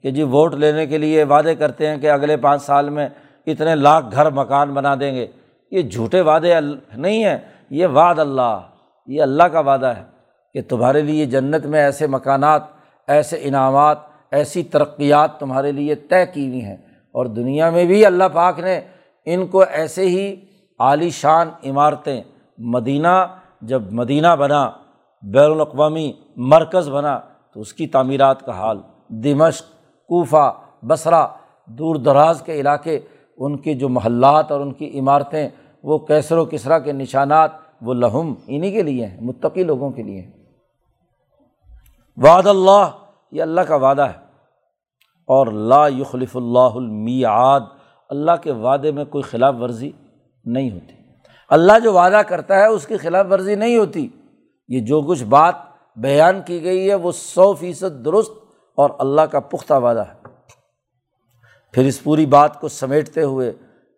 کہ 0.02 0.10
جی 0.10 0.22
ووٹ 0.22 0.54
لینے 0.54 0.86
کے 0.86 0.98
لیے 0.98 1.24
وعدے 1.24 1.54
کرتے 1.54 1.86
ہیں 1.86 1.96
کہ 1.96 2.10
اگلے 2.10 2.36
پانچ 2.36 2.62
سال 2.62 2.90
میں 2.90 3.08
اتنے 3.46 3.74
لاکھ 3.74 4.06
گھر 4.12 4.30
مکان 4.30 4.74
بنا 4.74 4.94
دیں 5.00 5.14
گے۔ 5.14 5.26
یہ 5.70 5.82
جھوٹے 5.82 6.20
وعدے 6.20 6.54
نہیں 6.96 7.24
ہیں۔ 7.24 7.38
یہ 7.70 7.86
وعد 7.86 8.18
اللہ، 8.18 8.60
یہ 9.06 9.22
اللہ 9.22 9.42
کا 9.42 9.60
وعدہ 9.60 9.86
ہے 9.86 10.02
کہ 10.54 10.62
تمہارے 10.68 11.02
لیے 11.02 11.26
جنت 11.26 11.66
میں 11.66 11.80
ایسے 11.80 12.06
مکانات، 12.06 12.62
ایسے 13.08 13.38
انعامات، 13.42 13.98
ایسی 14.30 14.62
ترقیات 14.62 15.40
تمہارے 15.40 15.72
لیے 15.72 15.94
طے 15.94 16.26
کی 16.26 16.48
ہوئی 16.48 16.64
ہیں۔ 16.64 16.76
اور 17.14 17.26
دنیا 17.26 17.70
میں 17.70 17.84
بھی 17.84 18.06
اللہ 18.06 18.24
پاک 18.32 18.58
نے 18.58 18.80
ان 19.24 19.46
کو 19.46 19.64
ایسے 19.70 20.08
ہی 20.08 20.36
عالی 20.78 21.10
شان 21.10 21.48
عمارتیں، 21.66 22.22
مدینہ، 22.58 23.26
جب 23.62 23.92
مدینہ 23.92 24.36
بنا، 24.38 24.70
بین 25.22 25.50
الاقوامی 25.50 26.12
مرکز 26.36 26.88
بنا، 26.88 27.20
تو 27.54 27.60
اس 27.60 27.72
کی 27.72 27.86
تعمیرات 27.86 28.46
کا 28.46 28.52
حال، 28.52 28.78
دمشق، 29.08 29.64
کوفہ 30.08 30.54
بصرا 30.82 31.26
دور 31.66 31.96
دراز 31.96 32.42
کے 32.42 32.52
علاقے، 32.52 33.00
ان 33.38 33.56
کے 33.56 33.74
جو 33.74 33.88
محلات 33.88 34.52
اور 34.52 34.60
ان 34.60 34.72
کی 34.72 34.98
عمارتیں، 34.98 35.48
وہ 35.82 35.98
کیسر 35.98 36.36
و 36.36 36.44
کسرا 36.44 36.78
کے 36.78 36.92
نشانات، 36.92 37.50
وہ 37.82 37.94
لہم 37.94 38.34
انہیں 38.46 38.72
کے 38.72 38.82
لیے 38.82 39.06
ہیں، 39.06 39.20
متقی 39.20 39.62
لوگوں 39.62 39.90
کے 39.90 40.02
لیے 40.02 40.20
ہیں۔ 40.20 40.30
وعد 42.16 42.46
اللہ، 42.46 42.90
یہ 43.32 43.42
اللہ 43.42 43.60
کا 43.60 43.76
وعدہ 43.76 44.02
ہے۔ 44.02 44.23
اور 45.26 45.46
لا 45.46 45.88
یخلف 45.88 46.36
اللہ 46.36 46.58
المیعاد، 46.58 47.60
اللہ 48.08 48.32
کے 48.42 48.52
وعدے 48.52 48.90
میں 48.92 49.04
کوئی 49.04 49.22
خلاف 49.22 49.54
ورزی 49.60 49.90
نہیں 50.44 50.70
ہوتی۔ 50.70 50.94
اللہ 51.48 51.72
جو 51.84 51.92
وعدہ 51.92 52.20
کرتا 52.28 52.56
ہے، 52.56 52.66
اس 52.66 52.86
کی 52.86 52.96
خلاف 52.96 53.26
ورزی 53.30 53.54
نہیں 53.54 53.76
ہوتی۔ 53.76 54.08
یہ 54.68 54.80
جو 54.80 55.02
کچھ 55.02 55.24
بات 55.24 55.54
بیان 55.96 56.40
کی 56.46 56.64
گئی 56.64 56.90
ہے، 56.90 56.94
وہ 56.94 57.12
سو 57.12 57.52
فیصد 57.52 58.04
درست 58.04 58.32
اور 58.76 58.90
اللہ 58.98 59.20
کا 59.20 59.40
پختہ 59.40 59.74
وعدہ 59.74 60.04
ہے۔ 60.08 60.24
پھر 61.72 61.84
اس 61.84 62.04
پوری 62.04 62.26
بات 62.26 62.60
کو 62.60 62.68
سمیٹتے 62.68 63.22
ہوئے 63.22 63.52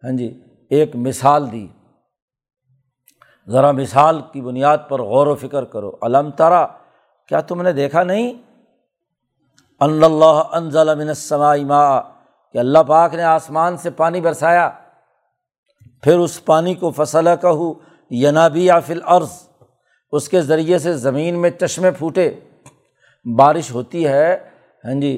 ہاں 0.05 0.17
جی 0.17 0.41
ایک 0.71 0.97
مثال 0.97 1.53
دی۔ 1.53 1.67
ذرا 3.49 3.73
مثال 3.73 4.21
کی 4.33 4.41
بنیاد 4.41 4.79
پر 4.89 5.03
غور 5.03 5.27
و 5.27 5.35
فکر 5.35 5.65
کرو۔ 5.65 5.93
علم 6.03 6.31
تارا 6.31 6.67
کیا 7.29 7.41
تم 7.41 7.63
نے 7.63 7.73
دیکھا 7.73 8.03
نہیں؟ 8.03 8.33
اللہ 9.81 10.43
انضل 10.53 10.95
من 10.99 11.09
السماء 11.09 11.57
ماء، 11.67 12.01
کہ 12.55 12.59
اللہ 12.59 12.83
پاک 12.89 13.15
نے 13.15 13.23
آسمان 13.23 13.77
سے 13.77 13.91
پانی 13.91 14.21
برسایا، 14.21 14.69
پھر 16.03 16.19
اس 16.19 16.45
پانی 16.45 16.75
کو 16.75 16.91
فصل 16.91 17.29
کہو 17.43 17.73
ینابی 18.11 18.65
یا 18.65 18.79
فل 18.87 19.01
عرض 19.07 19.33
اس 20.13 20.29
کے 20.29 20.41
ذریعے 20.43 20.79
سے 20.79 20.93
زمین 20.97 21.41
میں 21.41 21.51
چشمے 21.51 21.91
پھوٹے۔ 21.91 22.29
بارش 23.27 23.71
ہوتی 23.73 24.07
ہے 24.07 24.37
ہاں 24.85 25.01
جی 25.01 25.15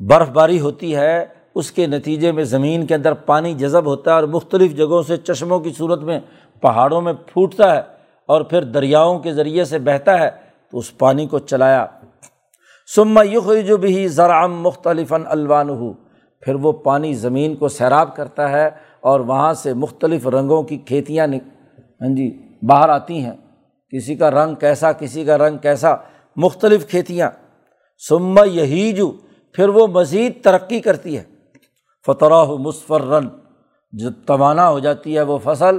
برف 0.00 0.28
باری 0.28 0.60
ہوتی 0.60 0.94
ہے، 0.96 1.24
اس 1.54 1.70
کے 1.72 1.86
نتیجے 1.86 2.32
میں 2.32 2.44
زمین 2.44 2.86
کے 2.86 2.94
اندر 2.94 3.14
پانی 3.26 3.54
جذب 3.54 3.86
ہوتا 3.86 4.10
ہے 4.10 4.14
اور 4.14 4.28
مختلف 4.28 4.76
جگہوں 4.76 5.02
سے 5.02 5.16
چشموں 5.16 5.58
کی 5.60 5.72
صورت 5.78 6.02
میں 6.02 6.18
پہاڑوں 6.62 7.00
میں 7.00 7.12
پھوٹتا 7.26 7.74
ہے 7.74 7.80
اور 8.28 8.42
پھر 8.50 8.64
دریاؤں 8.74 9.18
کے 9.18 9.32
ذریعے 9.34 9.64
سے 9.64 9.78
بہتا 9.78 10.18
ہے، 10.18 10.30
تو 10.72 10.78
اس 10.78 10.96
پانی 10.98 11.26
کو 11.26 11.38
چلایا۔ 11.40 11.86
سما 12.94 13.24
جو 13.66 13.76
بھی 13.76 14.08
ذرام 14.08 14.62
مختلف 14.62 15.12
الوان 15.24 15.70
ہو 15.70 15.92
پھر 16.40 16.54
وہ 16.54 16.72
پانی 16.72 17.14
زمین 17.14 17.56
کو 17.56 17.68
سیراب 17.68 18.16
کرتا 18.16 18.50
ہے 18.50 18.70
اور 19.00 19.20
وہاں 19.20 19.52
سے 19.54 19.74
مختلف 19.74 20.26
رنگوں 20.26 20.62
کی 20.62 20.76
کھیتیاں 20.76 21.26
ہاں 22.00 22.14
جی 22.16 22.42
باہر 22.62 22.88
آتی 22.88 23.18
ہیں۔ 23.18 23.32
کسی 23.90 24.14
کا 24.14 24.30
رنگ 24.30 24.54
کیسا، 24.54 24.92
کسی 24.92 25.24
کا 25.24 25.38
رنگ 25.38 25.58
کیسا، 25.58 25.94
مختلف 26.36 26.88
کھیتیاں۔ 26.90 27.30
سما 28.08 28.44
یہی 28.44 28.92
جو 28.92 29.12
پھر 29.52 29.68
وہ 29.68 29.86
مزید 29.86 30.32
ترقی 30.44 30.80
کرتی 30.80 31.18
ہے۔ 31.18 31.22
فتح 32.06 32.44
مصفرن 32.58 33.28
جو 33.92 34.10
توانا 34.26 34.70
ہو 34.70 34.78
جاتی 34.78 35.16
ہے 35.16 35.22
وہ 35.22 35.38
فصل، 35.44 35.78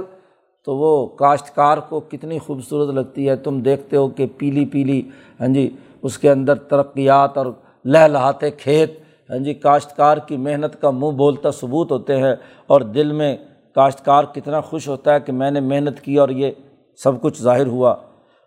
تو 0.64 0.76
وہ 0.76 1.06
کاشتکار 1.06 1.78
کو 1.78 2.00
کتنی 2.00 2.38
خوبصورت 2.38 2.94
لگتی 2.94 3.28
ہے۔ 3.28 3.36
تم 3.36 3.60
دیکھتے 3.60 3.96
ہو 3.96 4.08
کہ 4.08 4.26
پیلی 4.38 4.64
پیلی 4.64 5.02
ہاں 5.40 5.48
جی 5.48 5.76
اس 6.02 6.18
کے 6.18 6.30
اندر 6.30 6.54
ترقیات 6.54 7.38
اور 7.38 7.46
لہ 7.84 7.98
لہاتے 7.98 8.50
کھیت 8.50 9.00
ہاں 9.30 9.38
جی 9.38 9.54
کاشتکار 9.54 10.16
کی 10.16 10.36
محنت 10.36 10.80
کا 10.80 10.90
منہ 10.90 11.10
بولتا 11.10 11.50
ثبوت 11.50 11.92
ہوتے 11.92 12.16
ہیں 12.16 12.34
اور 12.66 12.80
دل 12.80 13.12
میں 13.12 13.36
کاشتکار 13.74 14.24
کتنا 14.24 14.60
خوش 14.60 14.88
ہوتا 14.88 15.14
ہے 15.14 15.20
کہ 15.20 15.32
میں 15.32 15.50
نے 15.50 15.60
محنت 15.60 16.00
کی 16.00 16.18
اور 16.18 16.28
یہ 16.28 16.50
سب 16.96 17.22
کچھ 17.22 17.42
ظاہر 17.42 17.66
ہوا۔ 17.66 17.90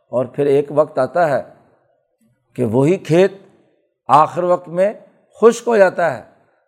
اور 0.10 0.26
پھر 0.26 0.46
ایک 0.46 0.72
وقت 0.76 1.00
آتا 1.00 1.30
ہے 1.30 1.44
کہ 2.56 2.66
وہی 2.66 2.98
کھیت 2.98 3.32
آخر 4.08 4.44
وقت 4.44 4.68
میں 4.68 4.94
خشک 5.42 5.68
ہو 5.68 5.78
جاتا 5.78 6.18
ہے، 6.18 6.24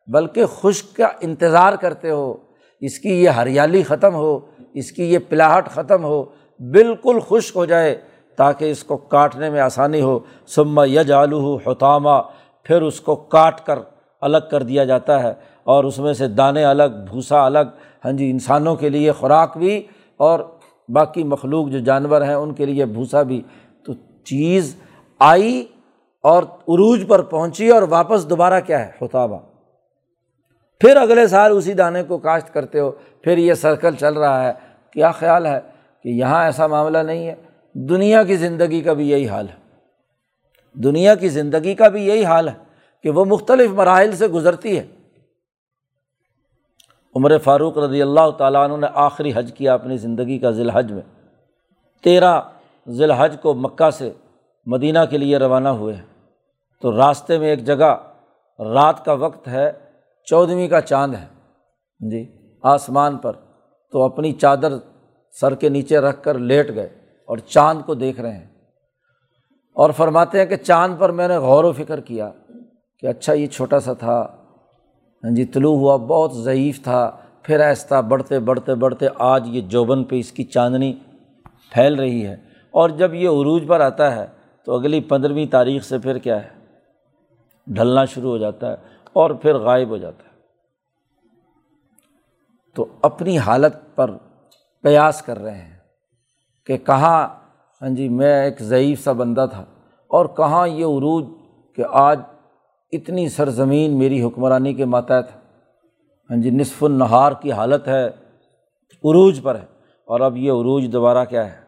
بلکہ 0.08 0.46
خشک 0.46 0.96
کا 0.96 1.08
انتظار 1.22 1.74
کرتے 1.74 2.10
ہو۔ 2.10 2.34
اس 2.82 3.00
کی 3.00 3.24
یہ 3.24 3.30
ہریالی 3.30 3.84
ختم 3.84 4.16
ہو، 4.16 4.40
اس 4.74 4.92
کی 4.92 5.14
یہ 5.14 5.20
پلاہٹ 5.30 5.70
ختم 5.70 6.04
ہو، 6.04 6.24
بالکل 6.60 7.20
خشک 7.20 7.56
ہو 7.56 7.66
جائے۔ 7.66 7.98
تاکہ 8.38 8.72
اس 8.72 8.84
کو 8.84 8.98
کاٹنے 8.98 9.50
میں 9.50 9.60
آسانی 9.60 10.02
ہو۔ 10.02 10.20
سما 10.48 10.86
یج 10.86 11.12
آلو 11.12 11.40
ہو 11.40 11.72
حتامہ 11.72 12.22
پھر 12.64 12.82
اس 12.82 13.02
کو 13.02 13.16
کاٹ 13.16 13.66
کر 13.66 13.80
الگ 14.22 14.38
کر 14.52 14.64
دیا 14.64 14.84
جاتا 14.84 15.24
ہے 15.24 15.34
اور 15.64 15.84
اس 15.84 16.00
میں 16.00 16.14
سے 16.14 16.28
دانے 16.28 16.64
الگ، 16.64 16.84
بھوسا 17.10 17.46
الگ۔ 17.46 17.68
ہاں 18.06 18.12
جی 18.12 18.32
انسانوں 18.32 18.76
کے 18.76 18.90
لیے 18.90 19.12
خوراک 19.12 19.58
بھی 19.58 19.88
اور 20.18 20.40
باقی 20.90 21.24
مخلوق 21.24 21.70
جو 21.70 21.80
جانور 21.80 22.22
ہیں، 22.22 22.34
ان 22.34 22.54
کے 22.54 22.66
لیے 22.66 22.86
بھوسا 22.86 23.22
بھی۔ 23.22 23.42
تو 23.86 23.94
چیز 24.24 24.76
آئی 25.20 25.66
اور 26.24 26.44
عروج 26.44 27.06
پر 27.08 27.22
پہنچی 27.22 27.70
اور 27.70 27.82
واپس 27.82 28.30
دوبارہ 28.30 28.60
کیا 28.60 28.86
ہے؟ 28.86 28.92
حتابہ 29.02 29.38
پھر 30.80 30.96
اگلے 30.96 31.28
سال 31.28 31.52
اسی 31.58 31.74
دانے 31.74 32.04
کو 32.04 32.18
کاشت 32.18 32.54
کرتے 32.54 32.80
ہو۔ 32.80 32.92
پھر 33.22 33.38
یہ 33.38 33.54
سرکل 33.54 33.96
چل 33.96 34.14
رہا 34.14 34.44
ہے۔ 34.44 34.54
کیا 34.94 35.12
خیال 35.12 35.46
ہے 35.46 35.60
کہ 36.04 36.10
یہاں 36.10 36.44
ایسا 36.44 36.68
معاملہ 36.68 36.98
نہیں 36.98 37.28
ہے؟ 37.28 37.36
دنیا 37.80 38.24
کی 38.24 38.36
زندگی 38.36 38.82
کا 38.82 38.94
بھی 38.94 39.10
یہی 39.10 39.28
حال 39.28 39.50
ہے۔ 39.50 39.56
دنیا 40.74 41.16
کی 41.16 41.30
زندگی 41.30 41.76
کا 41.76 41.88
بھی 41.88 42.08
یہی 42.08 42.26
حال 42.26 42.50
ہے 42.50 42.54
کہ 43.04 43.10
وہ 43.10 43.26
مختلف 43.26 43.72
مراحل 43.72 44.12
سے 44.12 44.28
گزرتی 44.28 44.80
ہے۔ 44.80 44.88
عمر 47.16 47.38
فاروق 47.38 47.78
رضی 47.78 48.02
اللہ 48.02 48.30
تعالیٰ 48.38 48.64
عنہ 48.64 48.78
نے 48.78 48.88
آخری 48.94 49.32
حج 49.36 49.54
کیا 49.58 49.74
اپنی 49.74 49.98
زندگی 49.98 50.40
کا 50.40 50.52
ذی 50.52 50.62
الحج 50.62 50.92
میں۔ 50.92 51.02
تیرہ 52.04 52.42
ذی 52.90 53.04
الحج 53.04 53.36
کو 53.42 53.54
مکہ 53.54 53.90
سے 53.90 54.12
مدینہ 54.66 55.00
کے 55.10 55.18
لیے 55.18 55.38
روانہ 55.38 55.70
ہوئے۔ 55.70 55.94
ہیں 55.94 56.06
تو 56.82 56.98
راستے 56.98 57.38
میں 57.38 57.50
ایک 57.50 57.66
جگہ 57.66 57.98
رات 58.60 59.06
کا 59.06 59.14
وقت 59.14 59.48
ہے، 59.48 59.72
چودھویں 60.26 60.68
کا 60.68 60.82
چاند 60.82 61.16
ہے۔ 61.16 61.26
جی 62.00 62.26
آسمان 62.64 63.18
پر 63.18 63.34
تو 63.92 64.04
اپنی 64.04 64.32
چادر 64.32 64.74
سر 65.32 65.56
کے 65.56 65.70
نیچے 65.70 65.98
رکھ 65.98 66.24
کر 66.24 66.38
لیٹ 66.38 66.76
گئے۔ 66.76 66.90
اور 67.28 67.38
چاند 67.38 67.82
کو 67.86 67.94
دیکھ 67.94 68.22
رہے 68.22 68.34
ہیں۔ 68.34 68.48
اور 69.74 69.90
فرماتے 69.90 70.40
ہیں 70.40 70.46
کہ 70.46 70.56
چاند 70.56 70.96
پر 71.00 71.12
میں 71.12 71.28
نے 71.28 71.38
غور 71.38 71.64
و 71.64 71.72
فکر 71.72 72.00
کیا 72.00 72.32
کہ 73.00 73.08
اچھا 73.08 73.34
یہ 73.34 73.48
چھوٹا 73.48 73.80
سا 73.80 73.94
تھا 73.94 74.28
ہاں 75.24 75.36
جی 75.36 75.46
طلوع 75.46 75.78
ہوا، 75.78 75.96
بہت 75.96 76.34
ضعیف 76.34 76.84
تھا۔ 76.84 77.18
پھر 77.44 77.60
ایسا 77.60 78.02
بڑھتے 78.02 78.40
بڑھتے 78.40 78.76
بڑھتے 78.76 79.08
آج 79.20 79.48
یہ 79.48 79.62
جوبن 79.62 80.04
پہ 80.04 80.16
اس 80.16 80.32
کی 80.32 80.44
چاندنی 80.44 80.94
پھیل 81.72 81.96
رہی 81.96 82.28
ہے۔ 82.28 82.34
اور 82.72 82.90
جب 82.90 83.14
یہ 83.14 83.30
عروج 83.30 83.64
پر 83.68 83.80
آتا 83.80 84.16
ہے 84.16 84.26
تو 84.66 84.76
اگلی 84.76 85.02
پندرہویں 85.02 85.46
تاریخ 85.46 85.84
سے 85.84 85.98
پھر 85.98 86.18
کیا 86.18 86.44
ہے؟ 86.44 86.50
ڈھلنا 87.68 88.06
شروع 88.06 88.30
ہو 88.30 88.38
جاتا 88.38 88.72
ہے 88.72 88.76
اور 89.14 89.32
پھر 89.32 89.56
غائب 89.56 89.90
ہو 89.90 89.98
جاتا 89.98 90.24
ہے۔ 90.24 90.40
تو 92.76 92.86
اپنی 93.02 93.38
حالت 93.38 93.76
پر 93.96 94.12
قیاس 94.84 95.22
کر 95.22 95.40
رہے 95.40 95.58
ہیں۔ 95.58 95.77
کہ 96.68 96.78
کہاں 96.78 97.28
ہاں 97.82 97.90
جی 97.90 98.10
میں 98.10 98.44
ایک 98.44 98.60
ضعیف 98.60 99.04
سا 99.04 99.12
بندہ 99.12 99.46
تھا۔ 99.52 99.66
اور 100.08 100.26
کہاں 100.26 100.68
یہ 100.68 100.86
عروج 100.86 101.26
کہ 101.76 101.84
آج 101.90 102.20
اتنی 102.92 103.30
سرزمین 103.30 104.00
میری 104.00 104.24
حکمرانی 104.24 104.74
کے 104.74 104.86
ماتحت 104.86 105.36
ہاں 106.30 106.38
جی 106.38 106.50
نصف 106.50 106.84
النہار 106.84 107.32
کی 107.32 107.52
حالت 107.52 107.88
ہے، 107.88 108.08
عروج 109.04 109.40
پر 109.44 109.56
ہے۔ 109.56 109.66
اور 110.06 110.20
اب 110.20 110.38
یہ 110.38 110.52
عروج 110.52 110.90
دوبارہ 110.94 111.26
کیا 111.26 111.54
ہے؟ 111.54 111.62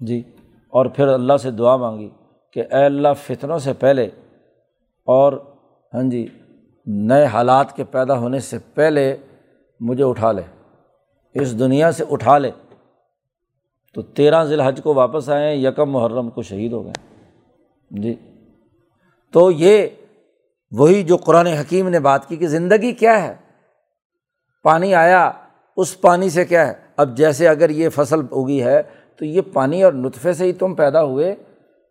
جی 0.00 0.22
اور 0.68 0.86
پھر 0.86 1.08
اللہ 1.08 1.36
سے 1.36 1.50
دعا 1.50 1.76
مانگی 1.76 2.10
کہ 2.52 2.60
اے 2.60 2.84
اللہ، 2.84 3.08
فتنوں 3.22 3.58
سے 3.58 3.72
پہلے 3.72 4.04
اور 5.06 5.32
ہاں 5.94 6.02
جی 6.02 6.26
نئے 6.86 7.24
حالات 7.24 7.76
کے 7.76 7.84
پیدا 7.84 8.18
ہونے 8.18 8.38
سے 8.38 8.58
پہلے 8.74 9.16
مجھے 9.80 10.04
اٹھا 10.04 10.32
لے۔ 10.32 10.42
اس 11.34 11.58
دنیا 11.58 11.92
سے 11.92 12.04
اٹھا 12.10 12.38
لے۔ 12.38 12.50
تو 13.94 14.02
تیرہ 14.02 14.44
ذی 14.44 14.54
الحج 14.54 14.80
کو 14.82 14.94
واپس 14.94 15.28
آئے 15.28 15.48
ہیں، 15.48 15.56
یکم 15.56 15.90
محرم 15.90 16.30
کو 16.30 16.42
شہید 16.42 16.72
ہو 16.72 16.84
گئے 16.84 16.92
جی۔ 17.90 18.14
تو 19.32 19.50
یہ 19.50 19.86
وہی 20.70 21.02
جو 21.02 21.16
قرآن 21.16 21.46
حکیم 21.46 21.88
نے 21.88 22.00
بات 22.00 22.28
کی 22.28 22.36
کہ 22.36 22.46
زندگی 22.46 22.92
کیا 22.92 23.22
ہے؟ 23.22 23.34
پانی 24.62 24.94
آیا، 24.94 25.30
اس 25.76 26.00
پانی 26.00 26.30
سے 26.30 26.44
کیا 26.44 26.68
ہے؟ 26.68 26.72
اب 26.96 27.16
جیسے 27.16 27.48
اگر 27.48 27.70
یہ 27.70 27.88
فصل 27.88 28.20
اگی 28.32 28.62
ہے، 28.62 28.82
تو 29.16 29.24
یہ 29.24 29.40
پانی 29.52 29.82
اور 29.82 29.92
نطفے 29.92 30.32
سے 30.32 30.44
ہی 30.44 30.52
تم 30.52 30.74
پیدا 30.74 31.02
ہوئے۔ 31.02 31.34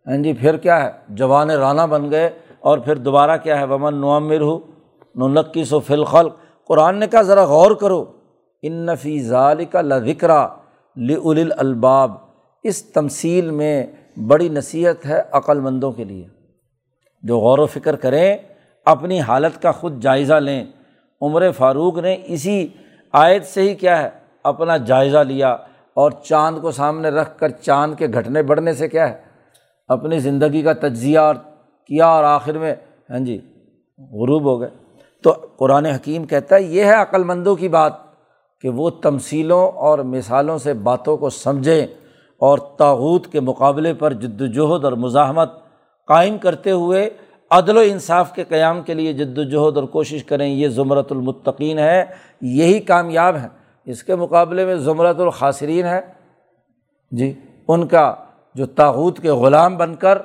ہاں 0.06 0.16
جی 0.16 0.32
پھر 0.32 0.56
کیا 0.56 0.84
ہے؟ 0.84 0.90
جوان 1.08 1.50
رانا 1.50 1.86
بن 1.86 2.10
گئے۔ 2.10 2.30
اور 2.60 2.78
پھر 2.78 2.96
دوبارہ 2.96 3.36
کیا 3.36 3.58
ہے؟ 3.58 3.64
ومن 3.64 4.00
نعمر 4.00 4.40
ہو 4.40 4.58
نقی 5.16 5.64
و 5.70 5.80
فلخل 5.80 6.28
قرآن 6.68 6.96
نے 6.96 7.06
کہا، 7.06 7.22
ذرا 7.22 7.44
غور 7.44 7.70
کرو، 7.70 8.04
ان 8.62 8.72
نفی 8.72 9.22
ظال 9.22 9.64
کا 9.64 9.80
لکرا 9.80 10.48
لل 10.96 11.52
الباب 11.56 12.12
اس 12.62 12.84
تمثیل 12.84 13.50
میں 13.50 13.86
بڑی 14.26 14.48
نصیحت 14.48 15.06
ہے 15.06 15.22
عقل 15.32 15.60
مندوں 15.60 15.92
کے 15.92 16.04
لیے۔ 16.04 16.26
جو 17.22 17.38
غور 17.38 17.58
و 17.58 17.66
فکر 17.66 17.96
کریں، 17.96 18.36
اپنی 18.84 19.20
حالت 19.20 19.62
کا 19.62 19.72
خود 19.72 20.02
جائزہ 20.02 20.34
لیں۔ 20.34 20.64
عمر 21.22 21.50
فاروق 21.50 21.98
نے 21.98 22.16
اسی 22.24 22.68
آیت 23.12 23.46
سے 23.46 23.62
ہی 23.62 23.74
کیا 23.74 24.02
ہے، 24.02 24.08
اپنا 24.44 24.76
جائزہ 24.76 25.18
لیا۔ 25.18 25.56
اور 25.94 26.10
چاند 26.10 26.58
کو 26.58 26.70
سامنے 26.70 27.08
رکھ 27.08 27.38
کر 27.38 27.48
چاند 27.48 27.94
کے 27.94 28.06
گھٹنے 28.06 28.42
بڑھنے 28.42 28.72
سے 28.72 28.88
کیا 28.88 29.08
ہے؟ 29.08 29.18
اپنی 29.88 30.18
زندگی 30.18 30.62
کا 30.62 30.72
تجزیہ 30.72 31.18
اور 31.18 31.34
کیا 31.86 32.06
اور 32.06 32.24
آخر 32.24 32.58
میں؟ 32.58 32.74
ہاں 33.10 33.18
جی 33.18 33.38
غروب 33.98 34.44
ہو 34.44 34.60
گئے۔ 34.60 34.70
تو 35.22 35.32
قرآن 35.56 35.86
حکیم 35.86 36.24
کہتا 36.24 36.56
ہے، 36.56 36.62
یہ 36.62 36.84
ہے 36.84 36.94
عقل 36.94 37.24
مندوں 37.24 37.56
کی 37.56 37.68
بات۔ 37.68 38.03
کہ 38.64 38.70
وہ 38.70 38.90
تمصیلوں 38.90 39.70
اور 39.70 39.98
مثالوں 39.98 40.58
سے 40.58 40.72
باتوں 40.74 41.16
کو 41.16 41.30
سمجھیں 41.30 41.86
اور 42.38 42.58
تاوت 42.58 43.26
کے 43.26 43.40
مقابلے 43.40 43.94
پر 43.94 44.12
جد 44.12 44.40
وجہد 44.40 44.84
اور 44.84 44.92
مزاحمت 44.92 45.52
قائم 46.06 46.38
کرتے 46.38 46.70
ہوئے 46.70 47.10
عدل 47.50 47.76
و 47.76 47.80
انصاف 47.80 48.32
کے 48.32 48.44
قیام 48.44 48.82
کے 48.82 48.94
لیے 48.94 49.12
جد 49.12 49.38
وجہد 49.38 49.76
اور 49.76 49.84
کوشش 49.84 50.24
کریں۔ 50.24 50.48
یہ 50.48 50.68
زمرۃ 50.68 51.10
المطقین 51.10 51.78
ہے، 51.78 52.04
یہی 52.40 52.80
کامیاب 52.80 53.36
ہیں۔ 53.36 53.48
اس 53.84 54.02
کے 54.02 54.14
مقابلے 54.14 54.64
میں 54.64 54.76
زمرۃ 54.76 55.18
الخاصرین 55.18 55.84
ہے 55.84 56.00
جی 57.10 57.32
ان 57.68 57.86
کا 57.86 58.14
جو 58.54 58.66
تاوت 58.66 59.20
کے 59.20 59.30
غلام 59.30 59.76
بن 59.76 59.94
کر 59.94 60.18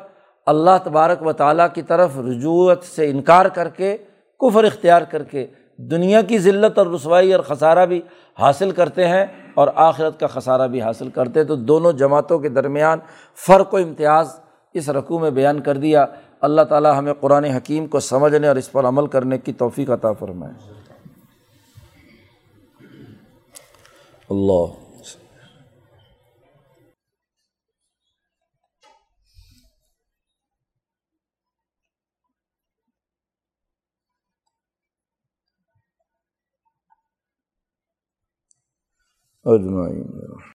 اللہ 0.46 0.78
تبارک 0.84 1.28
و 1.28 1.34
تعالیٰ 1.34 1.68
کی 1.74 1.82
طرف 1.82 2.18
رجوعت 2.18 2.84
سے 2.84 3.10
انکار 3.10 3.46
کر 3.46 3.70
کے، 3.70 3.98
کفر 4.40 4.64
اختیار 4.64 5.02
کر 5.02 5.24
کے 5.24 5.48
دنیا 5.80 6.22
کی 6.22 6.38
ذلت 6.38 6.78
اور 6.78 6.88
رسوائی 6.88 7.34
اور 7.34 7.44
خسارہ 7.44 7.86
بھی 7.86 8.02
حاصل 8.40 8.72
کرتے 8.72 9.08
ہیں 9.08 9.26
اور 9.54 9.68
آخرت 9.76 10.20
کا 10.20 10.28
خسارہ 10.28 10.68
بھی 10.68 10.82
حاصل 10.82 11.10
کرتے 11.10 11.44
تو 11.44 11.56
دونوں 11.56 11.92
جماعتوں 11.92 12.40
کے 12.40 12.50
درمیان 12.50 13.00
فرق 13.48 13.74
و 13.74 13.78
امتیاز 13.78 14.40
اس 14.74 14.90
رقوع 14.90 15.20
میں 15.20 15.32
بیان 15.32 15.60
کر 15.60 15.78
دیا۔ 15.78 16.06
اللہ 16.42 16.62
تعالیٰ 16.62 16.98
ہمیں 16.98 17.14
قرآن 17.20 17.44
حکیم 17.44 17.88
کو 17.88 18.00
سمجھنے 18.00 18.48
اور 18.48 18.56
اس 18.56 18.72
پر 18.72 18.86
عمل 18.86 19.08
کرنے 19.08 19.38
کی 19.38 19.54
توفیق 19.54 19.90
عطا 19.90 20.12
فرمائے۔ 20.12 20.54
اللہ 24.30 24.89
اجمعین۔ 39.46 40.39